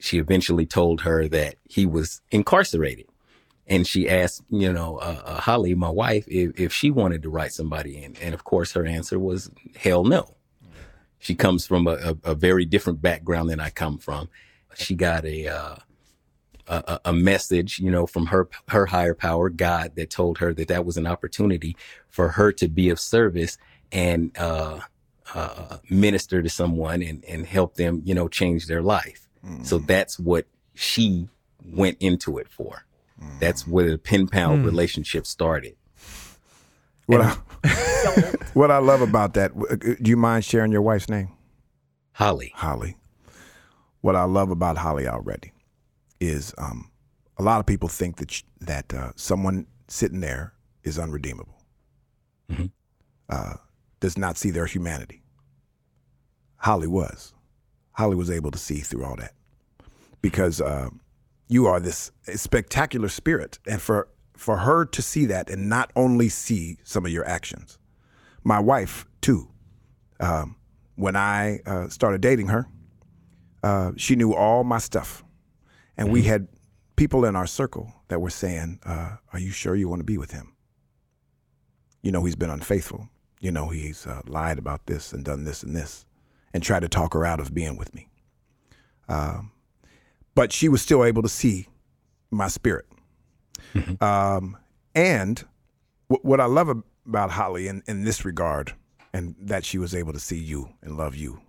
she 0.00 0.18
eventually 0.18 0.66
told 0.66 1.02
her 1.02 1.28
that 1.28 1.56
he 1.64 1.86
was 1.86 2.22
incarcerated 2.30 3.07
and 3.68 3.86
she 3.86 4.08
asked, 4.08 4.42
you 4.50 4.72
know, 4.72 4.96
uh, 4.96 5.22
uh, 5.24 5.40
Holly, 5.40 5.74
my 5.74 5.90
wife, 5.90 6.26
if, 6.28 6.58
if 6.58 6.72
she 6.72 6.90
wanted 6.90 7.22
to 7.22 7.30
write 7.30 7.52
somebody 7.52 8.02
in. 8.02 8.16
And 8.22 8.34
of 8.34 8.44
course, 8.44 8.72
her 8.72 8.86
answer 8.86 9.18
was 9.18 9.50
hell 9.76 10.04
no. 10.04 10.34
She 11.18 11.34
comes 11.34 11.66
from 11.66 11.86
a, 11.86 11.92
a, 12.24 12.30
a 12.30 12.34
very 12.34 12.64
different 12.64 13.02
background 13.02 13.50
than 13.50 13.60
I 13.60 13.70
come 13.70 13.98
from. 13.98 14.28
She 14.74 14.94
got 14.94 15.24
a, 15.24 15.48
uh, 15.48 15.76
a 16.68 17.00
a 17.06 17.12
message, 17.12 17.78
you 17.78 17.90
know, 17.90 18.06
from 18.06 18.26
her 18.26 18.48
her 18.68 18.86
higher 18.86 19.14
power, 19.14 19.48
God, 19.48 19.96
that 19.96 20.10
told 20.10 20.38
her 20.38 20.54
that 20.54 20.68
that 20.68 20.84
was 20.84 20.96
an 20.96 21.06
opportunity 21.06 21.76
for 22.08 22.28
her 22.30 22.52
to 22.52 22.68
be 22.68 22.90
of 22.90 23.00
service 23.00 23.58
and 23.90 24.36
uh, 24.38 24.80
uh, 25.34 25.78
minister 25.90 26.42
to 26.42 26.48
someone 26.48 27.02
and 27.02 27.24
and 27.24 27.46
help 27.46 27.74
them, 27.74 28.02
you 28.04 28.14
know, 28.14 28.28
change 28.28 28.66
their 28.66 28.82
life. 28.82 29.28
So 29.64 29.78
that's 29.78 30.18
what 30.18 30.46
she 30.74 31.28
went 31.64 31.96
into 32.00 32.38
it 32.38 32.48
for. 32.48 32.84
That's 33.40 33.66
where 33.66 33.90
the 33.90 33.98
pen 33.98 34.26
pal 34.28 34.56
relationship 34.56 35.26
started. 35.26 35.74
What 37.06 37.20
I, 37.22 37.30
what 38.54 38.70
I 38.70 38.78
love 38.78 39.00
about 39.00 39.34
that, 39.34 39.56
w- 39.58 39.66
uh, 39.72 39.94
do 40.00 40.10
you 40.10 40.16
mind 40.16 40.44
sharing 40.44 40.72
your 40.72 40.82
wife's 40.82 41.08
name? 41.08 41.30
Holly. 42.12 42.52
Holly. 42.54 42.96
What 44.00 44.14
I 44.16 44.24
love 44.24 44.50
about 44.50 44.76
Holly 44.76 45.06
already 45.08 45.52
is 46.20 46.54
um, 46.58 46.90
a 47.38 47.42
lot 47.42 47.60
of 47.60 47.66
people 47.66 47.88
think 47.88 48.16
that 48.16 48.30
sh- 48.30 48.42
that 48.60 48.92
uh, 48.92 49.12
someone 49.16 49.66
sitting 49.88 50.20
there 50.20 50.52
is 50.82 50.98
unredeemable, 50.98 51.56
Mhm. 52.50 52.70
uh, 53.28 53.54
does 54.00 54.18
not 54.18 54.36
see 54.36 54.50
their 54.50 54.66
humanity. 54.66 55.22
Holly 56.56 56.86
was. 56.88 57.32
Holly 57.92 58.16
was 58.16 58.30
able 58.30 58.50
to 58.50 58.58
see 58.58 58.80
through 58.80 59.04
all 59.04 59.16
that 59.16 59.32
because 60.22 60.60
uh, 60.60 60.88
you 61.48 61.66
are 61.66 61.80
this 61.80 62.12
spectacular 62.34 63.08
spirit, 63.08 63.58
and 63.66 63.80
for 63.80 64.08
for 64.36 64.58
her 64.58 64.84
to 64.84 65.02
see 65.02 65.26
that 65.26 65.50
and 65.50 65.68
not 65.68 65.90
only 65.96 66.28
see 66.28 66.78
some 66.84 67.04
of 67.04 67.10
your 67.10 67.26
actions, 67.26 67.78
my 68.44 68.60
wife 68.60 69.06
too. 69.20 69.48
Um, 70.20 70.56
when 70.94 71.16
I 71.16 71.60
uh, 71.66 71.88
started 71.88 72.20
dating 72.20 72.48
her, 72.48 72.66
uh, 73.62 73.92
she 73.96 74.14
knew 74.14 74.34
all 74.34 74.62
my 74.62 74.78
stuff, 74.78 75.24
and 75.96 76.12
we 76.12 76.22
had 76.22 76.48
people 76.96 77.24
in 77.24 77.34
our 77.34 77.46
circle 77.46 77.92
that 78.08 78.20
were 78.20 78.30
saying, 78.30 78.80
uh, 78.84 79.16
"Are 79.32 79.38
you 79.38 79.50
sure 79.50 79.74
you 79.74 79.88
want 79.88 80.00
to 80.00 80.04
be 80.04 80.18
with 80.18 80.32
him? 80.32 80.54
You 82.02 82.12
know 82.12 82.24
he's 82.24 82.36
been 82.36 82.50
unfaithful. 82.50 83.08
You 83.40 83.52
know 83.52 83.68
he's 83.68 84.06
uh, 84.06 84.22
lied 84.26 84.58
about 84.58 84.86
this 84.86 85.12
and 85.12 85.24
done 85.24 85.44
this 85.44 85.62
and 85.62 85.74
this, 85.74 86.04
and 86.52 86.62
tried 86.62 86.80
to 86.80 86.88
talk 86.88 87.14
her 87.14 87.24
out 87.24 87.40
of 87.40 87.54
being 87.54 87.76
with 87.76 87.94
me." 87.94 88.08
Um, 89.08 89.52
but 90.38 90.52
she 90.52 90.68
was 90.68 90.80
still 90.80 91.04
able 91.04 91.20
to 91.20 91.28
see 91.28 91.66
my 92.30 92.46
spirit. 92.46 92.86
Um, 94.00 94.56
and 94.94 95.44
w- 96.08 96.22
what 96.22 96.40
I 96.40 96.44
love 96.44 96.68
about 97.04 97.32
Holly 97.32 97.66
in, 97.66 97.82
in 97.88 98.04
this 98.04 98.24
regard, 98.24 98.72
and 99.12 99.34
that 99.40 99.64
she 99.64 99.78
was 99.78 99.96
able 99.96 100.12
to 100.12 100.20
see 100.20 100.38
you 100.38 100.68
and 100.80 100.96
love 100.96 101.16
you, 101.16 101.40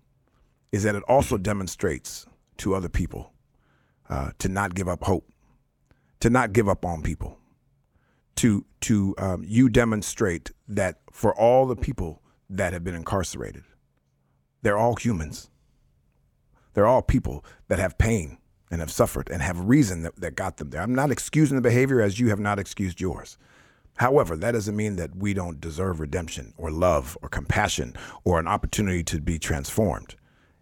is 0.71 0.81
that 0.81 0.95
it 0.95 1.03
also 1.03 1.37
demonstrates 1.37 2.25
to 2.57 2.73
other 2.73 2.89
people 2.89 3.31
uh, 4.09 4.31
to 4.39 4.49
not 4.49 4.73
give 4.73 4.87
up 4.87 5.03
hope, 5.03 5.31
to 6.21 6.31
not 6.31 6.51
give 6.51 6.67
up 6.67 6.83
on 6.83 7.03
people, 7.03 7.37
to 8.37 8.65
to 8.81 9.13
um, 9.19 9.43
you 9.45 9.69
demonstrate 9.69 10.49
that 10.67 11.01
for 11.11 11.31
all 11.39 11.67
the 11.67 11.75
people 11.75 12.23
that 12.49 12.73
have 12.73 12.83
been 12.83 12.95
incarcerated, 12.95 13.65
they're 14.63 14.79
all 14.79 14.95
humans. 14.95 15.51
They're 16.73 16.87
all 16.87 17.03
people 17.03 17.45
that 17.67 17.77
have 17.77 17.95
pain 17.99 18.39
and 18.71 18.79
have 18.81 18.91
suffered 18.91 19.29
and 19.29 19.41
have 19.41 19.59
reason 19.59 20.03
that, 20.03 20.15
that 20.17 20.35
got 20.35 20.57
them 20.57 20.69
there. 20.69 20.81
I'm 20.81 20.93
not 20.95 21.11
excusing 21.11 21.55
the 21.55 21.61
behavior 21.61 22.01
as 22.01 22.19
you 22.19 22.29
have 22.29 22.39
not 22.39 22.59
excused 22.59 23.01
yours. 23.01 23.37
However, 23.97 24.37
that 24.37 24.51
doesn't 24.51 24.75
mean 24.75 24.95
that 24.95 25.15
we 25.15 25.33
don't 25.33 25.59
deserve 25.59 25.99
redemption 25.99 26.53
or 26.57 26.71
love 26.71 27.17
or 27.21 27.27
compassion 27.29 27.95
or 28.23 28.39
an 28.39 28.47
opportunity 28.47 29.03
to 29.03 29.19
be 29.19 29.37
transformed. 29.39 30.15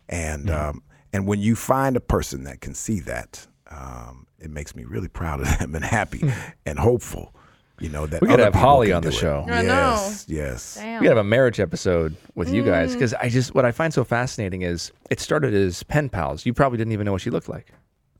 And 0.10 0.50
um, 0.50 0.84
and 1.14 1.28
when 1.28 1.40
you 1.40 1.56
find 1.56 1.96
a 1.96 2.00
person 2.00 2.46
that 2.46 2.62
can 2.62 2.74
see 2.74 3.00
that, 3.02 3.46
um, 3.70 4.26
it 4.40 4.50
makes 4.50 4.76
me 4.76 4.86
really 4.86 5.08
proud 5.08 5.42
of 5.42 5.60
them 5.60 5.76
and 5.76 5.84
happy 5.86 6.24
and 6.66 6.80
hopeful. 6.80 7.34
You 7.80 7.90
know 7.90 8.08
that 8.08 8.22
We 8.24 8.28
gotta 8.28 8.46
have 8.46 8.56
Holly 8.56 8.92
on 8.92 9.04
the 9.04 9.10
it. 9.10 9.14
show. 9.14 9.46
I 9.48 9.62
know. 9.62 9.68
Yes, 9.68 10.26
yes. 10.28 10.76
Damn. 10.76 11.00
We 11.00 11.06
gotta 11.06 11.18
have 11.18 11.26
a 11.26 11.30
marriage 11.30 11.60
episode 11.60 12.16
with 12.34 12.52
you 12.52 12.64
guys 12.64 12.94
because 12.94 13.14
I 13.14 13.30
just 13.30 13.54
what 13.54 13.66
I 13.66 13.72
find 13.72 13.94
so 13.94 14.04
fascinating 14.04 14.64
is 14.64 14.92
it 15.12 15.20
started 15.20 15.54
as 15.54 15.84
pen 15.84 16.10
pals. 16.10 16.44
You 16.44 16.56
probably 16.56 16.80
didn't 16.80 16.94
even 16.94 17.06
know 17.06 17.12
what 17.12 17.22
she 17.22 17.30
looked 17.30 17.50
like. 17.50 17.72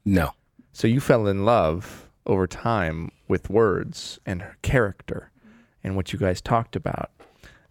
No. 0.08 0.32
So 0.72 0.88
you 0.88 1.00
fell 1.02 1.28
in 1.28 1.44
love 1.44 2.08
over 2.26 2.48
time 2.48 3.12
with 3.28 3.50
words 3.50 4.20
and 4.26 4.42
her 4.42 4.56
character 4.62 5.32
and 5.84 5.96
what 5.96 6.14
you 6.14 6.20
guys 6.20 6.42
talked 6.42 6.76
about. 6.76 7.12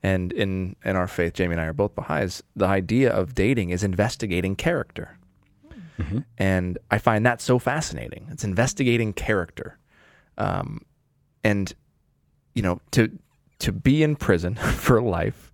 And 0.03 0.33
in 0.33 0.77
in 0.85 0.97
our 0.97 1.07
faith, 1.07 1.33
Jamie 1.33 1.53
and 1.55 1.61
I 1.61 1.65
are 1.67 1.73
both 1.73 1.95
Baha'is. 1.95 2.43
The 2.55 2.67
idea 2.67 3.11
of 3.11 3.35
dating 3.35 3.71
is 3.71 3.83
investigating 3.83 4.55
character, 4.55 5.19
and 6.37 6.79
I 6.91 6.99
find 6.99 7.25
that 7.25 7.41
so 7.41 7.59
fascinating. 7.59 8.29
It's 8.31 8.45
investigating 8.45 9.15
character, 9.15 9.79
um, 10.37 10.83
and 11.43 11.73
you 12.55 12.63
know 12.63 12.81
to 12.93 13.19
to 13.61 13.73
be 13.73 14.03
in 14.03 14.15
prison 14.15 14.55
for 14.85 15.01
life, 15.01 15.51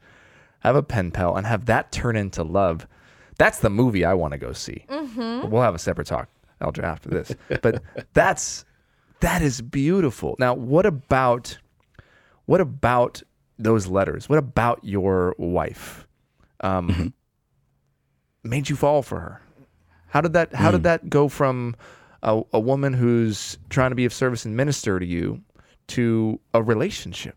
have 0.61 0.75
a 0.77 0.83
pen 0.83 1.13
pal, 1.13 1.37
and 1.37 1.47
have 1.47 1.67
that 1.67 1.93
turn 1.93 2.17
into 2.17 2.43
love. 2.43 2.87
That's 3.39 3.61
the 3.61 3.71
movie 3.71 4.05
I 4.05 4.15
want 4.15 4.33
to 4.33 4.39
go 4.39 4.53
see. 4.53 4.85
We'll 5.49 5.63
have 5.63 5.77
a 5.77 5.79
separate 5.79 6.09
talk, 6.09 6.29
After 6.63 7.09
this. 7.11 7.35
But 7.61 7.83
that's 8.13 8.65
that 9.21 9.43
is 9.43 9.61
beautiful. 9.61 10.37
Now, 10.39 10.55
what 10.55 10.87
about 10.87 11.59
what 12.47 12.61
about 12.61 13.23
those 13.59 13.87
letters? 13.87 14.29
What 14.29 14.39
about 14.39 14.81
your 14.83 15.35
wife 15.39 16.07
um, 16.61 17.15
made 18.43 18.69
you 18.69 18.77
fall 18.77 19.03
for 19.03 19.21
her? 19.21 19.41
How 20.09 20.21
did 20.21 20.33
that 20.35 20.55
How 20.55 20.71
did 20.71 20.83
that 20.83 21.09
go 21.09 21.29
from 21.29 21.77
a, 22.23 22.43
a 22.53 22.61
woman 22.61 22.93
who's 22.93 23.59
trying 23.71 23.91
to 23.91 23.95
be 23.95 24.05
of 24.05 24.13
service 24.13 24.45
and 24.45 24.57
minister 24.57 24.99
to 24.99 25.07
you 25.07 25.41
to 25.89 26.41
a 26.55 26.63
relationship? 26.63 27.37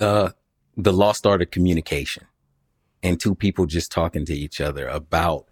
Uh, 0.00 0.30
the 0.76 0.92
lost 0.92 1.26
art 1.26 1.42
of 1.42 1.50
communication 1.50 2.24
and 3.02 3.20
two 3.20 3.34
people 3.34 3.66
just 3.66 3.92
talking 3.92 4.24
to 4.24 4.34
each 4.34 4.60
other 4.60 4.88
about 4.88 5.46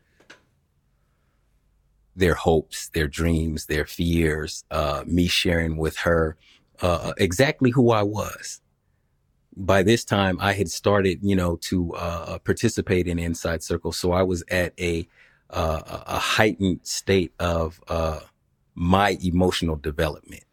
their 2.20 2.34
hopes, 2.34 2.88
their 2.90 3.08
dreams, 3.08 3.66
their 3.66 3.86
fears, 3.86 4.64
uh, 4.70 5.02
me 5.06 5.26
sharing 5.26 5.76
with 5.76 5.96
her 5.98 6.36
uh, 6.80 7.12
exactly 7.18 7.70
who 7.70 7.90
I 7.90 8.04
was. 8.04 8.60
By 9.56 9.82
this 9.82 10.04
time, 10.04 10.38
I 10.40 10.52
had 10.52 10.70
started, 10.70 11.18
you 11.22 11.34
know, 11.34 11.56
to 11.70 11.94
uh, 11.94 12.38
participate 12.38 13.08
in 13.08 13.18
Inside 13.18 13.62
Circle. 13.62 13.92
So 13.92 14.12
I 14.12 14.22
was 14.22 14.44
at 14.50 14.72
a 14.78 15.08
uh, 15.50 16.02
a 16.06 16.18
heightened 16.18 16.80
state 16.84 17.32
of 17.40 17.80
uh, 17.88 18.20
my 18.74 19.18
emotional 19.20 19.76
development 19.76 20.44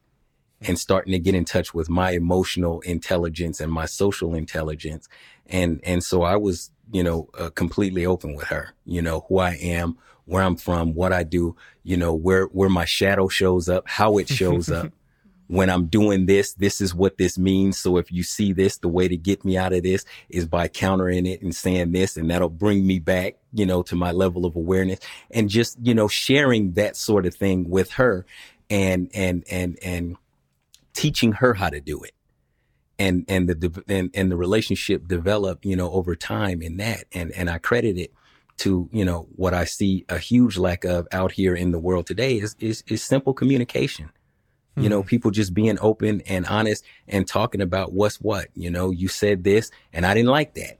and 0.61 0.79
starting 0.79 1.11
to 1.11 1.19
get 1.19 1.35
in 1.35 1.45
touch 1.45 1.73
with 1.73 1.87
my 1.87 2.11
emotional 2.11 2.81
intelligence 2.81 3.61
and 3.61 3.71
my 3.71 3.85
social 3.85 4.33
intelligence. 4.33 5.07
And, 5.45 5.79
and 5.83 6.03
so 6.03 6.23
I 6.23 6.35
was, 6.35 6.71
you 6.91 7.03
know, 7.03 7.29
uh, 7.37 7.49
completely 7.49 8.05
open 8.05 8.35
with 8.35 8.47
her, 8.47 8.73
you 8.85 9.01
know, 9.01 9.25
who 9.27 9.39
I 9.39 9.53
am, 9.55 9.97
where 10.25 10.43
I'm 10.43 10.55
from, 10.55 10.93
what 10.93 11.13
I 11.13 11.23
do, 11.23 11.55
you 11.83 11.97
know, 11.97 12.13
where, 12.13 12.45
where 12.45 12.69
my 12.69 12.85
shadow 12.85 13.27
shows 13.27 13.69
up, 13.69 13.87
how 13.87 14.17
it 14.17 14.27
shows 14.29 14.69
up. 14.69 14.91
when 15.47 15.69
I'm 15.69 15.85
doing 15.87 16.25
this, 16.25 16.53
this 16.53 16.81
is 16.81 16.93
what 16.93 17.17
this 17.17 17.37
means. 17.37 17.77
So 17.77 17.97
if 17.97 18.11
you 18.11 18.23
see 18.23 18.53
this, 18.53 18.77
the 18.77 18.89
way 18.89 19.07
to 19.07 19.17
get 19.17 19.45
me 19.45 19.57
out 19.57 19.73
of 19.73 19.83
this 19.83 20.05
is 20.29 20.45
by 20.45 20.67
countering 20.67 21.25
it 21.25 21.41
and 21.41 21.55
saying 21.55 21.93
this, 21.93 22.17
and 22.17 22.29
that'll 22.29 22.49
bring 22.49 22.85
me 22.85 22.99
back, 22.99 23.37
you 23.53 23.65
know, 23.65 23.81
to 23.83 23.95
my 23.95 24.11
level 24.11 24.45
of 24.45 24.55
awareness 24.55 24.99
and 25.31 25.49
just, 25.49 25.77
you 25.81 25.93
know, 25.93 26.07
sharing 26.07 26.73
that 26.73 26.95
sort 26.95 27.25
of 27.25 27.33
thing 27.33 27.69
with 27.69 27.91
her 27.91 28.25
and, 28.69 29.09
and, 29.13 29.45
and, 29.49 29.79
and 29.81 30.17
teaching 30.93 31.31
her 31.33 31.53
how 31.53 31.69
to 31.69 31.79
do 31.79 32.03
it. 32.03 32.11
And, 32.99 33.25
and 33.27 33.47
the, 33.47 33.83
and, 33.87 34.09
and 34.13 34.31
the 34.31 34.37
relationship 34.37 35.07
developed, 35.07 35.65
you 35.65 35.75
know, 35.75 35.91
over 35.91 36.15
time 36.15 36.61
in 36.61 36.77
that. 36.77 37.05
And, 37.13 37.31
and 37.33 37.49
I 37.49 37.59
credit 37.59 37.97
it 37.97 38.11
to, 38.57 38.89
you 38.91 39.05
know, 39.05 39.27
what 39.35 39.53
I 39.53 39.65
see 39.65 40.03
a 40.09 40.17
huge 40.17 40.57
lack 40.57 40.83
of 40.83 41.07
out 41.11 41.31
here 41.31 41.55
in 41.55 41.71
the 41.71 41.79
world 41.79 42.07
today 42.07 42.39
is, 42.39 42.55
is, 42.59 42.83
is 42.87 43.03
simple 43.03 43.33
communication 43.33 44.09
you 44.77 44.89
know, 44.89 45.01
hmm. 45.01 45.07
people 45.07 45.31
just 45.31 45.53
being 45.53 45.77
open 45.81 46.21
and 46.27 46.45
honest 46.45 46.85
and 47.07 47.27
talking 47.27 47.61
about 47.61 47.93
what's 47.93 48.17
what. 48.21 48.47
You 48.53 48.69
know, 48.69 48.91
you 48.91 49.07
said 49.07 49.43
this 49.43 49.71
and 49.91 50.05
I 50.05 50.13
didn't 50.13 50.29
like 50.29 50.53
that. 50.53 50.79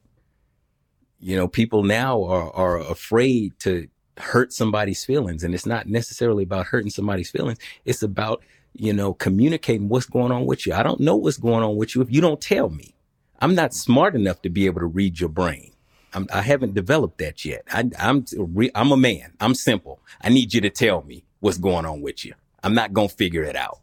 You 1.19 1.35
know, 1.35 1.47
people 1.47 1.83
now 1.83 2.23
are, 2.23 2.51
are 2.53 2.77
afraid 2.77 3.57
to 3.61 3.87
hurt 4.17 4.53
somebody's 4.53 5.03
feelings. 5.03 5.43
And 5.43 5.55
it's 5.55 5.65
not 5.65 5.87
necessarily 5.87 6.43
about 6.43 6.67
hurting 6.67 6.91
somebody's 6.91 7.31
feelings. 7.31 7.57
It's 7.85 8.03
about, 8.03 8.43
you 8.77 8.93
know, 8.93 9.13
communicating 9.13 9.89
what's 9.89 10.05
going 10.05 10.31
on 10.31 10.45
with 10.45 10.65
you. 10.65 10.73
I 10.73 10.83
don't 10.83 10.99
know 10.99 11.15
what's 11.15 11.37
going 11.37 11.63
on 11.63 11.75
with 11.77 11.95
you 11.95 12.01
if 12.01 12.11
you 12.11 12.21
don't 12.21 12.39
tell 12.39 12.69
me. 12.69 12.93
I'm 13.39 13.55
not 13.55 13.73
smart 13.73 14.15
enough 14.15 14.41
to 14.43 14.49
be 14.49 14.65
able 14.65 14.81
to 14.81 14.87
read 14.87 15.19
your 15.19 15.29
brain. 15.29 15.71
I'm, 16.13 16.27
I 16.33 16.41
have 16.41 16.61
not 16.61 16.73
developed 16.73 17.17
that 17.19 17.45
yet. 17.45 17.63
I, 17.71 17.89
I'm, 17.99 18.25
I'm 18.73 18.91
a 18.91 18.97
man. 18.97 19.33
I'm 19.39 19.53
simple. 19.53 19.99
I 20.21 20.29
need 20.29 20.53
you 20.53 20.61
to 20.61 20.69
tell 20.69 21.03
me 21.03 21.25
what's 21.39 21.57
going 21.57 21.85
on 21.85 22.01
with 22.01 22.25
you. 22.25 22.33
I'm 22.63 22.73
not 22.73 22.93
going 22.93 23.09
to 23.09 23.15
figure 23.15 23.43
it 23.43 23.55
out. 23.55 23.79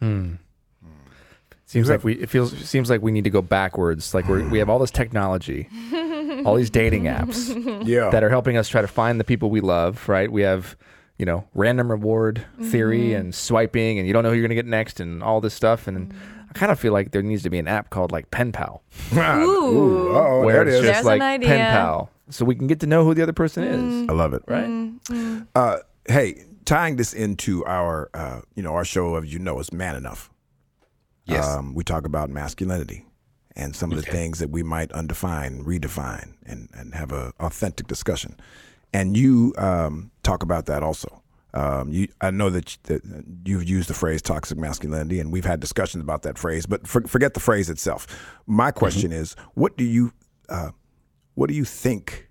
Hmm. 0.00 0.34
Seems 1.66 1.88
like 1.88 2.04
we 2.04 2.14
it 2.14 2.28
feels 2.28 2.56
seems 2.58 2.88
like 2.88 3.02
we 3.02 3.10
need 3.10 3.24
to 3.24 3.30
go 3.30 3.42
backwards. 3.42 4.14
Like 4.14 4.28
we 4.28 4.44
we 4.44 4.58
have 4.60 4.68
all 4.68 4.78
this 4.78 4.92
technology, 4.92 5.68
all 6.44 6.54
these 6.54 6.70
dating 6.70 7.04
apps, 7.04 7.84
yeah. 7.84 8.10
that 8.10 8.22
are 8.22 8.28
helping 8.28 8.56
us 8.56 8.68
try 8.68 8.80
to 8.80 8.86
find 8.86 9.18
the 9.18 9.24
people 9.24 9.50
we 9.50 9.60
love. 9.60 10.08
Right? 10.08 10.30
We 10.30 10.42
have 10.42 10.76
you 11.18 11.26
know 11.26 11.46
random 11.54 11.90
reward 11.90 12.44
theory 12.60 13.08
mm-hmm. 13.08 13.20
and 13.20 13.34
swiping, 13.34 13.98
and 13.98 14.06
you 14.06 14.12
don't 14.12 14.22
know 14.22 14.30
who 14.30 14.36
you're 14.36 14.44
gonna 14.44 14.54
get 14.54 14.66
next, 14.66 15.00
and 15.00 15.22
all 15.22 15.40
this 15.40 15.54
stuff. 15.54 15.86
And 15.86 16.14
I 16.48 16.52
kind 16.52 16.72
of 16.72 16.78
feel 16.78 16.92
like 16.92 17.12
there 17.12 17.22
needs 17.22 17.42
to 17.44 17.50
be 17.50 17.58
an 17.58 17.68
app 17.68 17.90
called 17.90 18.12
like 18.12 18.30
Pen 18.30 18.52
Pal, 18.52 18.82
Ooh. 19.14 20.16
oh, 20.16 20.42
where 20.44 20.62
it's 20.62 20.76
is. 20.76 20.82
just 20.82 20.92
There's 20.92 21.04
like 21.04 21.20
an 21.20 21.22
idea. 21.22 21.48
Pen 21.48 21.70
Pal, 21.70 22.10
so 22.30 22.44
we 22.44 22.54
can 22.54 22.66
get 22.66 22.80
to 22.80 22.86
know 22.86 23.04
who 23.04 23.14
the 23.14 23.22
other 23.22 23.32
person 23.32 23.64
is. 23.64 24.08
I 24.08 24.12
love 24.12 24.34
it. 24.34 24.42
Right? 24.46 24.92
Uh, 25.54 25.78
hey, 26.06 26.44
tying 26.64 26.96
this 26.96 27.12
into 27.12 27.64
our, 27.66 28.10
uh, 28.14 28.40
you 28.54 28.62
know, 28.62 28.74
our 28.74 28.84
show, 28.84 29.14
of 29.14 29.26
you 29.26 29.38
know, 29.38 29.58
is 29.60 29.72
Man 29.72 29.96
Enough. 29.96 30.30
Yes. 31.26 31.46
Um, 31.46 31.74
we 31.74 31.84
talk 31.84 32.04
about 32.06 32.30
masculinity 32.30 33.06
and 33.56 33.74
some 33.74 33.92
of 33.92 33.96
the 33.96 34.02
Okay. 34.02 34.12
things 34.12 34.38
that 34.40 34.50
we 34.50 34.62
might 34.62 34.92
undefine, 34.92 35.64
redefine, 35.64 36.34
and, 36.44 36.68
and 36.74 36.94
have 36.94 37.12
a 37.12 37.32
authentic 37.40 37.86
discussion. 37.86 38.36
And 38.94 39.16
you 39.16 39.52
um, 39.58 40.12
talk 40.22 40.42
about 40.42 40.66
that 40.66 40.82
also. 40.82 41.20
Um, 41.52 41.88
you, 41.90 42.08
I 42.20 42.30
know 42.30 42.48
that, 42.50 42.78
that 42.84 43.02
you've 43.44 43.68
used 43.68 43.88
the 43.88 43.94
phrase 43.94 44.22
toxic 44.22 44.56
masculinity, 44.56 45.20
and 45.20 45.32
we've 45.32 45.44
had 45.44 45.60
discussions 45.60 46.02
about 46.02 46.22
that 46.22 46.38
phrase. 46.38 46.64
But 46.64 46.86
for, 46.86 47.02
forget 47.02 47.34
the 47.34 47.40
phrase 47.40 47.68
itself. 47.68 48.06
My 48.46 48.70
question 48.70 49.12
is, 49.12 49.36
what 49.54 49.76
do 49.76 49.84
you, 49.84 50.12
uh, 50.48 50.70
what 51.34 51.48
do 51.48 51.54
you 51.54 51.64
think 51.64 52.28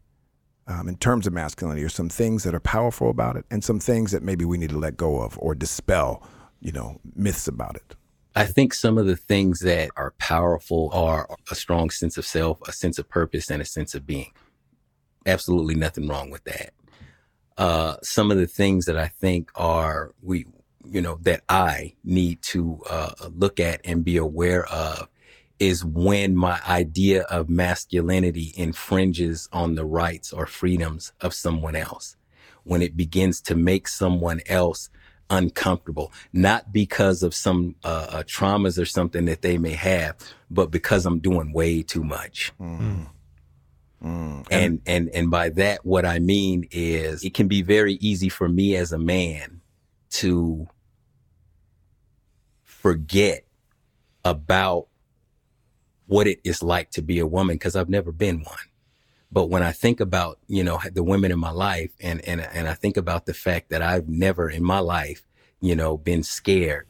um, 0.67 0.87
in 0.87 0.95
terms 0.97 1.27
of 1.27 1.33
masculinity? 1.33 1.83
Are 1.83 1.89
some 1.89 2.09
things 2.09 2.43
that 2.43 2.55
are 2.55 2.59
powerful 2.59 3.09
about 3.09 3.35
it, 3.35 3.45
and 3.51 3.63
some 3.63 3.79
things 3.79 4.11
that 4.11 4.23
maybe 4.23 4.45
we 4.45 4.57
need 4.57 4.69
to 4.69 4.77
let 4.77 4.97
go 4.97 5.21
of 5.21 5.37
or 5.39 5.55
dispel, 5.55 6.25
you 6.59 6.71
know, 6.71 6.99
myths 7.15 7.47
about 7.47 7.75
it. 7.75 7.95
I 8.35 8.45
think 8.45 8.73
some 8.73 8.97
of 8.97 9.05
the 9.05 9.15
things 9.15 9.59
that 9.59 9.91
are 9.95 10.13
powerful 10.17 10.89
are 10.91 11.29
a 11.51 11.55
strong 11.55 11.89
sense 11.89 12.17
of 12.17 12.25
self, 12.25 12.57
a 12.67 12.71
sense 12.71 12.97
of 12.97 13.07
purpose, 13.07 13.51
and 13.51 13.61
a 13.61 13.65
sense 13.65 13.93
of 13.95 14.05
being. 14.05 14.31
Absolutely 15.25 15.75
nothing 15.75 16.07
wrong 16.07 16.29
with 16.29 16.43
that. 16.45 16.73
Uh, 17.57 17.95
some 18.01 18.31
of 18.31 18.37
the 18.37 18.47
things 18.47 18.85
that 18.85 18.97
I 18.97 19.07
think 19.07 19.51
are 19.55 20.13
we, 20.21 20.45
you 20.85 21.01
know, 21.01 21.17
that 21.21 21.43
I 21.47 21.93
need 22.03 22.41
to 22.43 22.81
uh, 22.89 23.13
look 23.29 23.59
at 23.59 23.81
and 23.83 24.03
be 24.03 24.17
aware 24.17 24.65
of 24.65 25.07
is 25.59 25.85
when 25.85 26.35
my 26.35 26.59
idea 26.67 27.21
of 27.23 27.49
masculinity 27.49 28.53
infringes 28.57 29.47
on 29.53 29.75
the 29.75 29.85
rights 29.85 30.33
or 30.33 30.45
freedoms 30.45 31.13
of 31.21 31.33
someone 31.33 31.75
else. 31.75 32.17
When 32.63 32.81
it 32.81 32.97
begins 32.97 33.41
to 33.41 33.55
make 33.55 33.87
someone 33.87 34.41
else 34.47 34.89
uncomfortable, 35.29 36.11
not 36.31 36.73
because 36.73 37.23
of 37.23 37.33
some 37.33 37.75
uh, 37.83 38.07
uh, 38.09 38.23
traumas 38.23 38.81
or 38.81 38.85
something 38.85 39.25
that 39.25 39.41
they 39.41 39.57
may 39.57 39.73
have, 39.73 40.15
but 40.49 40.71
because 40.71 41.05
I'm 41.05 41.19
doing 41.19 41.53
way 41.53 41.81
too 41.83 42.03
much. 42.03 42.51
Mm, 44.03 44.45
and 44.51 44.81
and 44.85 45.09
and 45.09 45.31
by 45.31 45.49
that, 45.49 45.85
what 45.85 46.05
I 46.05 46.19
mean 46.19 46.67
is, 46.71 47.23
it 47.23 47.33
can 47.33 47.47
be 47.47 47.61
very 47.61 47.93
easy 47.95 48.29
for 48.29 48.49
me 48.49 48.75
as 48.75 48.91
a 48.91 48.99
man 48.99 49.61
to 50.11 50.67
forget 52.63 53.45
about 54.25 54.87
what 56.05 56.27
it 56.27 56.39
is 56.43 56.61
like 56.61 56.91
to 56.91 57.01
be 57.01 57.19
a 57.19 57.25
woman 57.25 57.55
because 57.55 57.75
I've 57.75 57.89
never 57.89 58.11
been 58.11 58.43
one. 58.43 58.57
But 59.31 59.49
when 59.49 59.63
I 59.63 59.71
think 59.71 59.99
about, 59.99 60.37
you 60.47 60.63
know, 60.63 60.79
the 60.91 61.01
women 61.01 61.31
in 61.31 61.39
my 61.39 61.49
life 61.49 61.91
and, 61.99 62.21
and, 62.27 62.41
and 62.41 62.67
I 62.67 62.73
think 62.73 62.97
about 62.97 63.25
the 63.25 63.33
fact 63.33 63.69
that 63.69 63.81
I've 63.81 64.07
never 64.07 64.49
in 64.49 64.63
my 64.63 64.79
life, 64.79 65.23
you 65.59 65.75
know, 65.75 65.97
been 65.97 66.21
scared 66.23 66.87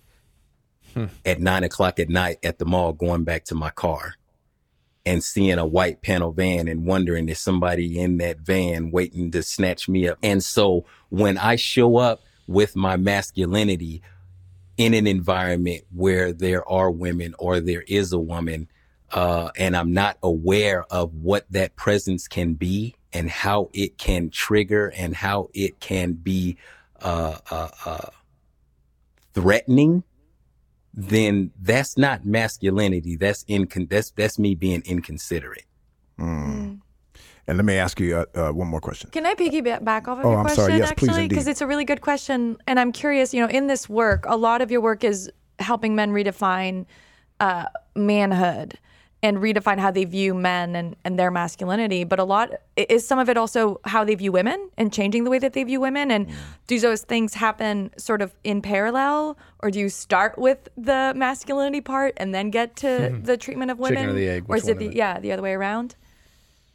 hmm. 0.93 1.05
at 1.25 1.39
nine 1.39 1.63
o'clock 1.63 1.99
at 1.99 2.09
night 2.09 2.39
at 2.43 2.59
the 2.59 2.65
mall 2.65 2.91
going 2.91 3.23
back 3.23 3.45
to 3.45 3.55
my 3.55 3.69
car 3.69 4.15
and 5.05 5.23
seeing 5.23 5.57
a 5.57 5.65
white 5.65 6.01
panel 6.01 6.31
van 6.31 6.67
and 6.67 6.85
wondering 6.85 7.27
is 7.27 7.39
somebody 7.39 7.99
in 7.99 8.17
that 8.17 8.39
van 8.39 8.91
waiting 8.91 9.31
to 9.31 9.43
snatch 9.43 9.89
me 9.89 10.07
up. 10.07 10.17
And 10.23 10.43
so 10.43 10.85
when 11.09 11.37
I 11.37 11.57
show 11.57 11.97
up 11.97 12.21
with 12.47 12.75
my 12.75 12.97
masculinity 12.97 14.01
in 14.77 14.93
an 14.93 15.07
environment 15.07 15.83
where 15.91 16.31
there 16.31 16.67
are 16.67 16.89
women 16.89 17.35
or 17.37 17.59
there 17.59 17.83
is 17.87 18.13
a 18.13 18.19
woman, 18.19 18.69
uh, 19.11 19.51
and 19.57 19.75
I'm 19.75 19.93
not 19.93 20.17
aware 20.23 20.85
of 20.89 21.13
what 21.13 21.45
that 21.51 21.75
presence 21.75 22.27
can 22.27 22.53
be 22.53 22.95
and 23.11 23.29
how 23.29 23.69
it 23.73 23.97
can 23.97 24.29
trigger 24.29 24.91
and 24.95 25.15
how 25.15 25.49
it 25.53 25.79
can 25.79 26.13
be 26.13 26.57
uh, 27.01 27.37
uh, 27.51 27.69
uh, 27.85 28.09
threatening, 29.33 30.03
then 30.93 31.51
that's 31.61 31.97
not 31.97 32.25
masculinity. 32.25 33.15
That's 33.15 33.43
incon- 33.45 33.89
that's 33.89 34.11
that's 34.11 34.37
me 34.37 34.55
being 34.55 34.83
inconsiderate. 34.85 35.65
And 37.45 37.57
let 37.57 37.65
me 37.65 37.75
ask 37.75 37.99
you 37.99 38.15
uh, 38.15 38.25
uh, 38.35 38.51
one 38.53 38.67
more 38.67 38.79
question. 38.79 39.09
Can 39.09 39.25
I 39.25 39.35
piggyback 39.35 39.83
back 39.83 40.07
off 40.07 40.19
of 40.19 40.25
Oh, 40.25 40.29
your 40.29 40.39
I'm 40.39 40.45
question, 40.45 40.63
sorry. 40.63 40.77
Yes, 40.77 40.93
please, 40.95 41.09
actually? 41.09 41.27
Because 41.27 41.47
it's 41.47 41.59
a 41.59 41.67
really 41.67 41.83
good 41.83 41.99
question. 41.99 42.57
And 42.67 42.79
I'm 42.79 42.93
curious, 42.93 43.33
you 43.33 43.41
know, 43.41 43.49
in 43.49 43.67
this 43.67 43.89
work, 43.89 44.23
a 44.27 44.37
lot 44.37 44.61
of 44.61 44.71
your 44.71 44.79
work 44.79 45.03
is 45.03 45.29
helping 45.59 45.93
men 45.93 46.11
redefine 46.11 46.85
uh, 47.41 47.65
manhood 47.95 48.79
and 49.23 49.37
redefine 49.37 49.79
how 49.79 49.89
they 49.89 50.03
view 50.03 50.33
men 50.33 50.75
and, 50.75 50.95
and 51.05 51.17
their 51.17 51.31
masculinity. 51.31 52.03
But 52.03 52.19
a 52.19 52.25
lot, 52.25 52.51
is 52.75 53.07
some 53.07 53.17
of 53.17 53.29
it 53.29 53.37
also 53.37 53.79
how 53.85 54.03
they 54.03 54.15
view 54.15 54.31
women 54.33 54.69
and 54.77 54.91
changing 54.93 55.23
the 55.23 55.31
way 55.31 55.39
that 55.39 55.53
they 55.53 55.63
view 55.63 55.79
women? 55.79 56.11
And 56.11 56.27
Mm. 56.27 56.33
do 56.67 56.79
those 56.79 57.01
things 57.03 57.33
happen 57.33 57.89
sort 57.97 58.21
of 58.21 58.33
in 58.43 58.61
parallel? 58.61 59.37
Or 59.61 59.71
do 59.71 59.79
you 59.79 59.89
start 59.89 60.37
with 60.37 60.67
the 60.77 61.13
masculinity 61.15 61.81
part 61.81 62.13
and 62.17 62.35
then 62.35 62.49
get 62.51 62.75
to 62.77 63.17
the 63.23 63.37
treatment 63.37 63.71
of 63.71 63.79
women? 63.79 63.97
Chicken 63.97 64.09
or 64.09 64.13
the 64.13 64.27
egg, 64.27 64.45
Or 64.49 64.57
is 64.57 64.67
it 64.67 64.77
the, 64.77 64.87
it? 64.87 64.95
yeah, 64.95 65.19
the 65.19 65.31
other 65.31 65.41
way 65.41 65.53
around? 65.53 65.95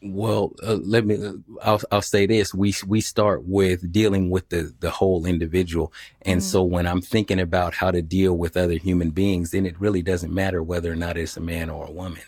Well, 0.01 0.53
uh, 0.63 0.79
let 0.81 1.05
me. 1.05 1.17
Uh, 1.17 1.33
I'll 1.63 1.81
I'll 1.91 2.03
say 2.03 2.25
this: 2.27 2.55
we 2.55 2.73
we 2.87 3.01
start 3.01 3.43
with 3.47 3.91
dealing 3.91 4.31
with 4.31 4.49
the 4.49 4.73
the 4.79 4.91
whole 4.91 5.27
individual, 5.27 5.93
and 6.23 6.41
so 6.41 6.63
when 6.63 6.87
I'm 6.87 7.01
thinking 7.01 7.41
about 7.41 7.75
how 7.75 7.91
to 7.91 8.01
deal 8.01 8.39
with 8.39 8.57
other 8.57 8.75
human 8.75 9.11
beings, 9.11 9.51
then 9.51 9.67
it 9.67 9.75
really 9.81 10.03
doesn't 10.03 10.33
matter 10.33 10.63
whether 10.63 10.93
or 10.93 10.95
not 10.95 11.17
it's 11.17 11.37
a 11.37 11.41
man 11.41 11.69
or 11.69 11.85
a 11.87 11.91
woman, 11.91 12.23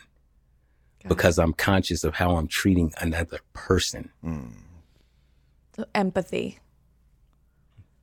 because 1.08 1.38
I'm 1.38 1.52
conscious 1.52 2.04
of 2.04 2.14
how 2.14 2.36
I'm 2.36 2.46
treating 2.46 2.92
another 3.00 3.40
person. 3.52 4.10
So 5.76 5.84
empathy. 5.94 6.58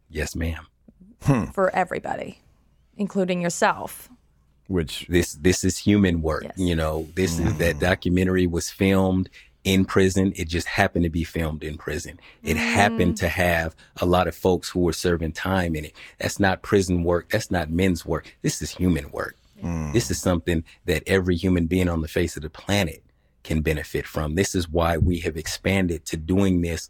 Yes, 0.10 0.36
ma'am. 0.36 0.68
Hmm. 1.24 1.45
for 1.45 1.74
everybody, 1.76 2.39
including 2.95 3.41
yourself. 3.41 4.10
Which 4.68 5.08
this 5.08 5.34
this 5.34 5.64
is 5.64 5.78
human 5.78 6.22
work. 6.22 6.43
Yes. 6.43 6.54
You 6.58 6.76
know, 6.76 7.08
this 7.16 7.39
is 7.39 7.58
that 7.58 7.74
hmm. 7.74 7.80
documentary 7.80 8.48
was 8.48 8.70
filmed 8.70 9.30
in 9.64 9.86
prison. 9.86 10.34
It 10.36 10.48
just 10.48 10.68
happened 10.68 11.04
to 11.06 11.10
be 11.10 11.24
filmed 11.24 11.64
in 11.64 11.78
prison. 11.78 12.20
It 12.43 12.58
happened 12.58 13.12
hmm. 13.12 13.26
to 13.26 13.30
have 13.30 13.76
a 14.00 14.06
lot 14.06 14.28
of 14.28 14.36
folks 14.36 14.70
who 14.70 14.82
were 14.82 14.93
serving 14.93 15.34
time 15.34 15.76
in 15.76 15.86
it. 15.86 15.93
That's 16.20 16.39
not 16.39 16.62
prison 16.62 17.04
work. 17.04 17.30
That's 17.30 17.50
not 17.50 17.70
men's 17.70 18.06
work. 18.06 18.36
This 18.41 18.62
is 18.62 18.72
human 18.72 19.10
work. 19.12 19.36
This 19.91 20.12
is 20.12 20.20
something 20.22 20.64
that 20.86 21.03
every 21.08 21.36
human 21.36 21.66
being 21.68 21.89
on 21.89 22.01
the 22.01 22.08
face 22.08 22.36
of 22.36 22.43
the 22.43 22.49
planet 22.49 23.03
can 23.43 23.62
benefit 23.62 24.05
from. 24.05 24.36
This 24.36 24.53
is 24.55 24.70
why 24.70 24.97
we 24.97 25.20
have 25.20 25.38
expanded 25.38 26.05
to 26.05 26.18
doing 26.18 26.62
this 26.62 26.89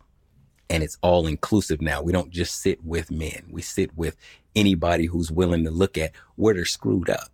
and 0.70 0.84
it's 0.84 0.98
all 1.02 1.28
inclusive 1.28 1.82
now. 1.82 2.02
We 2.02 2.12
don't 2.12 2.30
just 2.30 2.62
sit 2.62 2.84
with 2.84 3.10
men. 3.10 3.48
We 3.50 3.62
sit 3.62 3.96
with 3.98 4.18
anybody 4.56 5.06
who's 5.06 5.32
willing 5.32 5.64
to 5.64 5.72
look 5.72 5.98
at 5.98 6.12
where 6.36 6.54
they're 6.54 6.66
screwed 6.66 7.10
up. 7.10 7.30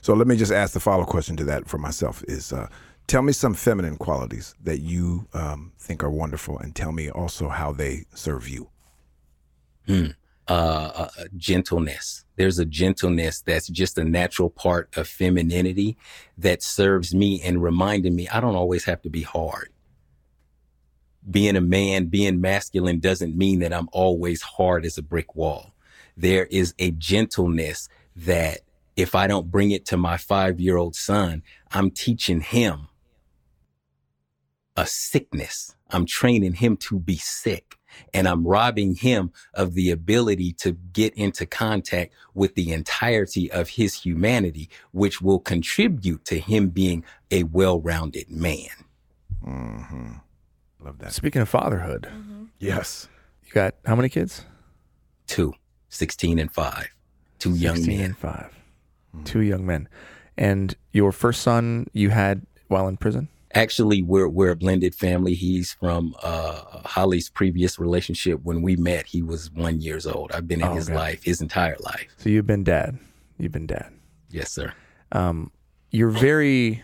So 0.00 0.14
let 0.14 0.26
me 0.28 0.36
just 0.36 0.52
ask 0.52 0.72
the 0.72 0.80
follow 0.80 1.04
question 1.04 1.36
to 1.38 1.44
that 1.44 1.66
for 1.68 1.78
myself 1.78 2.22
is 2.28 2.52
uh, 2.52 2.68
tell 3.06 3.22
me 3.22 3.32
some 3.32 3.54
feminine 3.54 3.96
qualities 3.96 4.54
that 4.62 4.80
you 4.80 5.26
um, 5.34 5.72
think 5.78 6.04
are 6.04 6.10
wonderful 6.10 6.58
and 6.58 6.74
tell 6.76 6.92
me 6.92 7.10
also 7.10 7.48
how 7.48 7.72
they 7.72 8.04
serve 8.14 8.48
you. 8.48 8.68
Uh, 10.48 10.90
uh, 10.94 11.24
gentleness. 11.36 12.24
There's 12.36 12.58
a 12.58 12.64
gentleness 12.64 13.40
that's 13.40 13.68
just 13.68 13.96
a 13.96 14.04
natural 14.04 14.50
part 14.50 14.94
of 14.96 15.08
femininity 15.08 15.96
that 16.36 16.62
serves 16.62 17.14
me 17.14 17.40
and 17.42 17.62
reminding 17.62 18.14
me 18.14 18.28
I 18.28 18.40
don't 18.40 18.56
always 18.56 18.84
have 18.84 19.02
to 19.02 19.10
be 19.10 19.22
hard. 19.22 19.70
Being 21.30 21.56
a 21.56 21.60
man, 21.62 22.06
being 22.06 22.40
masculine 22.40 23.00
doesn't 23.00 23.36
mean 23.36 23.60
that 23.60 23.72
I'm 23.72 23.88
always 23.92 24.42
hard 24.42 24.84
as 24.84 24.98
a 24.98 25.02
brick 25.02 25.34
wall. 25.34 25.72
There 26.16 26.44
is 26.46 26.74
a 26.78 26.90
gentleness 26.90 27.88
that 28.14 28.58
if 28.96 29.14
I 29.14 29.26
don't 29.26 29.50
bring 29.50 29.70
it 29.70 29.86
to 29.86 29.96
my 29.96 30.16
five 30.18 30.60
year 30.60 30.76
old 30.76 30.94
son, 30.94 31.42
I'm 31.72 31.90
teaching 31.90 32.40
him 32.40 32.88
a 34.76 34.86
sickness. 34.86 35.74
I'm 35.90 36.04
training 36.04 36.54
him 36.54 36.76
to 36.78 36.98
be 36.98 37.16
sick 37.16 37.76
and 38.12 38.26
I'm 38.28 38.46
robbing 38.46 38.94
him 38.96 39.32
of 39.54 39.74
the 39.74 39.90
ability 39.90 40.52
to 40.54 40.72
get 40.92 41.14
into 41.14 41.46
contact 41.46 42.12
with 42.34 42.54
the 42.54 42.72
entirety 42.72 43.50
of 43.52 43.68
his 43.70 43.94
humanity, 43.94 44.68
which 44.92 45.20
will 45.22 45.38
contribute 45.40 46.24
to 46.26 46.38
him 46.38 46.68
being 46.68 47.04
a 47.30 47.44
well-rounded 47.44 48.30
man. 48.30 48.68
Mm-hmm. 49.46 50.12
Love 50.80 50.98
that. 50.98 51.12
Speaking 51.12 51.42
of 51.42 51.48
fatherhood, 51.48 52.08
Yes. 52.58 53.08
you 53.44 53.52
got 53.52 53.74
how 53.84 53.94
many 53.96 54.08
kids? 54.08 54.44
Two, 55.26 55.54
16 55.88 56.38
and 56.38 56.50
five, 56.52 56.88
two 57.38 57.54
young 57.54 57.84
men. 57.86 58.00
and 58.00 58.16
five. 58.18 58.50
Two 59.24 59.40
young 59.40 59.64
men. 59.64 59.88
And 60.36 60.74
your 60.92 61.12
first 61.12 61.40
son 61.42 61.86
you 61.92 62.10
had 62.10 62.46
while 62.68 62.88
in 62.88 62.96
prison? 62.96 63.28
Actually, 63.54 64.02
we're 64.02 64.28
we're 64.28 64.50
a 64.50 64.56
blended 64.56 64.94
family. 64.94 65.34
He's 65.34 65.72
from 65.72 66.14
uh, 66.22 66.80
Holly's 66.84 67.28
previous 67.28 67.78
relationship. 67.78 68.40
When 68.42 68.62
we 68.62 68.74
met, 68.76 69.06
he 69.06 69.22
was 69.22 69.50
one 69.52 69.80
years 69.80 70.06
old. 70.06 70.32
I've 70.32 70.48
been 70.48 70.60
in 70.60 70.66
Oh, 70.68 70.74
his 70.74 70.88
okay. 70.88 70.96
life, 70.98 71.22
his 71.24 71.40
entire 71.40 71.76
life. 71.80 72.08
So 72.18 72.28
you've 72.30 72.46
been 72.46 72.64
dad. 72.64 72.98
You've 73.38 73.52
been 73.52 73.66
dad. 73.66 73.92
Yes, 74.30 74.50
sir. 74.50 74.72
um, 75.12 75.50
you're 75.90 76.10
very 76.10 76.82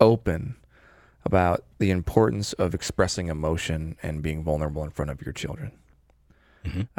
open 0.00 0.56
about 1.26 1.64
the 1.78 1.90
importance 1.90 2.54
of 2.54 2.74
expressing 2.74 3.28
emotion 3.28 3.96
and 4.02 4.22
being 4.22 4.42
vulnerable 4.42 4.82
in 4.82 4.90
front 4.90 5.10
of 5.10 5.20
your 5.20 5.32
children, 5.34 5.72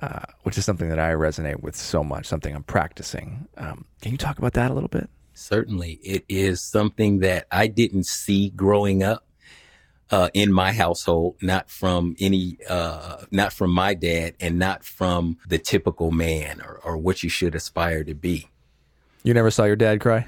uh, 0.04 0.20
which 0.44 0.58
is 0.60 0.66
something 0.66 0.90
that 0.90 1.00
I 1.00 1.14
resonate 1.14 1.62
with 1.62 1.76
so 1.76 2.04
much, 2.04 2.28
something 2.28 2.56
I'm 2.56 2.62
practicing. 2.64 3.48
Um, 3.58 3.86
can 4.02 4.12
you 4.12 4.18
talk 4.20 4.38
about 4.38 4.54
that 4.54 4.70
a 4.70 4.74
little 4.76 4.90
bit? 4.90 5.10
Certainly, 5.36 6.00
it 6.02 6.24
is 6.30 6.62
something 6.62 7.20
that 7.20 7.46
I 7.52 7.68
didn't 7.68 8.06
see 8.06 8.50
growing 8.50 9.04
up 9.04 9.28
uh, 10.10 10.30
in 10.34 10.52
my 10.52 10.72
household, 10.72 11.36
not 11.42 11.70
from 11.70 12.16
any, 12.20 12.58
uh, 12.70 13.26
not 13.32 13.52
from 13.52 13.72
my 13.72 13.94
dad, 13.94 14.36
and 14.40 14.58
not 14.58 14.86
from 14.86 15.38
the 15.48 15.58
typical 15.58 16.12
man 16.12 16.62
or, 16.62 16.80
or 16.84 16.98
what 16.98 17.22
you 17.22 17.30
should 17.30 17.54
aspire 17.54 18.04
to 18.06 18.16
be. 18.16 18.48
You 19.24 19.34
never 19.34 19.52
saw 19.52 19.66
your 19.66 19.76
dad 19.76 20.00
cry? 20.00 20.28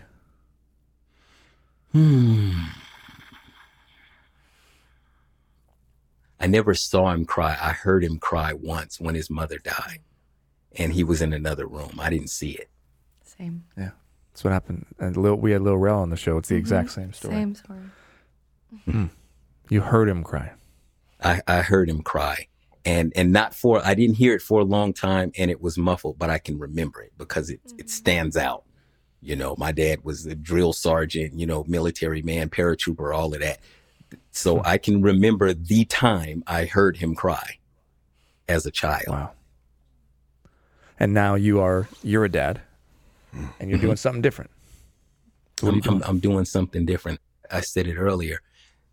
I 6.40 6.48
never 6.48 6.74
saw 6.76 7.12
him 7.12 7.26
cry. 7.26 7.58
I 7.60 7.72
heard 7.72 8.04
him 8.04 8.20
cry 8.20 8.54
once 8.54 9.00
when 9.00 9.16
his 9.16 9.30
mother 9.30 9.58
died, 9.58 10.00
and 10.76 10.92
he 10.94 11.04
was 11.04 11.22
in 11.22 11.32
another 11.32 11.66
room. 11.66 11.98
I 11.98 12.10
didn't 12.10 12.30
see 12.30 12.52
it. 12.52 12.70
Same. 13.24 13.64
Yeah. 13.78 13.92
That's 14.38 14.44
what 14.44 14.54
happened. 14.54 14.86
And 15.00 15.18
Lil, 15.18 15.34
we 15.34 15.50
had 15.50 15.64
Lil 15.64 15.80
Rel 15.80 15.98
on 15.98 16.12
the 16.12 16.16
show. 16.16 16.38
It's 16.38 16.48
the 16.48 16.54
mm-hmm. 16.54 16.60
exact 16.60 16.92
same 16.92 17.12
story. 17.12 17.34
Same 17.34 17.56
story. 17.56 17.80
Hmm. 18.86 18.92
Hmm. 18.92 19.06
You 19.68 19.82
heard 19.82 20.08
him 20.08 20.24
cry. 20.24 20.52
I, 21.24 21.42
I 21.48 21.62
heard 21.62 21.90
him 21.90 22.04
cry. 22.04 22.46
And 22.86 23.12
and 23.16 23.32
not 23.34 23.56
for 23.56 23.84
I 23.84 23.96
didn't 23.96 24.18
hear 24.18 24.36
it 24.36 24.44
for 24.44 24.60
a 24.60 24.64
long 24.64 24.94
time 24.94 25.32
and 25.40 25.50
it 25.50 25.60
was 25.60 25.76
muffled, 25.80 26.20
but 26.20 26.30
I 26.30 26.38
can 26.38 26.60
remember 26.60 27.02
it 27.02 27.14
because 27.18 27.50
it 27.50 27.62
it 27.66 27.72
mm-hmm. 27.72 27.88
stands 27.88 28.38
out. 28.38 28.64
You 29.22 29.36
know, 29.36 29.56
my 29.58 29.72
dad 29.72 30.04
was 30.04 30.28
a 30.28 30.36
drill 30.36 30.72
sergeant, 30.72 31.34
you 31.34 31.48
know, 31.48 31.64
military 31.68 32.22
man, 32.22 32.50
paratrooper, 32.50 33.16
all 33.16 33.34
of 33.34 33.40
that. 33.40 33.60
So 34.30 34.58
hmm. 34.58 34.62
I 34.66 34.78
can 34.78 35.02
remember 35.02 35.52
the 35.52 35.86
time 35.86 36.44
I 36.46 36.66
heard 36.66 36.98
him 36.98 37.16
cry 37.16 37.58
as 38.48 38.68
a 38.68 38.72
child. 38.72 39.08
Wow. 39.08 39.32
And 41.00 41.16
now 41.16 41.34
you 41.34 41.60
are 41.60 41.90
you're 42.04 42.26
a 42.26 42.30
dad, 42.30 42.62
and 43.60 43.70
you're 43.70 43.80
doing 43.80 43.98
something 43.98 44.22
different. 44.22 44.52
I'm, 45.64 45.80
doing? 45.80 46.04
I'm, 46.04 46.10
I'm 46.10 46.20
doing 46.20 46.46
something 46.46 46.86
different. 46.86 47.20
I 47.52 47.62
said 47.62 47.88
it 47.88 47.96
earlier. 47.96 48.42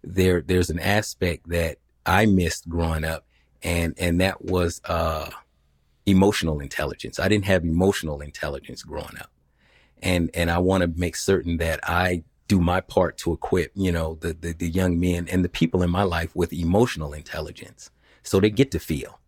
There, 0.03 0.41
there's 0.41 0.71
an 0.71 0.79
aspect 0.79 1.49
that 1.49 1.79
I 2.07 2.27
missed 2.27 2.69
growing 2.69 3.05
up, 3.05 3.27
and 3.63 3.95
and 3.99 4.21
that 4.21 4.45
was 4.45 4.81
uh, 4.85 5.31
emotional 6.07 6.61
intelligence. 6.61 7.19
I 7.19 7.29
didn't 7.29 7.47
have 7.47 7.65
emotional 7.65 8.21
intelligence 8.21 8.83
growing 8.83 9.17
up, 9.19 9.31
and 10.03 10.31
and 10.35 10.51
I 10.51 10.59
want 10.59 10.83
to 10.83 11.01
make 11.01 11.17
certain 11.17 11.57
that 11.59 11.81
I 11.83 12.25
do 12.47 12.61
my 12.61 12.81
part 12.81 13.17
to 13.17 13.33
equip, 13.33 13.73
you 13.75 13.91
know, 13.91 14.19
the, 14.21 14.35
the 14.35 14.53
the 14.53 14.69
young 14.69 15.01
men 15.01 15.27
and 15.29 15.45
the 15.45 15.49
people 15.49 15.83
in 15.83 15.91
my 15.91 16.03
life 16.03 16.37
with 16.37 16.53
emotional 16.53 17.15
intelligence, 17.15 17.91
so 18.23 18.41
they 18.41 18.51
get 18.51 18.71
to 18.73 18.79
feel 18.79 19.19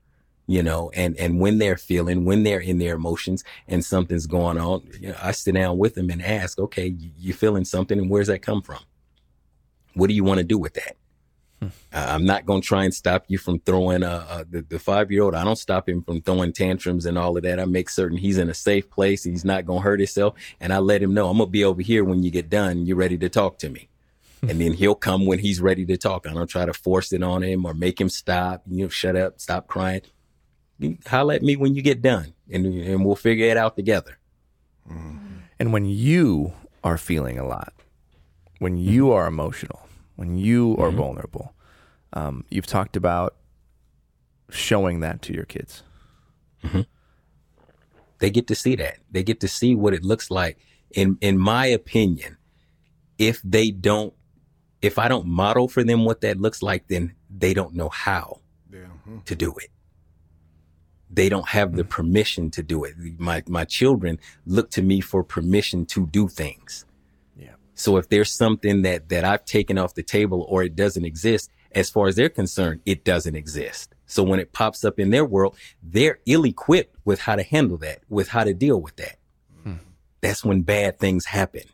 you 0.47 0.63
know, 0.63 0.91
and, 0.95 1.17
and 1.17 1.41
when 1.41 1.59
they're 1.59 1.77
feeling, 1.77 2.25
when 2.25 2.45
they're 2.45 2.61
in 2.61 2.79
their 2.79 2.95
emotions 2.95 3.43
and 3.67 3.85
something's 3.85 4.27
going 4.27 4.59
on, 4.59 4.89
you 5.01 5.09
know, 5.09 5.17
I 5.21 5.33
sit 5.33 5.55
down 5.55 5.79
with 5.79 5.95
them 5.95 6.11
and 6.11 6.23
ask, 6.23 6.59
okay, 6.59 6.87
you, 6.87 7.11
you 7.19 7.33
feeling 7.33 7.65
something 7.65 7.99
and 7.99 8.09
where's 8.09 8.29
that 8.29 8.43
come 8.43 8.63
from? 8.63 8.81
What 9.95 10.09
do 10.09 10.15
you 10.15 10.25
want 10.25 10.39
to 10.39 10.45
do 10.45 10.59
with 10.59 10.75
that? 10.75 10.97
Uh, 11.63 11.69
I'm 11.93 12.27
not 12.27 12.45
going 12.45 12.61
to 12.61 12.67
try 12.67 12.85
and 12.85 12.95
stop 12.95 13.25
you 13.29 13.39
from 13.39 13.61
throwing 13.61 14.03
uh, 14.03 14.27
uh, 14.29 14.45
the, 14.49 14.63
the 14.63 14.79
five 14.79 15.11
year 15.11 15.23
old. 15.23 15.35
I 15.35 15.43
don't 15.43 15.57
stop 15.57 15.89
him 15.89 16.03
from 16.03 16.21
throwing 16.21 16.53
tantrums 16.53 17.07
and 17.07 17.17
all 17.17 17.37
of 17.37 17.43
that. 17.45 17.59
I 17.59 17.65
make 17.65 17.89
certain 17.89 18.19
he's 18.19 18.39
in 18.39 18.51
a 18.51 18.55
safe 18.55 18.91
place. 18.91 19.25
He's 19.25 19.45
not 19.45 19.65
going 19.65 19.81
to 19.81 19.85
hurt 19.85 20.01
himself. 20.01 20.35
And 20.61 20.73
I 20.73 20.79
let 20.79 21.03
him 21.03 21.15
know 21.15 21.29
I'm 21.29 21.39
going 21.39 21.49
to 21.49 21.51
be 21.51 21.65
over 21.65 21.81
here 21.81 22.05
when 22.05 22.23
you 22.23 22.31
get 22.31 22.51
done. 22.51 22.85
You're 22.87 22.99
ready 22.99 23.17
to 23.19 23.29
talk 23.29 23.59
to 23.61 23.71
me. 23.71 23.89
and 24.43 24.61
then 24.61 24.75
he'll 24.75 24.95
come 24.95 25.25
when 25.25 25.39
he's 25.39 25.61
ready 25.61 25.87
to 25.87 25.97
talk. 25.97 26.27
I 26.27 26.35
don't 26.35 26.47
try 26.47 26.67
to 26.67 26.75
force 26.75 27.13
it 27.13 27.23
on 27.23 27.43
him 27.43 27.65
or 27.65 27.73
make 27.73 27.99
him 28.01 28.11
stop. 28.11 28.63
You 28.71 28.85
know, 28.85 28.89
shut 28.89 29.17
up, 29.17 29.41
stop 29.41 29.67
crying. 29.67 30.03
You 30.79 30.99
holler 31.07 31.35
at 31.35 31.43
me 31.43 31.57
when 31.57 31.75
you 31.75 31.83
get 31.83 32.03
done, 32.03 32.35
and 32.51 32.67
and 32.67 33.05
we'll 33.05 33.17
figure 33.17 33.47
it 33.47 33.57
out 33.57 33.77
together. 33.77 34.19
Mm-hmm. 34.91 35.39
And 35.59 35.73
when 35.73 35.87
you 35.87 36.53
are 36.85 36.99
feeling 36.99 37.39
a 37.39 37.47
lot, 37.47 37.73
when 38.59 38.77
mm-hmm. 38.77 38.91
you 38.91 39.13
are 39.13 39.27
emotional, 39.27 39.89
when 40.17 40.37
you 40.37 40.77
are 40.79 40.89
mm-hmm. 40.89 40.99
vulnerable, 40.99 41.55
um, 42.13 42.45
you've 42.51 42.67
talked 42.67 42.97
about 42.97 43.37
showing 44.51 45.01
that 45.01 45.23
to 45.23 45.33
your 45.33 45.45
kids. 45.45 45.83
They 48.19 48.31
get 48.31 48.47
to 48.49 48.55
see 48.55 48.77
that. 48.77 48.99
They 49.11 49.23
get 49.23 49.41
to 49.41 49.49
see 49.49 49.75
what 49.75 49.95
it 49.95 50.05
looks 50.05 50.31
like. 50.31 50.59
In 50.91 51.19
in 51.21 51.39
my 51.39 51.67
opinion, 51.67 52.37
if 53.19 53.41
they 53.43 53.71
don't, 53.71 54.15
if 54.81 54.99
I 54.99 55.09
don't 55.09 55.27
model 55.27 55.69
for 55.69 55.85
them 55.85 56.05
what 56.05 56.21
that 56.23 56.41
looks 56.41 56.63
like, 56.63 56.89
then 56.89 57.15
they 57.31 57.55
don't 57.55 57.75
know 57.75 57.89
how 57.89 58.41
hmm. 58.71 59.19
to 59.25 59.35
do 59.35 59.55
it. 59.57 59.71
They 61.11 61.29
don't 61.29 61.49
have 61.49 61.77
the 61.77 61.85
mm. 61.85 61.89
permission 61.89 62.51
to 62.53 62.63
do 62.63 62.85
it. 62.85 62.95
My 63.19 63.43
my 63.49 63.65
children 63.65 64.19
look 64.45 64.71
to 64.73 64.83
me 64.83 65.01
for 65.01 65.23
permission 65.23 65.87
to 65.87 66.07
do 66.07 66.29
things. 66.29 66.85
Yeah. 67.37 67.55
So 67.75 67.97
if 67.97 68.09
there's 68.09 68.33
something 68.33 68.83
that 68.83 69.09
that 69.09 69.25
I've 69.25 69.45
taken 69.45 69.79
off 69.79 69.95
the 69.95 70.03
table 70.03 70.47
or 70.49 70.63
it 70.63 70.75
doesn't 70.75 71.05
exist, 71.05 71.51
as 71.73 71.91
far 71.91 72.09
as 72.09 72.17
they're 72.17 72.29
concerned, 72.29 72.81
it 72.87 73.05
doesn't 73.05 73.37
exist. 73.37 73.95
So 74.07 74.23
when 74.23 74.41
it 74.41 74.53
pops 74.53 74.85
up 74.85 74.99
in 74.99 75.11
their 75.11 75.25
world, 75.25 75.57
they're 75.83 76.21
ill-equipped 76.27 76.97
with 77.05 77.21
how 77.21 77.37
to 77.37 77.43
handle 77.43 77.77
that, 77.79 78.01
with 78.09 78.29
how 78.29 78.45
to 78.45 78.55
deal 78.55 78.81
with 78.81 78.97
that. 78.97 79.17
Hmm. 79.63 79.75
That's 80.21 80.45
when 80.45 80.63
bad 80.63 80.99
things 80.99 81.27
happen. 81.27 81.65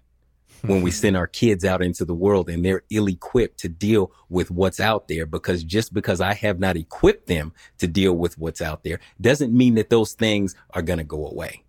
When 0.62 0.82
we 0.82 0.90
send 0.90 1.16
our 1.16 1.26
kids 1.26 1.64
out 1.64 1.82
into 1.82 2.04
the 2.04 2.14
world 2.14 2.48
and 2.48 2.64
they're 2.64 2.82
ill-equipped 2.90 3.58
to 3.60 3.68
deal 3.68 4.12
with 4.28 4.50
what's 4.50 4.78
out 4.78 5.08
there 5.08 5.26
because 5.26 5.64
just 5.64 5.92
because 5.92 6.20
I 6.20 6.34
have 6.34 6.60
not 6.60 6.76
equipped 6.76 7.26
them 7.26 7.52
to 7.78 7.88
deal 7.88 8.12
with 8.12 8.38
what's 8.38 8.62
out 8.62 8.84
there 8.84 9.00
doesn't 9.20 9.52
mean 9.52 9.74
that 9.74 9.90
those 9.90 10.12
things 10.12 10.54
are 10.70 10.82
going 10.82 10.98
to 10.98 11.04
go 11.04 11.26
away. 11.26 11.64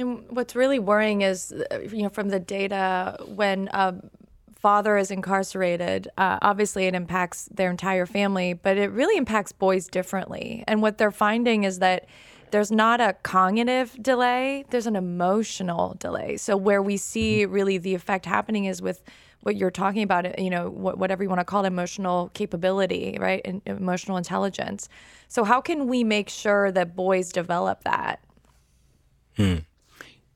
And 0.00 0.24
what's 0.30 0.56
really 0.56 0.78
worrying 0.78 1.22
is, 1.22 1.52
uh, 1.52 1.80
you 1.80 2.02
know, 2.02 2.08
from 2.08 2.30
the 2.30 2.40
data, 2.40 3.18
when 3.26 3.68
a 3.72 3.94
father 4.58 4.96
is 4.96 5.10
incarcerated, 5.10 6.08
uh, 6.16 6.38
obviously 6.40 6.86
it 6.86 6.94
impacts 6.94 7.48
their 7.52 7.70
entire 7.70 8.06
family, 8.06 8.54
but 8.54 8.78
it 8.78 8.90
really 8.92 9.16
impacts 9.16 9.52
boys 9.52 9.88
differently. 9.88 10.64
And 10.66 10.80
what 10.80 10.96
they're 10.96 11.10
finding 11.10 11.64
is 11.64 11.80
that 11.80 12.06
there's 12.50 12.70
not 12.70 13.00
a 13.00 13.14
cognitive 13.22 13.96
delay, 14.00 14.64
there's 14.70 14.86
an 14.86 14.96
emotional 14.96 15.96
delay. 15.98 16.36
So 16.36 16.56
where 16.56 16.82
we 16.82 16.96
see 16.96 17.42
mm-hmm. 17.42 17.52
really 17.52 17.78
the 17.78 17.94
effect 17.94 18.26
happening 18.26 18.64
is 18.64 18.80
with 18.82 19.02
what 19.42 19.56
you're 19.56 19.70
talking 19.70 20.02
about, 20.02 20.38
you 20.38 20.50
know, 20.50 20.68
whatever 20.68 21.22
you 21.22 21.28
want 21.28 21.40
to 21.40 21.44
call 21.44 21.64
it, 21.64 21.68
emotional 21.68 22.30
capability, 22.34 23.16
right? 23.18 23.40
And 23.44 23.62
emotional 23.64 24.16
intelligence. 24.16 24.88
So 25.28 25.44
how 25.44 25.60
can 25.60 25.86
we 25.86 26.04
make 26.04 26.28
sure 26.28 26.70
that 26.72 26.94
boys 26.94 27.30
develop 27.32 27.84
that? 27.84 28.20
Hmm. 29.36 29.58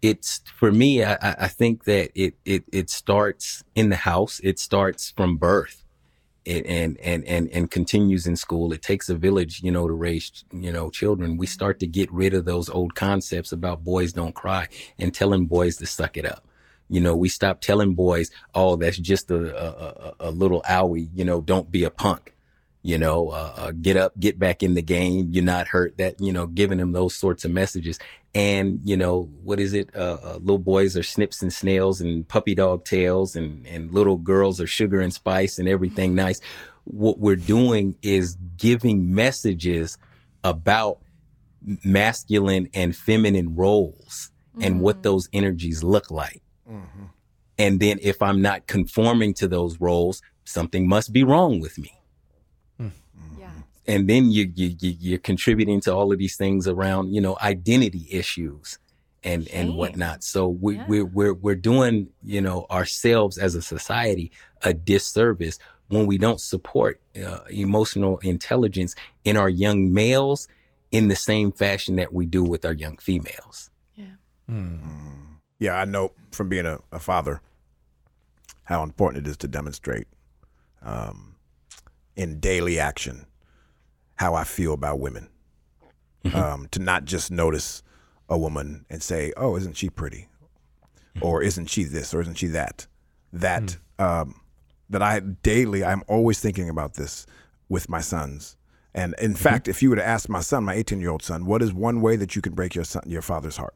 it's 0.00 0.40
for 0.56 0.70
me 0.70 1.02
I, 1.02 1.16
I 1.20 1.48
think 1.48 1.84
that 1.84 2.10
it, 2.14 2.34
it 2.44 2.64
it 2.72 2.88
starts 2.88 3.64
in 3.74 3.88
the 3.88 3.96
house 3.96 4.40
it 4.42 4.58
starts 4.58 5.10
from 5.10 5.36
birth 5.36 5.84
and 6.47 6.99
and 7.01 7.24
and 7.24 7.49
and 7.51 7.70
continues 7.70 8.26
in 8.26 8.36
school 8.36 8.72
it 8.72 8.82
takes 8.82 9.09
a 9.09 9.14
village 9.14 9.62
you 9.62 9.70
know 9.70 9.86
to 9.86 9.95
raise 9.95 10.45
you 10.53 10.70
know 10.70 10.90
children 10.90 11.36
we 11.36 11.47
start 11.47 11.80
to 11.80 11.86
get 11.86 12.12
rid 12.12 12.34
of 12.34 12.45
those 12.45 12.68
old 12.68 12.95
concepts 12.95 13.53
about 13.53 13.84
boys 13.84 14.12
don't 14.12 14.34
cry 14.34 14.68
and 14.99 15.14
telling 15.14 15.47
boys 15.47 15.76
to 15.76 15.86
suck 15.86 16.16
it 16.16 16.26
up 16.26 16.45
you 16.88 17.01
know 17.01 17.16
we 17.16 17.28
stop 17.28 17.61
telling 17.61 17.95
boys 17.95 18.30
oh 18.55 18.76
that's 18.76 18.99
just 18.99 19.30
a 19.30 19.36
a, 19.36 19.68
a, 20.26 20.28
a 20.28 20.30
little 20.30 20.62
owie 20.62 21.09
you 21.14 21.24
know 21.24 21.40
don't 21.40 21.70
be 21.70 21.84
a 21.84 21.90
punk 21.90 22.34
you 22.84 22.99
know, 22.99 23.30
uh, 23.30 23.55
uh, 23.57 23.72
get 23.72 23.97
up, 23.97 24.12
get 24.20 24.38
back 24.38 24.62
in 24.62 24.74
the 24.74 24.82
game. 24.82 25.28
You're 25.30 25.42
not 25.42 25.68
hurt. 25.68 25.97
That 25.97 26.20
you 26.20 26.34
know, 26.34 26.47
giving 26.47 26.76
them 26.76 26.92
those 26.92 27.16
sorts 27.16 27.47
of 27.47 27.51
messages. 27.51 27.99
And 28.35 28.80
you 28.85 28.97
know, 28.97 29.30
what 29.43 29.61
is 29.61 29.74
it? 29.74 29.95
Uh, 29.95 30.18
uh, 30.22 30.39
little 30.41 30.59
boys 30.59 30.97
are 30.97 31.03
snips 31.05 31.43
and 31.43 31.53
snails 31.53 32.01
and 32.01 32.26
puppy 32.26 32.55
dog 32.55 32.85
tails, 32.85 33.37
and 33.37 33.66
and 33.66 33.93
little 33.93 34.16
girls 34.16 34.61
are 34.61 34.66
sugar 34.66 35.01
and 35.01 35.14
spice 35.14 35.59
and 35.59 35.68
everything 35.68 36.14
nice. 36.14 36.41
What 36.85 37.18
we're 37.18 37.37
doing 37.37 37.97
is 38.03 38.37
giving 38.57 39.14
messages 39.14 39.99
about 40.43 40.99
masculine 41.85 42.68
and 42.74 42.95
feminine 42.95 43.55
roles 43.55 44.30
and 44.61 44.80
what 44.80 45.03
those 45.03 45.28
energies 45.32 45.82
look 45.82 46.11
like. 46.11 46.43
And 47.59 47.80
then 47.80 47.99
if 48.03 48.20
I'm 48.20 48.43
not 48.43 48.66
conforming 48.66 49.35
to 49.35 49.49
those 49.49 49.80
roles, 49.80 50.20
something 50.45 50.89
must 50.89 51.12
be 51.12 51.24
wrong 51.24 51.61
with 51.61 51.78
me 51.78 51.93
Yeah. 51.93 52.03
And 53.87 54.09
then 54.09 54.30
you, 54.30 54.51
you, 54.55 54.74
you 54.80 54.97
you're 54.99 55.18
contributing 55.18 55.80
to 55.82 55.95
all 55.95 56.12
of 56.12 56.18
these 56.18 56.37
things 56.37 56.66
around 56.68 57.14
you 57.14 57.20
know 57.20 57.37
identity 57.43 58.07
issues 58.11 58.78
and 59.22 59.49
and 59.49 59.74
whatnot. 59.76 60.22
So 60.24 60.49
we, 60.49 60.76
Yeah. 60.76 60.85
we're 60.89 61.05
we're 61.05 61.35
we're 61.35 61.55
doing 61.55 62.09
you 62.22 62.41
know 62.41 62.66
ourselves 62.70 63.39
as 63.39 63.55
a 63.55 63.62
society 63.62 64.30
a 64.62 64.72
disservice 64.74 65.59
when 65.89 66.07
we 66.07 66.16
don't 66.18 66.41
support 66.41 67.01
uh, 67.24 67.41
emotional 67.51 68.18
intelligence 68.18 68.95
in 69.24 69.37
our 69.37 69.51
young 69.51 69.93
males 69.93 70.49
in 70.91 71.09
the 71.09 71.16
same 71.16 71.53
fashion 71.53 71.97
that 71.97 72.12
we 72.12 72.24
do 72.26 72.43
with 72.43 72.64
our 72.64 72.72
young 72.72 72.97
females. 72.99 73.70
Yeah, 73.95 74.07
Yeah. 75.59 75.74
I 75.74 75.85
know 75.85 76.12
from 76.32 76.49
being 76.49 76.66
a, 76.66 76.78
a 76.93 76.99
father 76.99 77.41
how 78.64 78.82
important 78.82 79.26
it 79.26 79.30
is 79.30 79.37
to 79.39 79.49
demonstrate 79.49 80.07
um, 80.82 81.37
in 82.16 82.41
daily 82.41 82.78
action 82.78 83.26
how 84.16 84.34
I 84.34 84.44
feel 84.44 84.72
about 84.72 85.00
women. 85.00 85.28
Mm-hmm. 86.24 86.36
Um, 86.36 86.68
to 86.70 86.78
not 86.80 87.04
just 87.04 87.30
notice 87.30 87.82
a 88.30 88.38
woman 88.38 88.86
and 88.88 89.02
say, 89.02 89.32
"Oh, 89.36 89.56
isn't 89.56 89.76
she 89.76 89.90
pretty?" 89.90 90.28
Mm-hmm. 91.16 91.26
or 91.26 91.42
"Isn't 91.42 91.66
she 91.66 91.84
this?" 91.84 92.14
or 92.14 92.22
"Isn't 92.22 92.38
she 92.38 92.46
that?" 92.48 92.86
That 93.32 93.76
mm. 93.98 94.04
um, 94.04 94.40
that 94.88 95.02
I 95.02 95.20
daily, 95.20 95.84
I'm 95.84 96.02
always 96.08 96.40
thinking 96.40 96.70
about 96.70 96.94
this 96.94 97.26
with 97.68 97.90
my 97.90 98.00
sons. 98.00 98.56
And 98.94 99.14
in 99.18 99.32
mm-hmm. 99.32 99.42
fact, 99.42 99.68
if 99.68 99.82
you 99.82 99.90
were 99.90 99.96
to 99.96 100.06
ask 100.06 100.30
my 100.30 100.40
son, 100.40 100.64
my 100.64 100.74
18 100.74 101.00
year 101.00 101.10
old 101.10 101.22
son, 101.22 101.44
what 101.44 101.60
is 101.60 101.74
one 101.74 102.00
way 102.00 102.16
that 102.16 102.34
you 102.34 102.40
can 102.40 102.54
break 102.54 102.74
your 102.74 102.84
son, 102.84 103.02
your 103.06 103.22
father's 103.22 103.58
heart? 103.58 103.74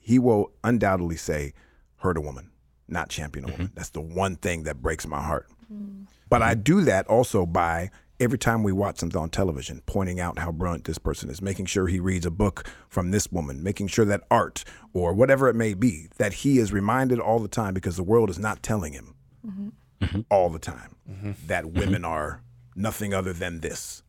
he 0.00 0.18
will 0.18 0.50
undoubtedly 0.64 1.16
say, 1.16 1.52
hurt 1.98 2.16
a 2.16 2.20
woman, 2.20 2.50
not 2.88 3.08
champion 3.08 3.44
a 3.44 3.52
woman. 3.52 3.70
That's 3.74 3.90
the 3.90 4.00
one 4.00 4.34
thing 4.36 4.64
that 4.64 4.82
breaks 4.82 5.06
my 5.06 5.22
heart. 5.22 5.46
Mm. 5.72 6.06
But 6.28 6.42
I 6.42 6.54
do 6.54 6.80
that 6.82 7.06
also 7.06 7.46
by 7.46 7.90
every 8.20 8.38
time 8.38 8.62
we 8.62 8.70
watch 8.70 8.98
something 8.98 9.20
on 9.20 9.30
television, 9.30 9.82
pointing 9.86 10.20
out 10.20 10.38
how 10.38 10.52
brilliant 10.52 10.84
this 10.84 10.98
person 10.98 11.30
is, 11.30 11.40
making 11.40 11.66
sure 11.66 11.86
he 11.86 11.98
reads 11.98 12.26
a 12.26 12.30
book 12.30 12.68
from 12.88 13.10
this 13.10 13.32
woman, 13.32 13.62
making 13.62 13.88
sure 13.88 14.04
that 14.04 14.22
art 14.30 14.62
or 14.92 15.14
whatever 15.14 15.48
it 15.48 15.56
may 15.56 15.72
be, 15.74 16.08
that 16.18 16.34
he 16.34 16.58
is 16.58 16.72
reminded 16.72 17.18
all 17.18 17.40
the 17.40 17.48
time 17.48 17.72
because 17.72 17.96
the 17.96 18.02
world 18.02 18.28
is 18.28 18.38
not 18.38 18.62
telling 18.62 18.92
him 18.92 19.14
mm-hmm. 19.44 19.68
Mm-hmm. 20.02 20.20
all 20.30 20.50
the 20.50 20.58
time 20.58 20.94
mm-hmm. 21.10 21.32
that 21.46 21.72
women 21.72 22.04
are 22.04 22.42
nothing 22.76 23.14
other 23.14 23.32
than 23.32 23.60
this. 23.60 24.02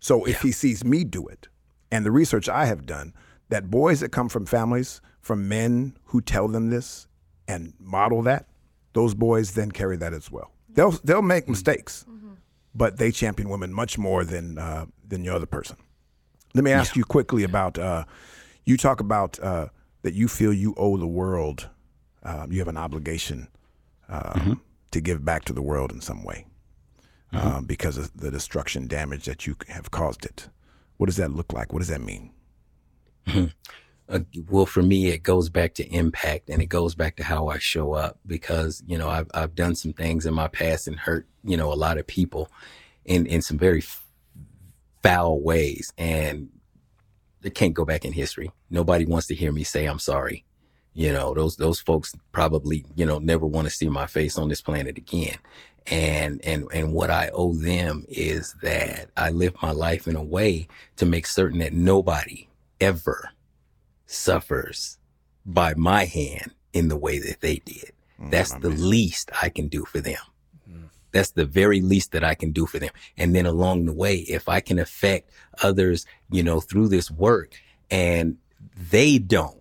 So 0.00 0.24
if 0.24 0.42
he 0.42 0.50
sees 0.50 0.84
me 0.84 1.04
do 1.04 1.28
it, 1.28 1.48
and 1.92 2.04
the 2.04 2.10
research 2.10 2.48
I 2.48 2.66
have 2.66 2.86
done, 2.86 3.14
that 3.50 3.70
boys 3.70 4.00
that 4.00 4.10
come 4.10 4.28
from 4.28 4.46
families, 4.46 5.00
from 5.20 5.48
men 5.48 5.96
who 6.06 6.20
tell 6.20 6.48
them 6.48 6.70
this 6.70 7.06
and 7.46 7.74
model 7.78 8.22
that, 8.22 8.46
those 8.94 9.14
boys 9.14 9.52
then 9.52 9.70
carry 9.70 9.96
that 9.98 10.12
as 10.12 10.30
well. 10.30 10.50
They'll 10.70 10.92
they'll 11.04 11.22
make 11.22 11.48
mistakes, 11.48 12.06
but 12.74 12.98
they 12.98 13.10
champion 13.10 13.48
women 13.48 13.72
much 13.72 13.98
more 13.98 14.24
than 14.24 14.58
uh, 14.58 14.86
than 15.06 15.24
your 15.24 15.34
other 15.34 15.46
person. 15.46 15.76
Let 16.54 16.64
me 16.64 16.70
ask 16.70 16.96
you 16.96 17.04
quickly 17.04 17.44
about 17.44 17.78
uh, 17.78 18.04
you 18.64 18.76
talk 18.76 19.00
about 19.00 19.38
uh, 19.40 19.68
that 20.02 20.14
you 20.14 20.28
feel 20.28 20.52
you 20.52 20.74
owe 20.76 20.96
the 20.96 21.06
world, 21.06 21.68
uh, 22.22 22.46
you 22.50 22.58
have 22.58 22.68
an 22.68 22.76
obligation 22.76 23.48
um, 24.08 24.60
to 24.90 25.00
give 25.00 25.24
back 25.24 25.44
to 25.46 25.52
the 25.52 25.62
world 25.62 25.92
in 25.92 26.00
some 26.00 26.22
way 26.22 26.46
um, 27.32 27.64
because 27.64 27.96
of 27.96 28.14
the 28.16 28.30
destruction, 28.30 28.86
damage 28.86 29.24
that 29.24 29.46
you 29.46 29.56
have 29.68 29.90
caused 29.90 30.24
it. 30.24 30.48
What 30.98 31.06
does 31.06 31.16
that 31.16 31.30
look 31.30 31.52
like? 31.52 31.72
What 31.72 31.80
does 31.80 31.88
that 31.88 32.00
mean? 32.00 32.32
uh, 34.08 34.20
well, 34.48 34.66
for 34.66 34.82
me, 34.82 35.08
it 35.08 35.22
goes 35.22 35.48
back 35.48 35.74
to 35.74 35.86
impact 35.88 36.50
and 36.50 36.60
it 36.60 36.66
goes 36.66 36.94
back 36.94 37.16
to 37.16 37.24
how 37.24 37.48
I 37.48 37.58
show 37.58 37.94
up 37.94 38.18
because, 38.26 38.82
you 38.86 38.98
know, 38.98 39.08
I've, 39.08 39.30
I've 39.32 39.54
done 39.54 39.74
some 39.74 39.92
things 39.92 40.26
in 40.26 40.34
my 40.34 40.48
past 40.48 40.86
and 40.86 40.98
hurt, 40.98 41.26
you 41.44 41.56
know, 41.56 41.72
a 41.72 41.74
lot 41.74 41.98
of 41.98 42.06
people 42.06 42.50
in, 43.04 43.26
in 43.26 43.42
some 43.42 43.58
very 43.58 43.82
foul 45.02 45.40
ways. 45.40 45.92
And 45.96 46.50
it 47.42 47.54
can't 47.54 47.74
go 47.74 47.84
back 47.84 48.04
in 48.04 48.12
history. 48.12 48.50
Nobody 48.70 49.06
wants 49.06 49.28
to 49.28 49.34
hear 49.34 49.52
me 49.52 49.64
say 49.64 49.86
I'm 49.86 49.98
sorry. 49.98 50.44
You 50.94 51.12
know, 51.12 51.32
those, 51.32 51.56
those 51.56 51.80
folks 51.80 52.14
probably, 52.32 52.84
you 52.94 53.06
know, 53.06 53.18
never 53.18 53.46
want 53.46 53.66
to 53.66 53.74
see 53.74 53.88
my 53.88 54.06
face 54.06 54.36
on 54.36 54.48
this 54.48 54.60
planet 54.60 54.98
again. 54.98 55.38
And, 55.86 56.44
and, 56.44 56.66
and 56.72 56.92
what 56.92 57.10
I 57.10 57.30
owe 57.32 57.54
them 57.54 58.04
is 58.08 58.54
that 58.62 59.08
I 59.16 59.30
live 59.30 59.54
my 59.62 59.70
life 59.70 60.06
in 60.06 60.16
a 60.16 60.22
way 60.22 60.68
to 60.96 61.06
make 61.06 61.26
certain 61.26 61.60
that 61.60 61.72
nobody 61.72 62.48
ever 62.78 63.30
suffers 64.12 64.98
by 65.44 65.74
my 65.74 66.04
hand 66.04 66.52
in 66.72 66.88
the 66.88 66.96
way 66.96 67.18
that 67.18 67.40
they 67.40 67.56
did. 67.56 67.92
Mm, 68.20 68.30
That's 68.30 68.52
the 68.54 68.70
least 68.70 69.30
I 69.40 69.48
can 69.48 69.68
do 69.68 69.84
for 69.84 70.00
them. 70.00 70.20
Mm. 70.70 70.88
That's 71.12 71.30
the 71.30 71.44
very 71.44 71.80
least 71.80 72.12
that 72.12 72.24
I 72.24 72.34
can 72.34 72.52
do 72.52 72.66
for 72.66 72.78
them. 72.78 72.90
And 73.16 73.34
then 73.34 73.46
along 73.46 73.86
the 73.86 73.92
way, 73.92 74.16
if 74.16 74.48
I 74.48 74.60
can 74.60 74.78
affect 74.78 75.30
others, 75.62 76.06
you 76.30 76.42
know, 76.42 76.60
through 76.60 76.88
this 76.88 77.10
work 77.10 77.54
and 77.90 78.38
they 78.90 79.18
don't 79.18 79.58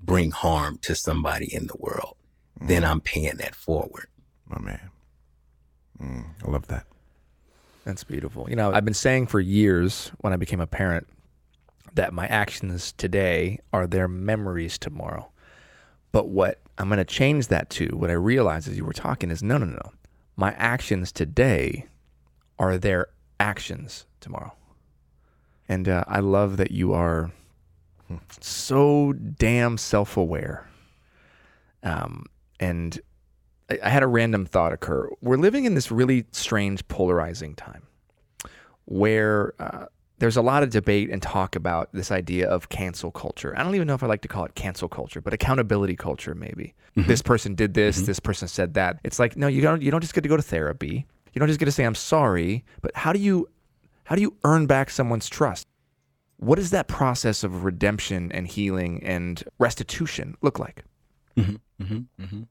bring 0.00 0.30
harm 0.30 0.78
to 0.82 0.94
somebody 0.94 1.52
in 1.52 1.66
the 1.66 1.76
world, 1.78 2.16
then 2.60 2.82
mm. 2.82 2.88
I'm 2.88 3.00
paying 3.00 3.36
that 3.38 3.54
forward. 3.54 4.06
My 4.46 4.60
man. 4.60 4.90
Mm, 6.00 6.24
I 6.46 6.50
love 6.50 6.66
that. 6.68 6.86
That's 7.84 8.04
beautiful. 8.04 8.48
You 8.48 8.56
know, 8.56 8.72
I've 8.72 8.84
been 8.84 8.94
saying 8.94 9.26
for 9.26 9.40
years 9.40 10.12
when 10.18 10.32
I 10.32 10.36
became 10.36 10.60
a 10.60 10.66
parent 10.66 11.06
that 11.94 12.12
my 12.12 12.26
actions 12.26 12.92
today 12.92 13.58
are 13.72 13.86
their 13.86 14.08
memories 14.08 14.78
tomorrow. 14.78 15.30
But 16.12 16.28
what 16.28 16.60
I'm 16.78 16.88
going 16.88 16.98
to 16.98 17.04
change 17.04 17.48
that 17.48 17.70
to, 17.70 17.88
what 17.96 18.10
I 18.10 18.14
realized 18.14 18.68
as 18.68 18.76
you 18.76 18.84
were 18.84 18.92
talking 18.92 19.30
is 19.30 19.42
no, 19.42 19.58
no, 19.58 19.66
no. 19.66 19.92
My 20.36 20.52
actions 20.52 21.12
today 21.12 21.86
are 22.58 22.78
their 22.78 23.08
actions 23.40 24.06
tomorrow. 24.20 24.52
And 25.68 25.88
uh, 25.88 26.04
I 26.08 26.20
love 26.20 26.56
that 26.56 26.70
you 26.70 26.94
are 26.94 27.30
so 28.40 29.12
damn 29.12 29.76
self 29.76 30.16
aware. 30.16 30.68
Um, 31.82 32.26
and 32.58 32.98
I, 33.70 33.78
I 33.82 33.88
had 33.90 34.02
a 34.02 34.06
random 34.06 34.46
thought 34.46 34.72
occur. 34.72 35.10
We're 35.20 35.36
living 35.36 35.64
in 35.64 35.74
this 35.74 35.90
really 35.90 36.24
strange, 36.32 36.86
polarizing 36.88 37.54
time 37.54 37.82
where 38.86 39.52
uh, 39.58 39.84
there's 40.18 40.36
a 40.36 40.42
lot 40.42 40.62
of 40.62 40.70
debate 40.70 41.10
and 41.10 41.22
talk 41.22 41.54
about 41.54 41.92
this 41.92 42.10
idea 42.10 42.48
of 42.48 42.68
cancel 42.68 43.10
culture. 43.10 43.54
I 43.56 43.62
don't 43.62 43.74
even 43.74 43.86
know 43.86 43.94
if 43.94 44.02
I 44.02 44.06
like 44.06 44.22
to 44.22 44.28
call 44.28 44.44
it 44.44 44.54
cancel 44.54 44.88
culture, 44.88 45.20
but 45.20 45.32
accountability 45.32 45.96
culture, 45.96 46.34
maybe. 46.34 46.74
Mm-hmm. 46.96 47.08
This 47.08 47.22
person 47.22 47.54
did 47.54 47.74
this, 47.74 47.98
mm-hmm. 47.98 48.06
this 48.06 48.20
person 48.20 48.48
said 48.48 48.74
that. 48.74 48.98
It's 49.04 49.18
like, 49.18 49.36
no, 49.36 49.46
you 49.46 49.62
don't. 49.62 49.80
You 49.80 49.90
don't 49.90 50.00
just 50.00 50.14
get 50.14 50.22
to 50.22 50.28
go 50.28 50.36
to 50.36 50.42
therapy. 50.42 51.06
You 51.32 51.38
don't 51.38 51.48
just 51.48 51.60
get 51.60 51.66
to 51.66 51.72
say 51.72 51.84
I'm 51.84 51.94
sorry. 51.94 52.64
But 52.80 52.96
how 52.96 53.12
do 53.12 53.20
you, 53.20 53.48
how 54.04 54.16
do 54.16 54.22
you 54.22 54.36
earn 54.44 54.66
back 54.66 54.90
someone's 54.90 55.28
trust? 55.28 55.66
What 56.38 56.56
does 56.56 56.70
that 56.70 56.88
process 56.88 57.44
of 57.44 57.64
redemption 57.64 58.32
and 58.32 58.46
healing 58.46 59.02
and 59.04 59.42
restitution 59.58 60.36
look 60.42 60.58
like? 60.58 60.84
Mm-hmm. 61.36 62.42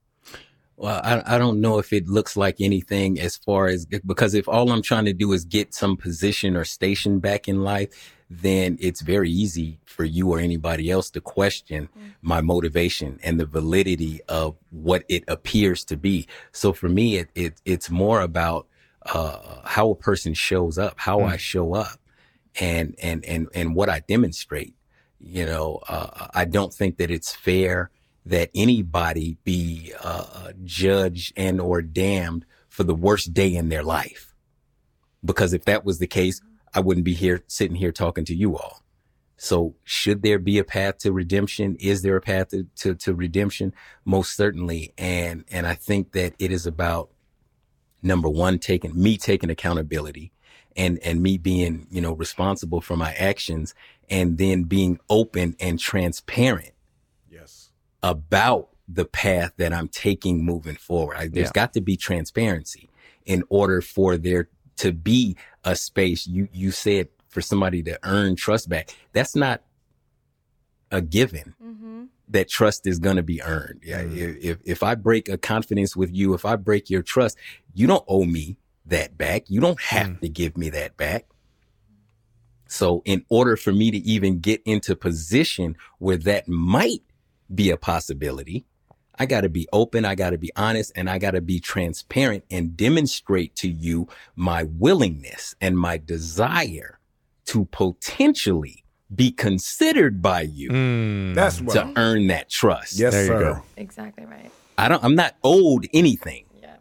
Well, 0.79 1.01
I, 1.03 1.35
I 1.35 1.37
don't 1.39 1.59
know 1.59 1.79
if 1.79 1.91
it 1.91 2.07
looks 2.07 2.37
like 2.37 2.61
anything 2.61 3.19
as 3.19 3.35
far 3.35 3.65
as 3.65 3.87
because 3.87 4.35
if 4.35 4.47
all 4.47 4.71
I'm 4.71 4.83
trying 4.83 5.05
to 5.05 5.13
do 5.13 5.33
is 5.33 5.43
get 5.43 5.73
some 5.73 5.97
position 5.97 6.55
or 6.55 6.65
station 6.65 7.17
back 7.17 7.47
in 7.47 7.63
life, 7.63 7.89
then 8.29 8.77
it's 8.79 9.01
very 9.01 9.31
easy 9.31 9.79
for 9.85 10.03
you 10.03 10.31
or 10.31 10.39
anybody 10.39 10.91
else 10.91 11.09
to 11.11 11.21
question 11.21 11.89
my 12.21 12.41
motivation 12.41 13.19
and 13.23 13.39
the 13.39 13.45
validity 13.47 14.21
of 14.29 14.55
what 14.69 15.03
it 15.09 15.23
appears 15.27 15.83
to 15.85 15.97
be. 15.97 16.27
So 16.51 16.73
for 16.73 16.89
me, 16.89 17.17
it, 17.17 17.29
it 17.33 17.61
it's 17.65 17.89
more 17.89 18.21
about 18.21 18.67
uh, 19.07 19.61
how 19.63 19.89
a 19.89 19.95
person 19.95 20.35
shows 20.35 20.77
up, 20.77 20.93
how 20.97 21.21
I 21.21 21.37
show 21.37 21.73
up, 21.73 21.99
and 22.59 22.93
and 23.01 23.25
and 23.25 23.47
and 23.55 23.73
what 23.73 23.89
I 23.89 24.01
demonstrate. 24.01 24.75
You 25.19 25.47
know, 25.47 25.79
uh, 25.89 26.27
I 26.35 26.45
don't 26.45 26.71
think 26.71 26.97
that 26.97 27.09
it's 27.09 27.33
fair 27.33 27.89
that 28.29 28.49
anybody 28.53 29.37
be 29.43 29.93
uh, 30.01 30.51
judged 30.63 31.33
and 31.35 31.59
or 31.59 31.81
damned 31.81 32.45
for 32.69 32.83
the 32.83 32.95
worst 32.95 33.33
day 33.33 33.53
in 33.55 33.69
their 33.69 33.83
life. 33.83 34.33
Because 35.23 35.53
if 35.53 35.65
that 35.65 35.83
was 35.83 35.99
the 35.99 36.07
case, 36.07 36.41
I 36.73 36.79
wouldn't 36.79 37.05
be 37.05 37.13
here 37.13 37.43
sitting 37.47 37.75
here 37.75 37.91
talking 37.91 38.25
to 38.25 38.35
you 38.35 38.55
all. 38.57 38.83
So 39.37 39.75
should 39.83 40.23
there 40.23 40.39
be 40.39 40.57
a 40.57 40.63
path 40.63 40.97
to 40.99 41.11
redemption? 41.11 41.75
Is 41.79 42.01
there 42.01 42.15
a 42.15 42.21
path 42.21 42.49
to, 42.49 42.65
to, 42.77 42.95
to 42.95 43.13
redemption? 43.13 43.73
Most 44.03 44.35
certainly. 44.35 44.93
And, 44.97 45.45
and 45.51 45.67
I 45.67 45.75
think 45.75 46.13
that 46.13 46.33
it 46.39 46.51
is 46.51 46.65
about 46.65 47.09
number 48.01 48.29
one, 48.29 48.59
taking 48.59 48.99
me 48.99 49.17
taking 49.17 49.49
accountability 49.49 50.31
and, 50.75 50.99
and 51.03 51.21
me 51.21 51.37
being, 51.37 51.87
you 51.89 52.01
know, 52.01 52.13
responsible 52.13 52.81
for 52.81 52.97
my 52.97 53.13
actions 53.13 53.73
and 54.09 54.37
then 54.37 54.63
being 54.63 54.99
open 55.09 55.55
and 55.59 55.79
transparent. 55.79 56.71
About 58.07 58.69
the 58.87 59.03
path 59.05 59.51
that 59.57 59.73
I'm 59.73 59.89
taking 59.89 60.45
moving 60.45 60.75
forward. 60.75 61.17
I, 61.17 61.27
there's 61.27 61.47
Yeah. 61.47 61.51
got 61.53 61.73
to 61.73 61.81
be 61.81 61.97
transparency 61.97 62.89
in 63.25 63.43
order 63.49 63.81
for 63.81 64.17
there 64.17 64.47
to 64.77 64.93
be 64.93 65.35
a 65.65 65.75
space. 65.75 66.25
You 66.25 66.47
you 66.53 66.71
said 66.71 67.09
for 67.27 67.41
somebody 67.41 67.83
to 67.83 67.99
earn 68.03 68.37
trust 68.37 68.69
back. 68.69 68.95
That's 69.11 69.35
not 69.35 69.61
a 70.89 71.01
given. 71.01 71.53
Mm-hmm. 71.61 72.03
That 72.29 72.49
trust 72.49 72.87
is 72.87 72.99
going 72.99 73.17
to 73.17 73.23
be 73.23 73.41
earned. 73.41 73.81
Yeah, 73.83 74.03
mm-hmm. 74.03 74.17
if- 74.17 74.37
if 74.43 74.57
if 74.63 74.83
I 74.83 74.95
break 74.95 75.27
a 75.27 75.37
confidence 75.37 75.95
with 75.95 76.13
you, 76.13 76.33
if 76.33 76.45
I 76.45 76.55
break 76.55 76.89
your 76.89 77.03
trust, 77.03 77.37
you 77.73 77.87
don't 77.87 78.05
owe 78.07 78.23
me 78.23 78.57
that 78.85 79.17
back. 79.17 79.49
You 79.49 79.59
don't 79.59 79.81
have 79.81 80.07
mm. 80.07 80.19
to 80.21 80.29
give 80.29 80.55
me 80.57 80.69
that 80.69 80.95
back. 80.95 81.25
So 82.69 83.01
in 83.05 83.25
order 83.29 83.57
for 83.57 83.73
me 83.73 83.91
to 83.91 83.97
even 83.97 84.39
get 84.39 84.61
into 84.65 84.95
position 84.95 85.75
where 85.99 86.17
that 86.17 86.47
might 86.47 87.01
be 87.53 87.69
a 87.71 87.77
possibility, 87.77 88.65
I 89.19 89.25
got 89.25 89.41
to 89.41 89.49
be 89.49 89.67
open, 89.73 90.05
I 90.05 90.15
got 90.15 90.29
to 90.31 90.37
be 90.37 90.51
honest, 90.55 90.91
and 90.95 91.09
I 91.09 91.17
got 91.17 91.31
to 91.31 91.41
be 91.41 91.59
transparent 91.59 92.43
and 92.51 92.77
demonstrate 92.77 93.55
to 93.57 93.67
you 93.69 94.07
my 94.35 94.63
willingness 94.63 95.55
and 95.59 95.77
my 95.77 95.97
desire 95.97 96.99
to 97.45 97.65
potentially 97.65 98.83
be 99.13 99.31
considered 99.31 100.21
by 100.21 100.41
you 100.41 100.69
Mm. 100.69 101.33
That's 101.33 101.57
to 101.61 101.91
earn 101.95 102.27
that 102.27 102.49
trust. 102.49 102.99
Yes, 102.99 103.13
There 103.13 103.21
you 103.23 103.27
sir. 103.29 103.39
go. 103.39 103.63
Exactly 103.77 104.25
right. 104.25 104.51
I 104.77 104.89
don't 104.89 105.03
I'm 105.03 105.15
not 105.15 105.35
owed 105.43 105.87
anything. 105.93 106.45
Yeah. 106.61 106.75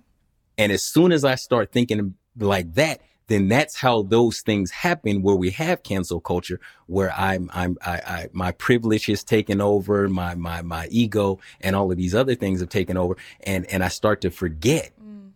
And 0.58 0.72
as 0.72 0.82
soon 0.82 1.12
as 1.12 1.24
I 1.24 1.36
start 1.36 1.70
thinking 1.72 2.14
like 2.36 2.74
that, 2.74 3.00
then 3.28 3.48
that's 3.48 3.76
how 3.76 4.02
those 4.02 4.40
things 4.40 4.70
happen 4.70 5.22
where 5.22 5.34
we 5.36 5.50
have 5.50 5.82
cancel 5.82 6.20
culture, 6.20 6.60
where 6.86 7.12
I'm, 7.12 7.50
I'm, 7.52 7.76
I, 7.84 7.92
I, 7.92 8.28
my 8.32 8.52
privilege 8.52 9.08
is 9.08 9.24
taken 9.24 9.60
over, 9.60 10.08
my, 10.08 10.34
my, 10.34 10.62
my 10.62 10.86
ego 10.90 11.40
and 11.60 11.74
all 11.74 11.90
of 11.90 11.96
these 11.96 12.14
other 12.14 12.34
things 12.34 12.60
have 12.60 12.68
taken 12.68 12.96
over. 12.96 13.16
And, 13.40 13.66
and 13.66 13.82
I 13.82 13.88
start 13.88 14.20
to 14.20 14.30
forget 14.30 14.92
mm. 15.02 15.30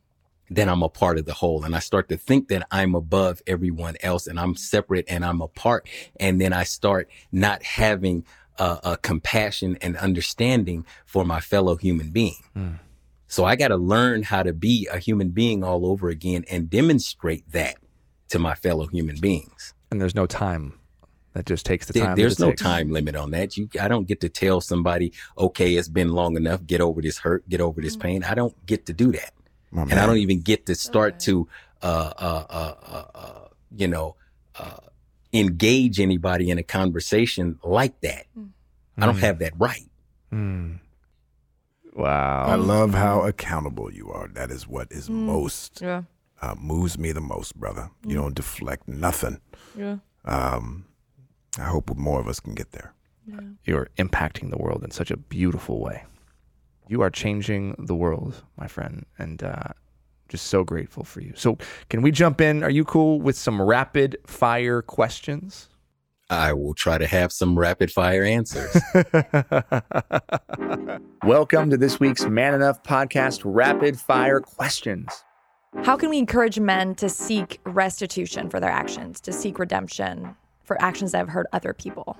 that 0.50 0.68
I'm 0.68 0.82
a 0.82 0.88
part 0.88 1.18
of 1.18 1.24
the 1.24 1.34
whole. 1.34 1.64
And 1.64 1.74
I 1.74 1.80
start 1.80 2.08
to 2.10 2.16
think 2.16 2.48
that 2.48 2.66
I'm 2.70 2.94
above 2.94 3.42
everyone 3.46 3.96
else 4.02 4.26
and 4.26 4.38
I'm 4.38 4.54
separate 4.54 5.06
and 5.08 5.24
I'm 5.24 5.40
apart. 5.40 5.88
And 6.18 6.40
then 6.40 6.52
I 6.52 6.62
start 6.62 7.10
not 7.32 7.62
having 7.62 8.24
a, 8.58 8.78
a 8.84 8.96
compassion 8.98 9.78
and 9.80 9.96
understanding 9.96 10.84
for 11.06 11.24
my 11.24 11.40
fellow 11.40 11.76
human 11.76 12.10
being. 12.10 12.42
Hmm. 12.54 12.74
So 13.30 13.44
I 13.44 13.54
got 13.54 13.68
to 13.68 13.76
learn 13.76 14.24
how 14.24 14.42
to 14.42 14.52
be 14.52 14.88
a 14.92 14.98
human 14.98 15.28
being 15.28 15.62
all 15.62 15.86
over 15.86 16.08
again 16.08 16.44
and 16.50 16.68
demonstrate 16.68 17.50
that 17.52 17.76
to 18.30 18.40
my 18.40 18.56
fellow 18.56 18.88
human 18.88 19.20
beings. 19.20 19.72
And 19.92 20.00
there's 20.00 20.16
no 20.16 20.26
time. 20.26 20.80
That 21.34 21.46
just 21.46 21.64
takes 21.64 21.86
the 21.86 21.92
time. 21.92 22.02
that 22.08 22.16
there's 22.16 22.40
no 22.40 22.50
takes. 22.50 22.62
time 22.62 22.90
limit 22.90 23.14
on 23.14 23.30
that. 23.30 23.56
You, 23.56 23.68
I 23.80 23.86
don't 23.86 24.08
get 24.08 24.20
to 24.22 24.28
tell 24.28 24.60
somebody, 24.60 25.12
okay, 25.38 25.76
it's 25.76 25.88
been 25.88 26.10
long 26.10 26.36
enough. 26.36 26.66
Get 26.66 26.80
over 26.80 27.00
this 27.00 27.18
hurt. 27.18 27.48
Get 27.48 27.60
over 27.60 27.80
this 27.80 27.96
pain. 27.96 28.24
I 28.24 28.34
don't 28.34 28.66
get 28.66 28.86
to 28.86 28.92
do 28.92 29.12
that, 29.12 29.32
My 29.70 29.82
and 29.82 29.92
I 29.92 30.06
don't 30.06 30.18
even 30.18 30.40
get 30.40 30.66
to 30.66 30.74
start 30.74 31.20
to, 31.20 31.46
uh, 31.82 32.12
uh, 32.18 32.44
uh, 32.50 32.74
uh, 32.82 33.04
uh, 33.14 33.48
you 33.76 33.86
know, 33.86 34.16
uh, 34.56 34.78
engage 35.32 36.00
anybody 36.00 36.50
in 36.50 36.58
a 36.58 36.64
conversation 36.64 37.60
like 37.62 38.00
that. 38.00 38.26
I 38.98 39.06
don't 39.06 39.18
have 39.18 39.38
that 39.38 39.52
right. 39.56 39.88
Mm. 40.32 40.80
I 41.98 42.54
love 42.54 42.94
how 42.94 43.22
accountable 43.22 43.92
you 43.92 44.10
are. 44.10 44.28
That 44.28 44.50
is 44.50 44.66
what 44.68 44.90
is 44.90 45.08
most 45.10 45.80
Yeah. 45.80 46.02
uh, 46.42 46.54
moves 46.58 46.98
me 46.98 47.12
the 47.12 47.20
most, 47.20 47.56
brother. 47.56 47.90
You 48.06 48.16
don't 48.16 48.34
deflect 48.34 48.88
nothing. 48.88 49.40
Yeah. 49.76 49.98
Um, 50.24 50.86
I 51.58 51.64
hope 51.64 51.94
more 51.96 52.20
of 52.20 52.28
us 52.28 52.40
can 52.40 52.54
get 52.54 52.72
there. 52.72 52.92
Yeah. 53.26 53.40
You're 53.64 53.88
impacting 53.98 54.50
the 54.50 54.56
world 54.58 54.84
in 54.84 54.90
such 54.90 55.10
a 55.10 55.16
beautiful 55.16 55.80
way. 55.80 56.04
You 56.88 57.02
are 57.02 57.10
changing 57.10 57.74
the 57.78 57.94
world, 57.94 58.42
my 58.56 58.66
friend, 58.66 59.06
and 59.18 59.42
uh, 59.42 59.68
just 60.28 60.46
so 60.46 60.64
grateful 60.64 61.04
for 61.04 61.20
you. 61.20 61.32
So, 61.36 61.56
can 61.88 62.02
we 62.02 62.10
jump 62.10 62.40
in? 62.40 62.62
Are 62.64 62.70
you 62.70 62.84
cool 62.84 63.20
with 63.20 63.36
some 63.36 63.60
rapid 63.62 64.16
fire 64.26 64.82
questions? 64.82 65.68
I 66.30 66.52
will 66.52 66.74
try 66.74 66.96
to 66.96 67.08
have 67.08 67.32
some 67.32 67.58
rapid 67.58 67.90
fire 67.90 68.22
answers. 68.22 68.80
Welcome 71.24 71.70
to 71.70 71.76
this 71.76 71.98
week's 71.98 72.24
Man 72.24 72.54
Enough 72.54 72.84
podcast 72.84 73.42
rapid 73.44 73.98
fire 73.98 74.38
questions. 74.38 75.24
How 75.82 75.96
can 75.96 76.08
we 76.08 76.18
encourage 76.18 76.60
men 76.60 76.94
to 76.96 77.08
seek 77.08 77.58
restitution 77.64 78.48
for 78.48 78.60
their 78.60 78.70
actions, 78.70 79.20
to 79.22 79.32
seek 79.32 79.58
redemption 79.58 80.36
for 80.62 80.80
actions 80.80 81.10
that 81.12 81.18
have 81.18 81.30
hurt 81.30 81.48
other 81.52 81.74
people? 81.74 82.16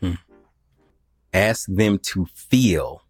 Hmm. 0.00 0.14
Ask 1.34 1.66
them 1.68 1.98
to 1.98 2.26
feel 2.34 3.02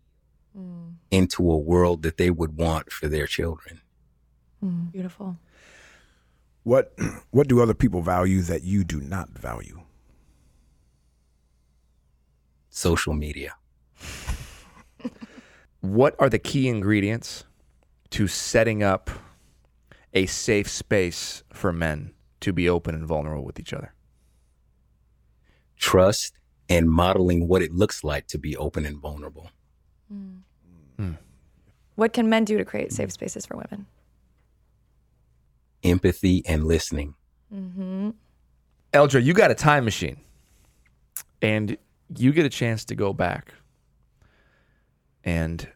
hmm. 0.52 0.94
into 1.12 1.48
a 1.48 1.56
world 1.56 2.02
that 2.02 2.16
they 2.16 2.30
would 2.30 2.56
want 2.56 2.90
for 2.90 3.06
their 3.06 3.28
children. 3.28 3.82
Hmm. 4.58 4.86
Beautiful. 4.86 5.36
What 6.64 6.92
What 7.30 7.48
do 7.48 7.62
other 7.62 7.74
people 7.74 8.02
value 8.02 8.42
that 8.42 8.64
you 8.64 8.82
do 8.84 9.00
not 9.00 9.30
value? 9.30 9.82
Social 12.68 13.14
media. 13.14 13.54
What 15.80 16.16
are 16.18 16.30
the 16.30 16.38
key 16.38 16.68
ingredients 16.68 17.44
to 18.10 18.26
setting 18.26 18.82
up 18.82 19.10
a 20.14 20.26
safe 20.26 20.68
space 20.68 21.44
for 21.52 21.72
men 21.72 22.12
to 22.40 22.52
be 22.52 22.68
open 22.68 22.94
and 22.94 23.06
vulnerable 23.06 23.44
with 23.44 23.60
each 23.60 23.72
other? 23.72 23.92
Trust 25.76 26.32
and 26.68 26.90
modeling 26.90 27.48
what 27.48 27.60
it 27.60 27.72
looks 27.72 28.02
like 28.02 28.26
to 28.28 28.38
be 28.38 28.56
open 28.56 28.86
and 28.86 28.98
vulnerable. 28.98 29.50
Hmm. 30.08 31.12
What 31.96 32.12
can 32.12 32.28
men 32.28 32.44
do 32.44 32.58
to 32.58 32.64
create 32.64 32.92
safe 32.92 33.12
spaces 33.12 33.46
for 33.46 33.56
women? 33.56 33.86
Empathy 35.84 36.42
and 36.46 36.64
listening. 36.64 37.14
Mm-hmm. 37.54 38.10
Eldra, 38.92 39.22
you 39.22 39.34
got 39.34 39.50
a 39.50 39.54
time 39.54 39.84
machine, 39.84 40.16
and 41.42 41.76
you 42.16 42.32
get 42.32 42.46
a 42.46 42.50
chance 42.50 42.84
to 42.86 42.94
go 42.94 43.12
back 43.12 43.54
and 45.22 45.68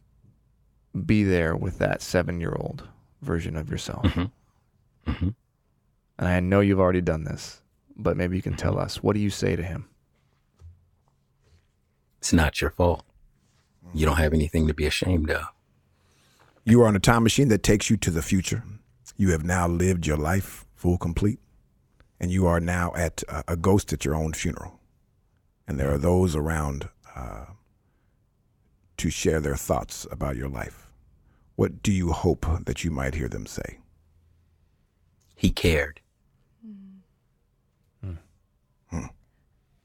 be 1.05 1.23
there 1.23 1.55
with 1.55 1.79
that 1.79 2.03
seven-year-old 2.03 2.89
version 3.23 3.57
of 3.57 3.71
yourself. 3.71 4.05
Mm-hmm. 4.05 5.11
Mm-hmm. 5.11 5.29
And 6.19 6.29
I 6.29 6.41
know 6.41 6.61
you've 6.61 6.81
already 6.81 7.01
done 7.01 7.25
this, 7.25 7.61
but 7.97 8.17
maybe 8.17 8.37
you 8.37 8.43
can 8.43 8.57
tell 8.57 8.79
us 8.79 9.03
what 9.03 9.15
do 9.15 9.21
you 9.21 9.31
say 9.31 9.57
to 9.57 9.63
him? 9.63 9.89
It's 12.19 12.33
not 12.33 12.61
your 12.61 12.71
fault. 12.71 13.05
You 13.95 14.05
don't 14.05 14.17
have 14.17 14.35
anything 14.35 14.67
to 14.67 14.75
be 14.75 14.87
ashamed 14.87 15.31
of. 15.31 15.47
You 16.65 16.83
are 16.83 16.87
on 16.87 16.97
a 16.97 17.01
time 17.01 17.23
machine 17.23 17.49
that 17.49 17.63
takes 17.63 17.89
you 17.89 17.97
to 17.99 18.11
the 18.11 18.23
future. 18.23 18.63
You 19.19 19.33
have 19.33 19.45
now 19.45 19.67
lived 19.67 20.07
your 20.07 20.17
life 20.17 20.65
full 20.77 20.97
complete, 20.97 21.41
and 22.21 22.31
you 22.31 22.47
are 22.47 22.61
now 22.61 22.93
at 22.95 23.25
uh, 23.29 23.43
a 23.49 23.57
ghost 23.57 23.93
at 23.93 24.05
your 24.05 24.15
own 24.15 24.33
funeral. 24.33 24.79
And 25.67 25.79
there 25.79 25.93
are 25.93 25.99
those 25.99 26.37
around 26.37 26.89
uh, 27.17 27.47
to 28.97 29.11
share 29.11 29.41
their 29.41 29.57
thoughts 29.57 30.07
about 30.13 30.37
your 30.37 30.49
life. 30.49 30.87
What 31.57 31.83
do 31.83 31.91
you 31.91 32.13
hope 32.13 32.47
that 32.65 32.85
you 32.85 32.93
might 32.93 33.17
hear 33.17 33.29
them 33.29 33.45
say? 33.45 33.81
He 35.35 35.51
cared. 35.51 36.01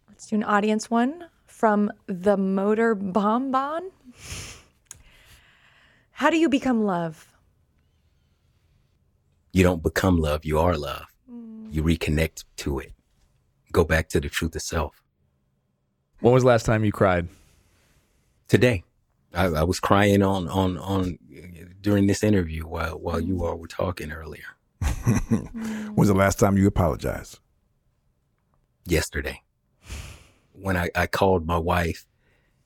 Let's 0.08 0.28
do 0.28 0.36
an 0.36 0.44
audience 0.44 0.90
one 0.92 1.26
from 1.48 1.92
the 2.06 2.38
Motor 2.38 2.94
Bonbon. 2.96 3.92
How 6.12 6.30
do 6.30 6.38
you 6.38 6.48
become 6.48 6.86
love? 6.86 7.33
You 9.54 9.64
don't 9.64 9.82
become 9.82 10.18
love, 10.18 10.44
you 10.44 10.60
are 10.60 10.76
love. 10.78 11.06
You 11.72 11.84
mm. 11.84 11.98
reconnect 11.98 12.44
to 12.58 12.80
it. 12.80 12.92
Go 13.72 13.86
back 13.86 14.10
to 14.10 14.20
the 14.20 14.30
truth 14.30 14.56
of 14.56 14.62
self. 14.62 15.02
When 16.20 16.34
was 16.34 16.44
the 16.44 16.50
last 16.50 16.66
time 16.66 16.84
you 16.84 16.92
cried? 16.92 17.28
Today, 18.50 18.84
I, 19.34 19.46
I 19.46 19.64
was 19.64 19.80
crying 19.80 20.22
on 20.22 20.50
on 20.50 20.78
on 20.78 21.18
during 21.80 22.08
this 22.08 22.24
interview 22.24 22.68
while 22.68 23.00
while 23.00 23.22
you 23.22 23.36
mm. 23.36 23.42
all 23.42 23.58
were 23.58 23.68
talking 23.68 24.12
earlier. 24.12 24.58
Mm. 24.82 25.96
When's 25.96 26.10
the 26.10 26.14
last 26.14 26.40
time 26.40 26.58
you 26.58 26.68
apologized? 26.68 27.40
yesterday 28.86 29.42
when 30.52 30.78
I, 30.78 30.90
I 30.96 31.08
called 31.08 31.46
my 31.46 31.58
wife 31.58 32.06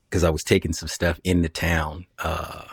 because 0.09 0.23
I 0.23 0.29
was 0.29 0.43
taking 0.43 0.73
some 0.73 0.87
stuff 0.87 1.19
into 1.23 1.49
town. 1.49 2.05
Uh, 2.19 2.65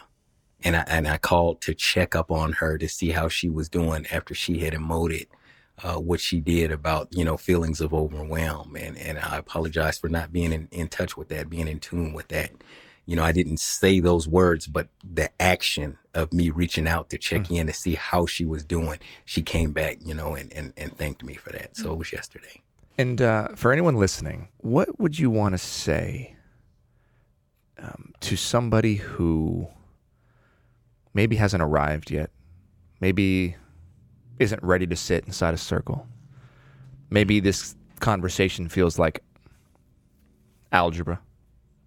and 0.65 0.77
I, 0.77 0.85
and 0.89 1.07
I 1.07 1.19
called 1.19 1.61
to 1.62 1.75
check 1.75 2.17
up 2.17 2.31
on 2.31 2.53
her 2.55 2.79
to 2.79 2.89
see 2.89 3.11
how 3.11 3.29
she 3.29 3.49
was 3.49 3.69
doing 3.69 4.07
after 4.11 4.35
she 4.35 4.61
had 4.61 4.73
emoted, 4.73 5.27
uh, 5.83 5.97
what 5.97 6.21
she 6.21 6.41
did 6.41 6.73
about, 6.73 7.09
you 7.11 7.25
know, 7.25 7.37
feelings 7.37 7.81
of 7.81 7.93
overwhelm. 7.93 8.75
And, 8.75 8.97
and 8.97 9.19
I 9.19 9.37
apologize 9.37 9.99
for 9.99 10.09
not 10.09 10.33
being 10.33 10.53
in, 10.53 10.69
in 10.73 10.89
touch 10.89 11.17
with 11.17 11.29
that, 11.29 11.51
being 11.51 11.69
in 11.69 11.81
tune 11.81 12.15
with 12.15 12.29
that. 12.29 12.51
You 13.07 13.17
know, 13.17 13.23
I 13.23 13.33
didn't 13.33 13.61
say 13.61 14.01
those 14.01 14.27
words, 14.27 14.67
but 14.67 14.89
the 15.05 15.31
action 15.41 15.99
of 16.15 16.33
me 16.33 16.49
reaching 16.49 16.89
out 16.89 17.11
to 17.11 17.19
check 17.19 17.51
in 17.51 17.67
to 17.67 17.73
see 17.75 17.97
how 17.97 18.25
she 18.25 18.47
was 18.47 18.65
doing, 18.65 18.99
she 19.27 19.43
came 19.43 19.73
back, 19.73 19.99
you 20.03 20.15
know, 20.15 20.35
and, 20.35 20.51
and, 20.55 20.73
and 20.79 20.97
thanked 20.97 21.23
me 21.23 21.35
for 21.35 21.51
that. 21.51 21.77
So 21.77 21.93
it 21.93 21.99
was 21.99 22.12
yesterday. 22.12 22.62
And 22.97 23.21
uh, 23.21 23.49
for 23.57 23.73
anyone 23.73 23.97
listening, 23.97 24.49
what 24.59 24.99
would 24.99 25.19
you 25.19 25.29
want 25.29 25.53
to 25.53 25.59
say 25.59 26.37
um, 27.79 28.15
to 28.21 28.37
somebody 28.37 28.95
who 28.95 29.69
maybe 31.15 31.37
hasn't 31.37 31.62
arrived 31.62 32.11
yet, 32.11 32.31
maybe 33.01 33.57
isn't 34.39 34.62
ready 34.62 34.87
to 34.87 34.97
sit 34.97 35.25
inside 35.25 35.55
a 35.55 35.59
circle? 35.59 36.07
Maybe 37.11 37.41
this 37.41 37.77
conversation 38.01 38.69
feels 38.69 38.99
like 38.99 39.23
algebra 40.73 41.21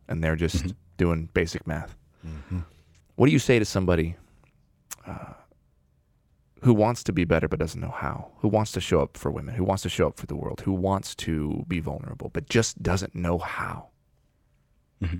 and 0.07 0.23
they're 0.23 0.36
just 0.36 0.57
mm-hmm. 0.57 0.71
doing 0.97 1.30
basic 1.34 1.67
math. 1.67 1.95
Mm-hmm. 2.25 2.59
What 3.15 3.25
do 3.28 3.32
you 3.32 3.39
say 3.39 3.59
to 3.59 3.65
somebody 3.65 4.15
uh, 5.05 5.34
who 6.63 6.73
wants 6.73 7.03
to 7.03 7.13
be 7.13 7.25
better 7.25 7.47
but 7.47 7.59
doesn't 7.59 7.82
know 7.82 7.93
how, 7.95 8.32
who 8.39 8.47
wants 8.47 8.71
to 8.73 8.82
show 8.82 9.01
up 9.01 9.17
for 9.17 9.30
women, 9.32 9.55
who 9.55 9.63
wants 9.63 9.84
to 9.84 9.89
show 9.89 10.07
up 10.07 10.17
for 10.17 10.25
the 10.25 10.36
world, 10.36 10.61
who 10.61 10.71
wants 10.71 11.13
to 11.15 11.65
be 11.67 11.80
vulnerable 11.80 12.30
but 12.34 12.47
just 12.49 12.82
doesn't 12.82 13.13
know 13.13 13.38
how? 13.38 13.89
Mm-hmm. 15.03 15.19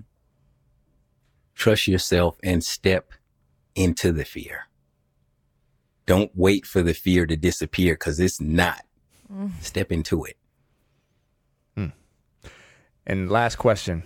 trust 1.54 1.88
yourself 1.88 2.40
and 2.42 2.64
step 2.64 3.12
into 3.78 4.12
the 4.12 4.26
fear. 4.26 4.68
Don't 6.06 6.32
wait 6.36 6.66
for 6.66 6.82
the 6.82 6.94
fear 6.94 7.26
to 7.26 7.38
disappear 7.38 7.94
because 7.94 8.20
it's 8.20 8.42
not. 8.42 8.84
Mm. 9.32 9.52
Step 9.62 9.92
into 9.92 10.24
it. 10.24 10.38
Hmm. 11.76 11.88
And 13.06 13.30
last 13.30 13.58
question 13.58 14.04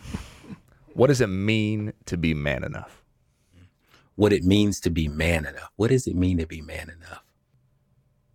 What 0.94 1.08
does 1.08 1.22
it 1.22 1.28
mean 1.28 1.94
to 2.06 2.18
be 2.18 2.34
man 2.34 2.64
enough? 2.64 3.04
What 4.16 4.34
it 4.34 4.44
means 4.44 4.80
to 4.82 4.90
be 4.90 5.08
man 5.08 5.46
enough. 5.46 5.72
What 5.76 5.90
does 5.90 6.06
it 6.06 6.16
mean 6.16 6.38
to 6.40 6.46
be 6.46 6.62
man 6.62 6.90
enough? 6.90 7.24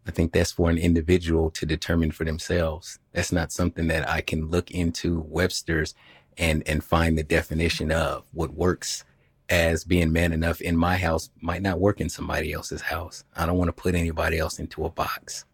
I 0.07 0.12
think 0.12 0.32
that's 0.32 0.53
for 0.53 0.70
an 0.70 0.78
individual 0.78 1.51
to 1.51 1.66
determine 1.66 2.12
for 2.12 2.24
themselves. 2.24 3.01
That's 3.12 3.32
not 3.32 3.51
something 3.51 3.89
that 3.89 4.09
I 4.09 4.20
can 4.20 4.49
look 4.49 4.70
into 4.70 5.20
Webster's 5.28 5.95
and 6.39 6.62
and 6.66 6.84
find 6.84 7.18
the 7.18 7.24
definition 7.24 7.91
of. 7.91 8.24
What 8.32 8.55
works 8.55 9.05
as 9.49 9.84
being 9.84 10.12
man 10.12 10.32
enough 10.32 10.61
in 10.61 10.76
my 10.76 10.97
house 10.97 11.30
might 11.40 11.62
not 11.62 11.78
work 11.78 12.01
in 12.01 12.09
somebody 12.09 12.53
else's 12.53 12.82
house. 12.82 13.24
I 13.36 13.47
don't 13.47 13.59
want 13.59 13.68
to 13.68 13.82
put 13.82 13.94
anybody 13.94 14.38
else 14.38 14.59
into 14.59 14.84
a 14.84 14.90
box. 14.90 15.44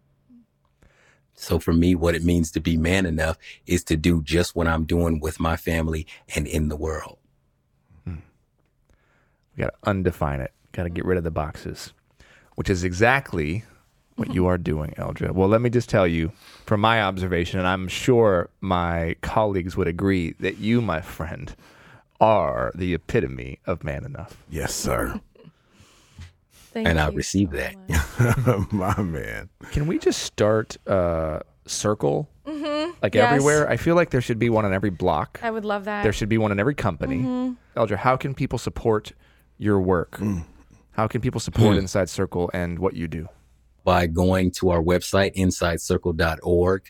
So 1.35 1.59
for 1.59 1.73
me, 1.73 1.95
what 1.95 2.15
it 2.15 2.25
means 2.25 2.51
to 2.53 2.61
be 2.61 2.77
man 2.77 3.05
enough 3.07 3.37
is 3.67 3.83
to 3.85 3.97
do 3.97 4.23
just 4.23 4.55
what 4.55 4.69
I'm 4.69 4.85
doing 4.85 5.21
with 5.21 5.41
my 5.41 5.57
family 5.57 6.07
and 6.35 6.47
in 6.47 6.69
the 6.69 6.77
world. 6.77 7.19
Hmm. 8.05 8.17
We 9.57 9.65
got 9.65 9.71
to 9.71 9.91
undefine 9.91 10.41
it, 10.41 10.53
got 10.73 10.85
to 10.85 10.91
get 10.91 11.05
rid 11.05 11.19
of 11.19 11.25
the 11.25 11.31
boxes, 11.31 11.93
which 12.55 12.71
is 12.71 12.85
exactly 12.85 13.65
what 14.17 14.33
you 14.35 14.47
are 14.47 14.59
doing, 14.59 14.95
Eldra. 14.99 15.33
Well, 15.33 15.49
let 15.49 15.63
me 15.63 15.71
just 15.71 15.89
tell 15.89 16.07
you 16.07 16.33
from 16.67 16.81
my 16.81 17.03
observation, 17.03 17.59
and 17.59 17.67
I'm 17.67 17.89
sure 17.89 18.51
my 18.61 19.17
colleagues 19.23 19.77
would 19.77 19.89
agree 19.89 20.33
that 20.41 20.59
you, 20.59 20.81
my 20.81 21.01
friend, 21.01 21.55
are 22.23 22.71
the 22.75 22.95
epitome 22.95 23.59
of 23.67 23.83
man 23.85 24.05
enough. 24.05 24.37
Yes, 24.49 24.75
sir. 24.75 25.21
Thank 26.73 26.89
And 26.89 26.99
I 26.99 27.11
you 27.11 27.17
receive 27.17 27.51
so 27.51 27.57
that. 27.57 28.69
My 28.73 28.99
man. 29.03 29.51
Can 29.73 29.87
we 29.87 29.99
just 29.99 30.23
start 30.23 30.77
uh, 30.87 31.41
circle 31.67 32.29
like 32.47 32.55
Mm-hmm. 32.55 33.15
Yes. 33.15 33.33
everywhere? 33.33 33.69
I 33.69 33.77
feel 33.77 33.95
like 33.95 34.11
there 34.11 34.21
should 34.21 34.39
be 34.39 34.49
one 34.49 34.65
on 34.65 34.73
every 34.73 34.91
block. 34.91 35.41
I 35.43 35.51
would 35.51 35.65
love 35.65 35.85
that. 35.85 36.03
There 36.03 36.13
should 36.13 36.29
be 36.31 36.39
one 36.39 36.51
in 36.53 36.59
every 36.61 36.75
company. 36.75 37.19
Mm-hmm. 37.19 37.79
Eldra, 37.79 37.97
how 37.97 38.17
can 38.17 38.35
people 38.35 38.59
support 38.59 39.13
your 39.59 39.81
work? 39.81 40.19
How 40.93 41.07
can 41.09 41.21
people 41.21 41.41
support 41.41 41.77
Inside 41.77 42.09
Circle 42.09 42.51
and 42.55 42.79
what 42.79 42.95
you 42.95 43.09
do? 43.09 43.29
by 43.85 44.07
going 44.07 44.49
to 44.53 44.71
our 44.71 44.81
website, 44.81 45.35
insidecircle.org. 45.35 46.83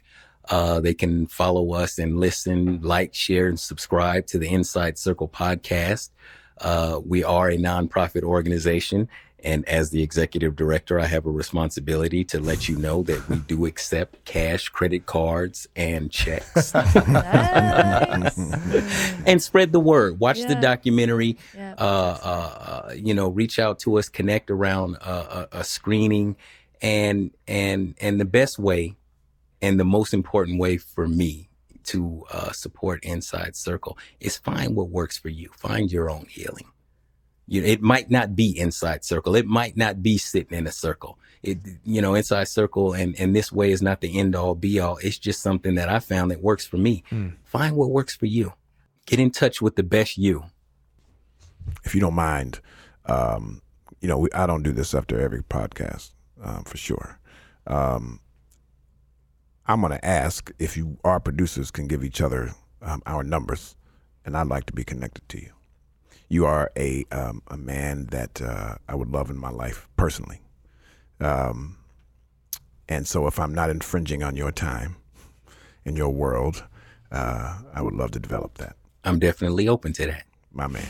Uh, 0.48 0.80
they 0.80 0.94
can 0.94 1.26
follow 1.26 1.72
us 1.72 1.98
and 1.98 2.18
listen, 2.18 2.80
like, 2.82 3.14
share, 3.14 3.46
and 3.46 3.58
subscribe 3.58 4.26
to 4.26 4.38
the 4.38 4.48
Inside 4.48 4.98
Circle 4.98 5.28
podcast. 5.28 6.10
Uh, 6.60 7.00
we 7.04 7.24
are 7.24 7.48
a 7.48 7.56
nonprofit 7.56 8.22
organization. 8.22 9.08
And 9.44 9.68
as 9.68 9.90
the 9.90 10.02
executive 10.04 10.54
director, 10.54 11.00
I 11.00 11.06
have 11.06 11.26
a 11.26 11.30
responsibility 11.30 12.22
to 12.26 12.38
let 12.38 12.68
you 12.68 12.76
know 12.76 13.02
that 13.02 13.28
we 13.28 13.36
do 13.38 13.66
accept 13.66 14.24
cash, 14.24 14.68
credit 14.68 15.06
cards, 15.06 15.66
and 15.74 16.12
checks. 16.12 16.72
Nice. 16.74 18.38
and 19.26 19.42
spread 19.42 19.72
the 19.72 19.80
word. 19.80 20.20
Watch 20.20 20.42
the 20.42 20.54
documentary. 20.54 21.38
Yeah, 21.56 21.74
Uh, 21.76 21.82
uh, 22.22 22.88
uh, 22.88 22.92
you 22.94 23.14
know, 23.14 23.28
reach 23.28 23.58
out 23.58 23.80
to 23.80 23.98
us, 23.98 24.08
connect 24.08 24.48
around 24.50 24.96
uh, 25.00 25.46
a, 25.52 25.58
a 25.58 25.64
screening, 25.64 26.36
and 26.80 27.32
and 27.48 27.94
and 28.00 28.20
the 28.20 28.24
best 28.24 28.60
way, 28.60 28.94
and 29.62 29.80
the 29.80 29.84
most 29.84 30.12
important 30.12 30.58
way 30.60 30.76
for 30.76 31.08
me 31.08 31.48
to 31.84 32.24
uh, 32.30 32.52
support 32.52 33.02
Inside 33.04 33.56
Circle 33.56 33.96
is 34.20 34.36
find 34.36 34.76
what 34.76 34.90
works 34.90 35.18
for 35.18 35.30
you. 35.30 35.48
Find 35.56 35.90
your 35.90 36.10
own 36.10 36.26
healing. 36.28 36.66
You 37.48 37.62
know, 37.62 37.66
it 37.68 37.82
might 37.82 38.10
not 38.10 38.36
be 38.36 38.56
Inside 38.58 39.04
Circle. 39.04 39.34
It 39.34 39.46
might 39.46 39.76
not 39.76 40.02
be 40.02 40.18
sitting 40.18 40.56
in 40.56 40.66
a 40.66 40.72
circle. 40.72 41.18
It, 41.42 41.58
you 41.84 42.00
know, 42.00 42.14
Inside 42.14 42.48
Circle 42.48 42.92
and 42.92 43.18
and 43.18 43.34
this 43.34 43.50
way 43.50 43.72
is 43.72 43.82
not 43.82 44.00
the 44.00 44.18
end 44.18 44.36
all 44.36 44.54
be 44.54 44.78
all. 44.78 44.98
It's 44.98 45.18
just 45.18 45.42
something 45.42 45.74
that 45.74 45.88
I 45.88 45.98
found 45.98 46.30
that 46.30 46.40
works 46.42 46.66
for 46.66 46.76
me. 46.76 47.02
Find 47.44 47.74
what 47.76 47.90
works 47.90 48.14
for 48.14 48.26
you. 48.26 48.52
Get 49.06 49.18
in 49.18 49.30
touch 49.32 49.60
with 49.60 49.74
the 49.76 49.82
best 49.82 50.16
you. 50.18 50.44
if 51.84 51.94
you 51.94 52.00
don't 52.00 52.14
mind, 52.14 52.60
um, 53.06 53.62
you 54.00 54.08
know, 54.08 54.18
we, 54.18 54.28
I 54.32 54.46
don't 54.46 54.62
do 54.62 54.72
this 54.72 54.94
after 54.94 55.20
every 55.20 55.42
podcast 55.42 56.10
um, 56.42 56.64
for 56.64 56.76
sure. 56.76 57.18
Um, 57.66 58.20
I'm 59.66 59.80
going 59.80 59.92
to 59.92 60.04
ask 60.04 60.50
if 60.58 60.76
you, 60.76 60.98
our 61.04 61.20
producers, 61.20 61.70
can 61.70 61.86
give 61.86 62.04
each 62.04 62.20
other 62.20 62.52
um, 62.80 63.02
our 63.06 63.22
numbers, 63.22 63.76
and 64.24 64.36
I'd 64.36 64.48
like 64.48 64.66
to 64.66 64.72
be 64.72 64.84
connected 64.84 65.28
to 65.30 65.40
you. 65.40 65.50
You 66.28 66.46
are 66.46 66.70
a 66.76 67.04
um, 67.12 67.42
a 67.48 67.56
man 67.56 68.06
that 68.06 68.40
uh, 68.40 68.76
I 68.88 68.94
would 68.94 69.10
love 69.10 69.30
in 69.30 69.38
my 69.38 69.50
life 69.50 69.86
personally, 69.96 70.40
um, 71.20 71.76
and 72.88 73.06
so 73.06 73.26
if 73.26 73.38
I'm 73.38 73.54
not 73.54 73.70
infringing 73.70 74.22
on 74.22 74.36
your 74.36 74.50
time 74.50 74.96
in 75.84 75.94
your 75.94 76.10
world, 76.10 76.64
uh, 77.10 77.58
I 77.74 77.82
would 77.82 77.94
love 77.94 78.12
to 78.12 78.18
develop 78.18 78.58
that, 78.58 78.76
I'm 79.04 79.18
definitely 79.18 79.68
open 79.68 79.92
to 79.94 80.06
that. 80.06 80.24
my 80.52 80.66
man. 80.66 80.86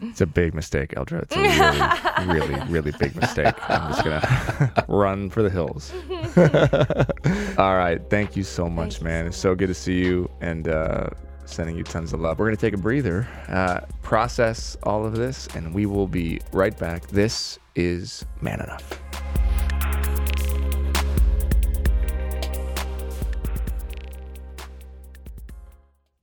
It's 0.00 0.20
a 0.20 0.26
big 0.26 0.54
mistake, 0.54 0.90
Eldra. 0.96 1.22
It's 1.22 1.36
a 1.36 2.26
really, 2.26 2.50
really, 2.56 2.70
really 2.70 2.92
big 2.98 3.14
mistake. 3.16 3.54
I'm 3.68 3.92
just 3.92 4.04
gonna 4.04 4.84
run 4.88 5.30
for 5.30 5.42
the 5.42 5.50
hills. 5.50 5.92
All 7.58 7.76
right, 7.76 8.00
thank 8.10 8.36
you 8.36 8.44
so 8.44 8.68
much, 8.68 9.00
man. 9.00 9.26
It's 9.26 9.36
so 9.36 9.54
good 9.54 9.68
to 9.68 9.74
see 9.74 9.98
you, 10.04 10.30
and 10.40 10.68
uh, 10.68 11.10
sending 11.46 11.76
you 11.76 11.84
tons 11.84 12.12
of 12.12 12.20
love. 12.20 12.38
We're 12.38 12.46
gonna 12.46 12.56
take 12.56 12.74
a 12.74 12.78
breather, 12.78 13.26
uh, 13.48 13.80
process 14.02 14.76
all 14.82 15.04
of 15.04 15.16
this, 15.16 15.48
and 15.54 15.74
we 15.74 15.86
will 15.86 16.08
be 16.08 16.40
right 16.52 16.76
back. 16.76 17.06
This 17.08 17.58
is 17.74 18.24
Man 18.40 18.60
Enough. 18.60 19.07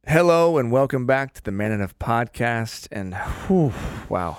Hello 0.08 0.58
and 0.60 0.72
welcome 0.72 1.06
back 1.08 1.34
to 1.34 1.43
the 1.43 1.51
Man 1.51 1.72
Enough 1.72 1.97
podcast. 1.97 2.88
And 2.91 3.16
whew, 3.47 3.74
wow, 4.08 4.38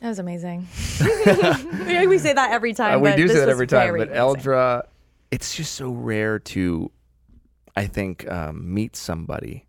That 0.00 0.08
was 0.08 0.18
amazing. 0.18 0.66
we 1.86 2.06
we 2.06 2.18
say 2.18 2.32
that 2.32 2.50
every 2.52 2.72
time. 2.72 2.96
Uh, 2.96 2.98
we 3.00 3.10
but 3.10 3.16
do 3.16 3.24
this 3.28 3.32
say 3.32 3.40
that 3.40 3.46
was 3.46 3.52
every 3.52 3.66
time, 3.66 3.88
very 3.88 3.98
but 3.98 4.08
amazing. 4.08 4.42
Eldra, 4.52 4.86
it's 5.30 5.54
just 5.54 5.74
so 5.74 5.90
rare 5.90 6.38
to, 6.38 6.90
I 7.76 7.86
think, 7.86 8.30
um, 8.30 8.72
meet 8.72 8.96
somebody 8.96 9.66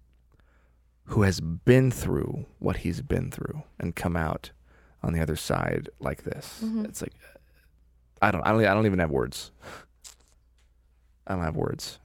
who 1.06 1.24
has 1.24 1.42
been 1.42 1.92
through 1.92 2.46
what 2.60 2.78
he's 2.78 3.02
been 3.02 3.30
through 3.30 3.64
and 3.78 3.96
come 3.96 4.16
out 4.16 4.52
on 5.04 5.12
the 5.12 5.20
other 5.22 5.36
side 5.36 5.90
like 6.00 6.24
this. 6.24 6.62
Mm-hmm. 6.64 6.86
It's 6.86 7.02
like 7.02 7.14
I 8.22 8.32
don't 8.32 8.42
I 8.48 8.52
don't 8.52 8.66
I 8.66 8.74
don't 8.74 8.86
even 8.86 9.00
have 9.00 9.12
words. 9.12 9.52
I 11.28 11.36
don't 11.36 11.44
have 11.44 11.58
words. 11.58 12.00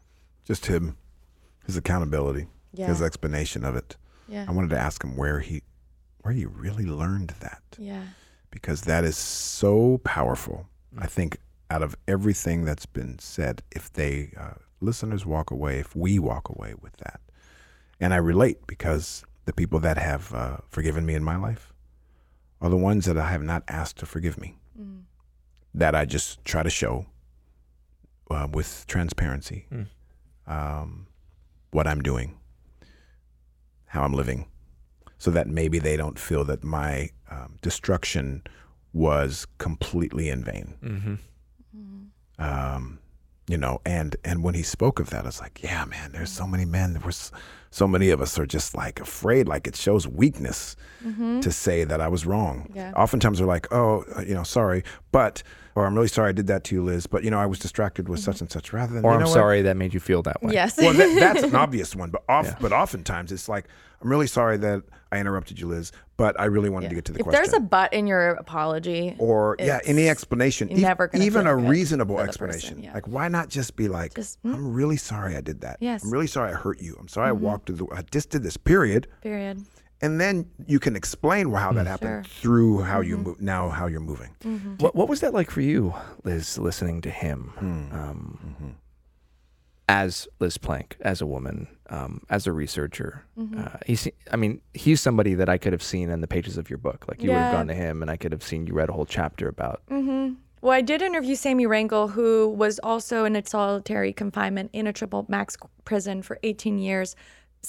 Just 0.45 0.66
him, 0.66 0.97
his 1.66 1.76
accountability, 1.76 2.47
Yeah. 2.79 2.87
his 2.89 3.03
explanation 3.03 3.64
of 3.64 3.74
it. 3.76 3.97
yeah. 4.29 4.45
I 4.49 4.53
wanted 4.53 4.70
to 4.70 4.79
ask 4.79 5.03
him 5.03 5.16
where 5.16 5.41
he, 5.41 5.62
where 6.22 6.33
he 6.35 6.45
really 6.47 6.85
learned 6.87 7.31
that, 7.41 7.62
Yeah. 7.79 8.05
because 8.51 8.83
that 8.83 9.05
is 9.05 9.16
so 9.16 9.99
powerful. 10.05 10.68
I 10.97 11.07
think 11.07 11.39
out 11.70 11.83
of 11.83 11.97
everything 12.07 12.64
that's 12.64 12.87
been 12.87 13.18
said, 13.18 13.62
if 13.79 13.93
they 13.93 14.33
uh, 14.39 14.55
listeners 14.81 15.24
walk 15.26 15.51
away, 15.51 15.79
if 15.81 15.95
we 15.97 16.18
walk 16.18 16.49
away 16.49 16.74
with 16.81 16.97
that, 16.99 17.20
and 18.01 18.14
I 18.14 18.18
relate 18.18 18.66
because 18.66 19.24
the 19.47 19.53
people 19.53 19.81
that 19.81 19.99
have 19.99 20.33
uh, 20.35 20.59
forgiven 20.68 21.05
me 21.07 21.14
in 21.14 21.24
my 21.24 21.37
life 21.37 21.72
are 22.61 22.70
the 22.70 22.76
ones 22.76 23.05
that 23.07 23.16
I 23.18 23.31
have 23.31 23.43
not 23.43 23.62
asked 23.68 23.97
to 23.99 24.07
forgive 24.07 24.39
me. 24.41 24.57
Mm. 24.81 25.03
That 25.74 25.95
I 25.95 26.05
just 26.05 26.45
try 26.45 26.62
to 26.62 26.70
show 26.70 27.07
uh, 28.31 28.47
with 28.53 28.85
transparency 28.87 29.66
Mm. 29.72 29.87
um, 30.47 31.07
what 31.70 31.87
I'm 31.87 32.03
doing, 32.03 32.39
how 33.89 34.03
I'm 34.03 34.14
living, 34.14 34.47
so 35.18 35.30
that 35.30 35.49
maybe 35.49 35.78
they 35.78 35.97
don't 35.97 36.18
feel 36.18 36.45
that 36.45 36.62
my 36.64 37.11
um, 37.30 37.57
destruction 37.62 38.43
was 38.93 39.47
completely 39.59 40.28
in 40.28 40.45
vain. 40.45 40.74
Mm-hmm. 40.82 41.14
Um, 42.39 43.01
you 43.49 43.57
know, 43.57 43.80
and 43.84 44.16
and 44.24 44.45
when 44.45 44.55
he 44.55 44.62
spoke 44.62 45.01
of 45.01 45.11
that, 45.11 45.24
I 45.24 45.28
was 45.28 45.41
like, 45.41 45.62
yeah, 45.62 45.84
man, 45.84 46.12
there's 46.12 46.30
so 46.30 46.47
many 46.47 46.64
men. 46.64 46.93
There 46.93 47.03
was 47.05 47.32
so 47.71 47.87
many 47.89 48.11
of 48.11 48.21
us 48.21 48.39
are 48.39 48.47
just 48.47 48.75
like 48.75 49.01
afraid, 49.01 49.47
like 49.49 49.66
it 49.66 49.77
shows 49.77 50.07
weakness 50.09 50.77
to 51.41 51.51
say 51.53 51.85
that 51.85 52.01
I 52.01 52.09
was 52.09 52.27
wrong. 52.27 52.64
Mm-hmm. 52.69 52.77
Yeah. 52.77 52.93
Oftentimes 52.97 53.41
we're 53.41 53.47
like, 53.47 53.73
oh, 53.73 54.05
uh, 54.16 54.23
you 54.23 54.35
know, 54.35 54.43
sorry, 54.43 54.83
but 55.12 55.43
or 55.75 55.87
I'm 55.87 55.95
really 55.95 56.09
sorry 56.09 56.31
I 56.31 56.33
did 56.33 56.49
that 56.49 56.64
to 56.64 56.75
you, 56.75 56.83
Liz, 56.83 57.07
but 57.07 57.23
you 57.23 57.31
know, 57.31 57.39
I 57.39 57.47
was 57.47 57.61
distracted 57.61 58.09
with 58.09 58.19
such 58.19 58.41
and 58.41 58.51
such, 58.51 58.73
rather 58.73 58.95
than 58.95 59.05
Or 59.05 59.12
you 59.12 59.14
I'm 59.14 59.21
know 59.21 59.27
what? 59.27 59.35
sorry 59.35 59.62
that 59.62 59.77
made 59.77 59.95
you 59.95 60.01
feel 60.01 60.23
that 60.23 60.43
way. 60.43 60.53
Yes. 60.53 60.77
well, 60.77 60.93
that, 60.93 61.16
that's 61.21 61.45
an 61.45 61.55
obvious 61.64 61.95
one, 61.95 62.11
but 62.11 62.25
off, 62.29 62.47
Yeah. 62.47 62.57
but 62.61 62.73
oftentimes 62.73 63.31
it's 63.31 63.49
like, 63.49 63.66
I'm 64.03 64.11
really 64.11 64.27
sorry 64.27 64.57
that 64.59 64.83
I 65.12 65.19
interrupted 65.19 65.59
you, 65.61 65.69
Liz, 65.69 65.93
but 66.16 66.39
I 66.39 66.47
really 66.47 66.69
wanted 66.69 66.89
to 66.89 66.95
get 66.97 67.05
to 67.07 67.12
the 67.12 67.21
if 67.21 67.25
question. 67.25 67.43
there's 67.43 67.53
a 67.55 67.61
but 67.61 67.93
in 67.93 68.07
your 68.09 68.31
apology, 68.31 69.14
or 69.19 69.55
yeah, 69.61 69.79
any 69.85 70.09
explanation, 70.09 70.69
you're 70.69 70.79
e- 70.79 70.83
never 70.83 71.11
even 71.14 71.47
a 71.47 71.55
reasonable 71.57 72.16
for 72.16 72.23
the 72.23 72.27
person, 72.29 72.45
explanation. 72.49 72.83
yeah. 72.83 72.95
Like, 72.95 73.07
why 73.07 73.29
not 73.29 73.49
just 73.49 73.77
be 73.77 73.87
like, 73.89 74.14
Just, 74.14 74.43
mm. 74.43 74.55
I'm 74.55 74.73
really 74.73 74.97
sorry 74.97 75.37
I 75.37 75.41
did 75.41 75.61
that. 75.62 75.77
Yes. 75.81 76.01
Mm-hmm. 76.01 76.09
I'm 76.09 76.12
really 76.12 76.27
sorry 76.27 76.53
I 76.53 76.57
hurt 76.57 76.81
you. 76.81 76.97
I'm 76.99 77.09
sorry 77.09 77.29
I 77.29 77.33
walked 77.33 77.58
through 77.67 77.77
the. 77.77 77.87
I 77.93 78.03
just 78.11 78.31
did 78.31 78.43
this. 78.43 78.57
Period. 78.57 79.07
period. 79.23 79.65
And 80.01 80.21
then 80.21 80.49
you 80.67 80.79
can 80.79 80.95
explain 80.95 81.53
how 81.53 81.73
that 81.73 81.89
happened 81.89 82.25
Sure. 82.27 82.41
through 82.41 82.83
how 82.83 83.01
Mm-hmm. 83.01 83.09
you 83.11 83.17
move 83.19 83.41
now, 83.41 83.69
how 83.69 83.87
you're 83.89 83.99
moving. 84.01 84.31
What 84.79 84.95
what 84.95 85.09
was 85.09 85.21
that 85.23 85.35
like 85.35 85.51
for 85.51 85.61
you, 85.61 85.93
Liz, 86.25 86.57
listening 86.59 87.01
to 87.03 87.11
him? 87.11 87.53
Um, 87.93 88.77
As 89.91 90.29
Liz 90.39 90.59
Plank, 90.59 90.99
as 91.01 91.23
a 91.23 91.27
woman, 91.27 91.67
um, 91.89 92.21
as 92.29 92.47
a 92.47 92.53
researcher, 92.53 93.25
uh, 93.57 93.79
he's. 93.87 94.07
I 94.31 94.37
mean, 94.37 94.61
he's 94.75 95.01
somebody 95.01 95.33
that 95.33 95.49
I 95.49 95.57
could 95.57 95.73
have 95.73 95.83
seen 95.83 96.11
in 96.11 96.21
the 96.21 96.27
pages 96.29 96.59
of 96.59 96.69
your 96.69 96.77
book. 96.79 97.07
Like 97.09 97.23
you 97.23 97.31
would 97.31 97.39
have 97.39 97.53
gone 97.53 97.69
to 97.69 97.75
him, 97.75 98.03
and 98.03 98.11
I 98.11 98.19
could 98.19 98.31
have 98.33 98.43
seen 98.43 98.67
you 98.67 98.75
read 98.75 98.91
a 98.91 98.93
whole 98.93 99.07
chapter 99.07 99.49
about. 99.49 99.81
Mm-hmm. 99.91 100.35
Well, 100.61 100.73
I 100.73 100.83
did 100.83 101.01
interview 101.01 101.35
Sammy 101.37 101.67
Rangel, 101.67 102.11
who 102.11 102.49
was 102.51 102.79
also 102.81 103.25
in 103.25 103.35
a 103.35 103.47
solitary 103.47 104.13
confinement 104.13 104.71
in 104.75 104.87
a 104.87 104.93
triple 104.93 105.25
max 105.29 105.57
prison 105.87 106.21
for 106.21 106.39
18 106.43 106.79
years. 106.79 107.17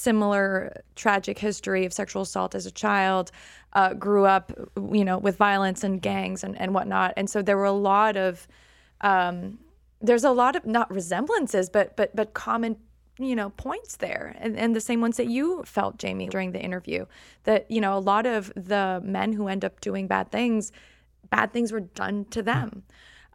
Similar 0.08 0.82
tragic 0.96 1.38
history 1.40 1.84
of 1.86 1.92
sexual 1.94 2.22
assault 2.24 2.56
as 2.56 2.66
a 2.66 2.72
child. 2.72 3.32
Uh, 3.74 3.94
grew 3.94 4.26
up, 4.26 4.46
you 4.94 5.04
know, 5.04 5.18
with 5.18 5.36
violence 5.38 5.84
and 5.84 6.02
gangs 6.02 6.44
and, 6.44 6.60
and 6.62 6.74
whatnot. 6.74 7.14
And 7.18 7.30
so 7.30 7.42
there 7.42 7.58
were 7.58 7.72
a 7.78 7.82
lot 7.94 8.16
of, 8.16 8.48
um, 9.02 9.60
there's 10.02 10.24
a 10.24 10.32
lot 10.32 10.56
of 10.56 10.66
not 10.66 10.90
resemblances, 10.90 11.70
but 11.70 11.98
but 11.98 12.16
but 12.16 12.34
common, 12.34 12.78
you 13.20 13.36
know, 13.36 13.50
points 13.52 13.98
there, 13.98 14.36
and 14.40 14.58
and 14.58 14.76
the 14.76 14.82
same 14.90 15.02
ones 15.02 15.18
that 15.18 15.28
you 15.28 15.64
felt, 15.66 15.98
Jamie, 15.98 16.30
during 16.30 16.54
the 16.54 16.62
interview. 16.62 17.06
That 17.44 17.70
you 17.70 17.82
know, 17.82 17.98
a 17.98 18.04
lot 18.14 18.26
of 18.26 18.52
the 18.56 19.02
men 19.04 19.34
who 19.34 19.48
end 19.48 19.66
up 19.66 19.82
doing 19.82 20.08
bad 20.08 20.32
things 20.32 20.72
bad 21.30 21.54
things 21.54 21.72
were 21.72 21.82
done 21.82 22.26
to 22.26 22.42
them. 22.42 22.84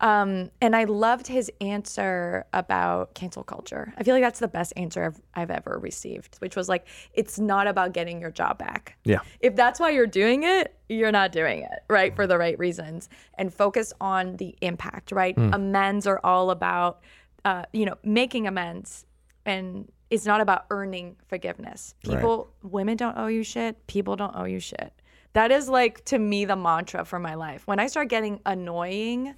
Um, 0.00 0.50
and 0.60 0.74
I 0.74 0.84
loved 0.84 1.26
his 1.26 1.50
answer 1.60 2.44
about 2.52 3.14
cancel 3.14 3.44
culture. 3.44 3.94
I 3.96 4.02
feel 4.02 4.14
like 4.14 4.24
that's 4.24 4.40
the 4.40 4.48
best 4.48 4.72
answer 4.76 5.04
I've, 5.04 5.20
I've 5.34 5.50
ever 5.50 5.78
received, 5.80 6.36
which 6.40 6.56
was 6.56 6.68
like, 6.68 6.86
it's 7.12 7.38
not 7.38 7.66
about 7.66 7.92
getting 7.92 8.20
your 8.20 8.32
job 8.32 8.58
back. 8.58 8.98
Yeah. 9.04 9.20
If 9.40 9.54
that's 9.54 9.78
why 9.78 9.90
you're 9.90 10.06
doing 10.06 10.42
it, 10.42 10.74
you're 10.88 11.12
not 11.12 11.32
doing 11.32 11.62
it, 11.62 11.84
right? 11.88 12.14
For 12.14 12.26
the 12.26 12.36
right 12.36 12.58
reasons. 12.58 13.08
And 13.38 13.54
focus 13.54 13.92
on 14.00 14.36
the 14.36 14.56
impact, 14.60 15.12
right? 15.12 15.36
Amends 15.38 16.06
are 16.06 16.20
all 16.24 16.50
about, 16.50 17.00
uh, 17.44 17.64
you 17.72 17.86
know, 17.86 17.96
making 18.02 18.46
amends. 18.46 19.06
And 19.46 19.90
it's 20.10 20.26
not 20.26 20.40
about 20.40 20.66
earning 20.70 21.16
forgiveness. 21.28 21.94
People, 22.02 22.50
women 22.62 22.96
don't 22.96 23.16
owe 23.16 23.28
you 23.28 23.42
shit. 23.44 23.86
People 23.86 24.16
don't 24.16 24.34
owe 24.36 24.44
you 24.44 24.60
shit. 24.60 24.92
That 25.34 25.50
is 25.50 25.68
like 25.68 26.04
to 26.06 26.18
me 26.18 26.44
the 26.44 26.56
mantra 26.56 27.04
for 27.04 27.18
my 27.18 27.34
life. 27.34 27.66
When 27.66 27.80
I 27.80 27.86
start 27.88 28.08
getting 28.08 28.40
annoying 28.46 29.34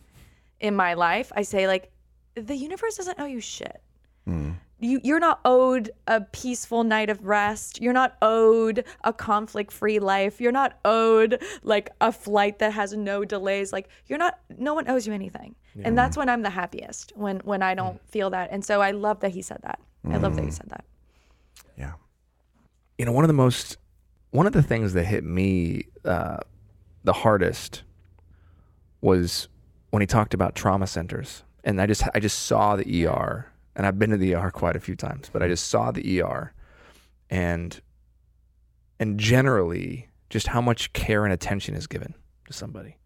in 0.61 0.75
my 0.75 0.95
life, 0.95 1.33
I 1.35 1.43
say 1.43 1.67
like, 1.67 1.91
the 2.35 2.57
universe 2.57 2.97
doesn't 2.97 3.19
owe 3.19 3.27
you 3.27 3.41
shit. 3.41 3.81
Hmm. 4.25 4.53
You 4.79 5.01
you're 5.03 5.21
not 5.21 5.41
owed 5.47 5.91
a 6.07 6.21
peaceful 6.21 6.85
night 6.85 7.09
of 7.09 7.25
rest. 7.25 7.81
You're 7.81 7.95
not 7.95 8.17
owed 8.21 8.85
a 9.05 9.13
conflict-free 9.13 10.01
life. 10.01 10.39
You're 10.39 10.53
not 10.53 10.79
owed 10.85 11.43
like 11.63 11.91
a 12.03 12.13
flight 12.13 12.59
that 12.59 12.75
has 12.75 12.93
no 12.93 13.25
delays. 13.25 13.73
Like 13.73 13.89
you're 14.07 14.19
not 14.19 14.39
no 14.59 14.75
one 14.75 14.87
owes 14.89 15.07
you 15.07 15.15
anything. 15.15 15.55
And 15.83 15.97
that's 15.97 16.17
when 16.17 16.29
I'm 16.29 16.43
the 16.43 16.51
happiest. 16.51 17.13
When 17.17 17.39
when 17.41 17.63
I 17.63 17.75
don't 17.75 17.95
hmm. 17.95 18.07
feel 18.09 18.31
that. 18.31 18.51
And 18.53 18.63
so 18.63 18.83
I 18.83 18.91
love 18.91 19.21
that 19.21 19.31
he 19.31 19.41
said 19.41 19.61
that. 19.63 19.81
I 20.05 20.19
love 20.19 20.37
that 20.37 20.43
he 20.43 20.49
hmm. 20.49 20.55
said 20.55 20.69
that. 20.69 20.85
Yeah. 21.79 21.93
you 22.99 23.05
know 23.05 23.13
one 23.13 23.25
of 23.25 23.29
the 23.29 23.35
most 23.35 23.79
one 24.31 24.47
of 24.47 24.53
the 24.53 24.63
things 24.63 24.93
that 24.93 25.05
hit 25.05 25.25
me 25.25 25.87
uh, 26.05 26.39
the 27.05 27.13
hardest 27.13 27.83
was 29.01 29.49
when 29.91 30.01
he 30.01 30.07
talked 30.07 30.35
about 30.35 30.55
trauma 30.55 30.87
centers 30.87 31.43
and 31.65 31.81
i 31.81 31.87
just 31.87 32.03
i 32.15 32.21
just 32.21 32.41
saw 32.41 32.77
the 32.77 33.07
er 33.07 33.53
and 33.75 33.87
i've 33.87 33.99
been 33.99 34.11
to 34.11 34.17
the 34.17 34.35
er 34.35 34.51
quite 34.51 34.77
a 34.77 34.81
few 34.81 34.95
times 34.95 35.31
but 35.33 35.43
i 35.43 35.49
just 35.49 35.69
saw 35.69 35.91
the 35.91 36.23
er 36.23 36.53
and 37.31 37.81
and 38.99 39.19
generally 39.19 40.09
just 40.31 40.49
how 40.49 40.61
much 40.61 40.93
care 40.93 41.25
and 41.25 41.33
attention 41.33 41.75
is 41.75 41.87
given 41.87 42.15
to 42.47 42.53
somebody. 42.53 42.97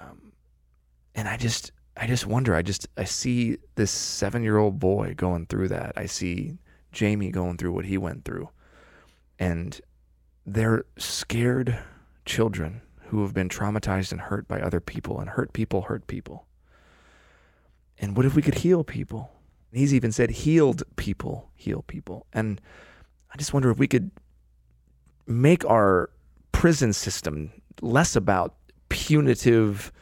Um, 0.00 0.32
and 1.14 1.28
i 1.28 1.36
just 1.36 1.72
i 1.96 2.06
just 2.06 2.26
wonder 2.26 2.54
i 2.54 2.62
just 2.62 2.88
i 2.96 3.04
see 3.04 3.58
this 3.76 3.90
seven 3.90 4.42
year 4.42 4.58
old 4.58 4.78
boy 4.78 5.14
going 5.16 5.46
through 5.46 5.68
that. 5.68 5.92
I 5.96 6.06
see 6.06 6.58
jamie 6.92 7.30
going 7.30 7.56
through 7.56 7.72
what 7.72 7.84
he 7.84 7.98
went 7.98 8.24
through. 8.24 8.48
And 9.38 9.80
they're 10.46 10.84
scared 10.98 11.78
children 12.24 12.82
who 13.08 13.22
have 13.22 13.34
been 13.34 13.48
traumatized 13.48 14.12
and 14.12 14.20
hurt 14.20 14.48
by 14.48 14.60
other 14.60 14.80
people 14.80 15.20
and 15.20 15.30
hurt 15.30 15.52
people 15.52 15.82
hurt 15.82 16.06
people. 16.06 16.46
And 17.98 18.16
what 18.16 18.26
if 18.26 18.34
we 18.34 18.42
could 18.42 18.56
heal 18.56 18.84
people? 18.84 19.30
He's 19.72 19.94
even 19.94 20.12
said 20.12 20.30
healed 20.30 20.82
people 20.96 21.50
heal 21.54 21.82
people. 21.86 22.26
And 22.32 22.60
i 23.32 23.36
just 23.36 23.52
wonder 23.52 23.70
if 23.70 23.78
we 23.78 23.88
could 23.88 24.10
make 25.26 25.64
our 25.64 26.10
prison 26.52 26.92
system 26.92 27.50
less 27.80 28.14
about 28.14 28.54
punitive 28.88 29.92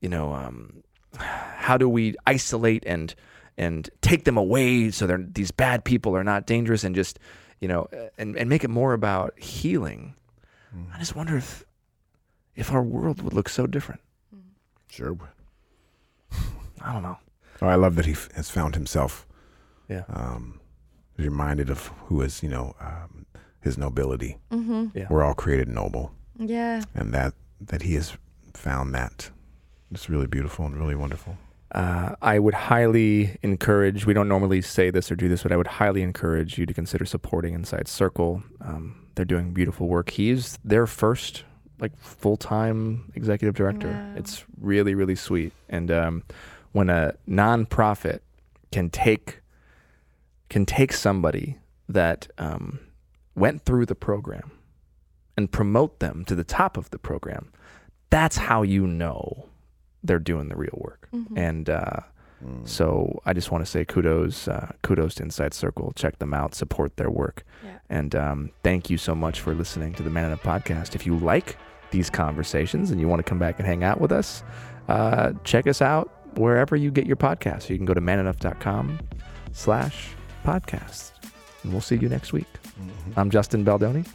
you 0.00 0.08
know 0.08 0.32
um, 0.32 0.82
how 1.16 1.76
do 1.76 1.88
we 1.88 2.14
isolate 2.26 2.84
and 2.86 3.14
and 3.58 3.90
take 4.00 4.24
them 4.24 4.36
away 4.36 4.90
so 4.90 5.06
they're 5.06 5.18
these 5.18 5.50
bad 5.50 5.84
people 5.84 6.16
are 6.16 6.24
not 6.24 6.46
dangerous 6.46 6.84
and 6.84 6.94
just 6.94 7.18
you 7.60 7.68
know 7.68 7.88
and, 8.18 8.36
and 8.36 8.48
make 8.48 8.64
it 8.64 8.70
more 8.70 8.92
about 8.92 9.38
healing. 9.38 10.14
I 10.94 10.98
just 10.98 11.16
wonder 11.16 11.36
if 11.36 11.64
if 12.56 12.72
our 12.72 12.82
world 12.82 13.22
would 13.22 13.32
look 13.32 13.48
so 13.48 13.66
different 13.66 14.00
Sure. 14.88 15.16
i 16.82 16.92
don't 16.92 17.02
know 17.02 17.18
Oh, 17.62 17.66
I 17.68 17.74
love 17.74 17.94
that 17.96 18.06
he 18.06 18.12
f- 18.12 18.30
has 18.34 18.48
found 18.50 18.74
himself 18.74 19.26
yeah 19.88 20.04
um, 20.08 20.60
reminded 21.18 21.68
of 21.68 21.88
who 22.06 22.22
is, 22.22 22.42
you 22.42 22.48
know, 22.48 22.74
um, 22.80 23.26
his 23.60 23.76
nobility. 23.76 24.38
Mm-hmm. 24.50 24.86
Yeah. 24.96 25.06
We're 25.10 25.22
all 25.22 25.34
created 25.34 25.68
noble, 25.68 26.12
Yeah. 26.38 26.82
and 26.94 27.12
that 27.12 27.34
that 27.60 27.82
he 27.82 27.94
has 27.96 28.16
found 28.54 28.94
that. 28.94 29.30
It's 29.92 30.08
really 30.08 30.26
beautiful 30.26 30.64
and 30.64 30.74
really 30.74 30.94
wonderful. 30.94 31.36
Uh, 31.72 32.14
I 32.22 32.38
would 32.38 32.54
highly 32.54 33.36
encourage, 33.42 34.06
we 34.06 34.14
don't 34.14 34.28
normally 34.28 34.62
say 34.62 34.88
this 34.90 35.12
or 35.12 35.16
do 35.16 35.28
this, 35.28 35.42
but 35.42 35.52
I 35.52 35.56
would 35.58 35.66
highly 35.66 36.00
encourage 36.02 36.56
you 36.56 36.64
to 36.64 36.72
consider 36.72 37.04
supporting 37.04 37.52
Inside 37.52 37.86
Circle. 37.88 38.42
Um, 38.62 39.06
they're 39.16 39.26
doing 39.26 39.52
beautiful 39.52 39.86
work. 39.88 40.08
He's 40.10 40.58
their 40.64 40.86
first 40.86 41.44
like 41.80 41.96
full 41.98 42.36
time 42.36 43.10
executive 43.14 43.54
director. 43.54 43.88
Wow. 43.88 44.14
It's 44.16 44.44
really, 44.60 44.94
really 44.94 45.14
sweet. 45.16 45.52
And 45.68 45.90
um, 45.90 46.22
when 46.72 46.90
a 46.90 47.14
nonprofit 47.28 48.20
can 48.72 48.90
take 48.90 49.40
can 50.48 50.66
take 50.66 50.92
somebody 50.92 51.56
that 51.88 52.28
um, 52.38 52.80
went 53.34 53.64
through 53.64 53.86
the 53.86 53.94
program 53.94 54.50
and 55.36 55.50
promote 55.50 56.00
them 56.00 56.24
to 56.26 56.34
the 56.34 56.44
top 56.44 56.76
of 56.76 56.90
the 56.90 56.98
program, 56.98 57.52
that's 58.10 58.36
how 58.36 58.62
you 58.62 58.86
know 58.86 59.46
they're 60.02 60.18
doing 60.18 60.48
the 60.48 60.56
real 60.56 60.76
work. 60.76 61.08
And 61.36 61.68
uh, 61.70 62.00
so 62.64 63.20
I 63.26 63.32
just 63.32 63.50
want 63.50 63.64
to 63.64 63.70
say 63.70 63.84
kudos, 63.84 64.48
uh, 64.48 64.72
kudos 64.82 65.16
to 65.16 65.22
Inside 65.24 65.52
Circle. 65.54 65.92
Check 65.94 66.18
them 66.18 66.32
out, 66.34 66.54
support 66.54 66.96
their 66.96 67.10
work, 67.10 67.44
Yeah. 67.64 67.78
and 67.90 68.14
um, 68.14 68.50
thank 68.64 68.88
you 68.90 68.96
so 68.96 69.14
much 69.14 69.40
for 69.40 69.54
listening 69.54 69.92
to 69.94 70.02
the 70.02 70.10
Man 70.10 70.24
Enough 70.26 70.42
podcast. 70.42 70.94
If 70.94 71.04
you 71.06 71.16
like 71.16 71.56
these 71.90 72.10
conversations 72.10 72.90
and 72.90 73.00
you 73.00 73.08
want 73.08 73.20
to 73.20 73.28
come 73.28 73.38
back 73.38 73.58
and 73.58 73.66
hang 73.66 73.84
out 73.84 74.00
with 74.00 74.12
us, 74.12 74.42
uh, 74.88 75.32
check 75.44 75.66
us 75.66 75.80
out 75.82 76.10
wherever 76.38 76.76
you 76.76 76.90
get 76.90 77.06
your 77.06 77.16
podcasts. 77.16 77.68
You 77.68 77.76
can 77.76 77.86
go 77.86 77.94
to 77.94 78.00
manenough.com 78.00 78.98
slash 79.52 80.08
podcast. 80.44 81.12
And 81.62 81.72
we'll 81.72 81.80
see 81.80 81.96
you 81.96 82.08
next 82.08 82.32
week. 82.32 82.46
I'm 83.16 83.30
Justin 83.30 83.64
Baldoni. 83.64 84.06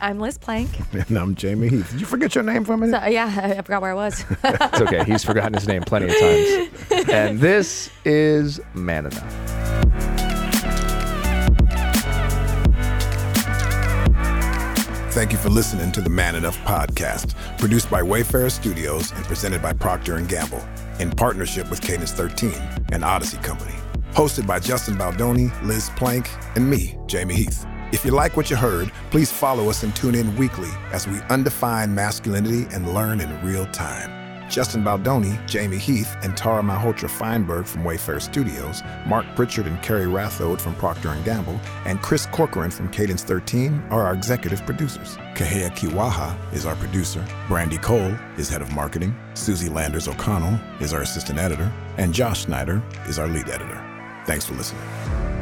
I'm 0.00 0.18
Liz 0.18 0.38
Plank. 0.38 0.70
And 1.08 1.18
I'm 1.18 1.34
Jamie 1.34 1.68
Heath. 1.68 1.90
Did 1.90 2.00
you 2.00 2.06
forget 2.06 2.34
your 2.34 2.42
name 2.44 2.64
for 2.64 2.72
a 2.72 2.78
minute? 2.78 3.02
So, 3.02 3.08
yeah, 3.08 3.56
I 3.58 3.60
forgot 3.62 3.82
where 3.82 3.90
I 3.90 3.94
was. 3.94 4.24
It's 4.44 4.80
okay. 4.80 5.04
He's 5.04 5.22
forgotten 5.24 5.52
his 5.54 5.68
name 5.68 5.82
plenty 5.82 6.06
of 6.06 6.18
times. 6.18 7.08
And 7.10 7.38
this 7.40 7.90
is 8.04 8.60
Man 8.74 9.06
Enough. 9.06 10.19
Thank 15.10 15.32
you 15.32 15.38
for 15.38 15.50
listening 15.50 15.90
to 15.92 16.00
the 16.00 16.08
Man 16.08 16.36
Enough 16.36 16.56
podcast, 16.58 17.34
produced 17.58 17.90
by 17.90 18.00
Wayfarer 18.00 18.48
Studios 18.48 19.10
and 19.10 19.24
presented 19.24 19.60
by 19.60 19.72
Procter 19.72 20.20
& 20.20 20.28
Gamble 20.28 20.64
in 21.00 21.10
partnership 21.10 21.68
with 21.68 21.80
Cadence 21.80 22.12
13 22.12 22.52
and 22.92 23.02
Audacy 23.02 23.42
Company. 23.42 23.74
Hosted 24.12 24.46
by 24.46 24.60
Justin 24.60 24.96
Baldoni, 24.96 25.50
Liz 25.64 25.90
Plank, 25.96 26.30
and 26.54 26.70
me, 26.70 26.96
Jamie 27.06 27.34
Heath. 27.34 27.66
If 27.90 28.04
you 28.04 28.12
like 28.12 28.36
what 28.36 28.50
you 28.50 28.56
heard, 28.56 28.92
please 29.10 29.32
follow 29.32 29.68
us 29.68 29.82
and 29.82 29.94
tune 29.96 30.14
in 30.14 30.36
weekly 30.36 30.70
as 30.92 31.08
we 31.08 31.18
undefine 31.28 31.92
masculinity 31.92 32.72
and 32.72 32.94
learn 32.94 33.20
in 33.20 33.44
real 33.44 33.66
time. 33.66 34.19
Justin 34.50 34.82
Baldoni, 34.82 35.38
Jamie 35.46 35.78
Heath, 35.78 36.16
and 36.22 36.36
Tara 36.36 36.60
Malhotra 36.60 37.08
Feinberg 37.08 37.66
from 37.66 37.84
Wayfarer 37.84 38.20
Studios, 38.20 38.82
Mark 39.06 39.24
Pritchard 39.36 39.66
and 39.66 39.80
Kerry 39.80 40.06
Rathode 40.06 40.60
from 40.60 40.74
Procter 40.74 41.16
& 41.22 41.24
Gamble, 41.24 41.60
and 41.86 42.02
Chris 42.02 42.26
Corcoran 42.26 42.70
from 42.70 42.90
Cadence 42.90 43.22
13 43.22 43.80
are 43.90 44.02
our 44.02 44.12
executive 44.12 44.66
producers. 44.66 45.16
Kahea 45.34 45.70
Kiwaha 45.70 46.36
is 46.52 46.66
our 46.66 46.76
producer. 46.76 47.24
Brandy 47.48 47.78
Cole 47.78 48.14
is 48.36 48.48
head 48.48 48.60
of 48.60 48.72
marketing. 48.74 49.16
Susie 49.34 49.70
Landers 49.70 50.08
O'Connell 50.08 50.58
is 50.80 50.92
our 50.92 51.02
assistant 51.02 51.38
editor. 51.38 51.72
And 51.96 52.12
Josh 52.12 52.44
Snyder 52.44 52.82
is 53.06 53.18
our 53.18 53.28
lead 53.28 53.48
editor. 53.48 53.80
Thanks 54.26 54.44
for 54.44 54.54
listening. 54.54 55.39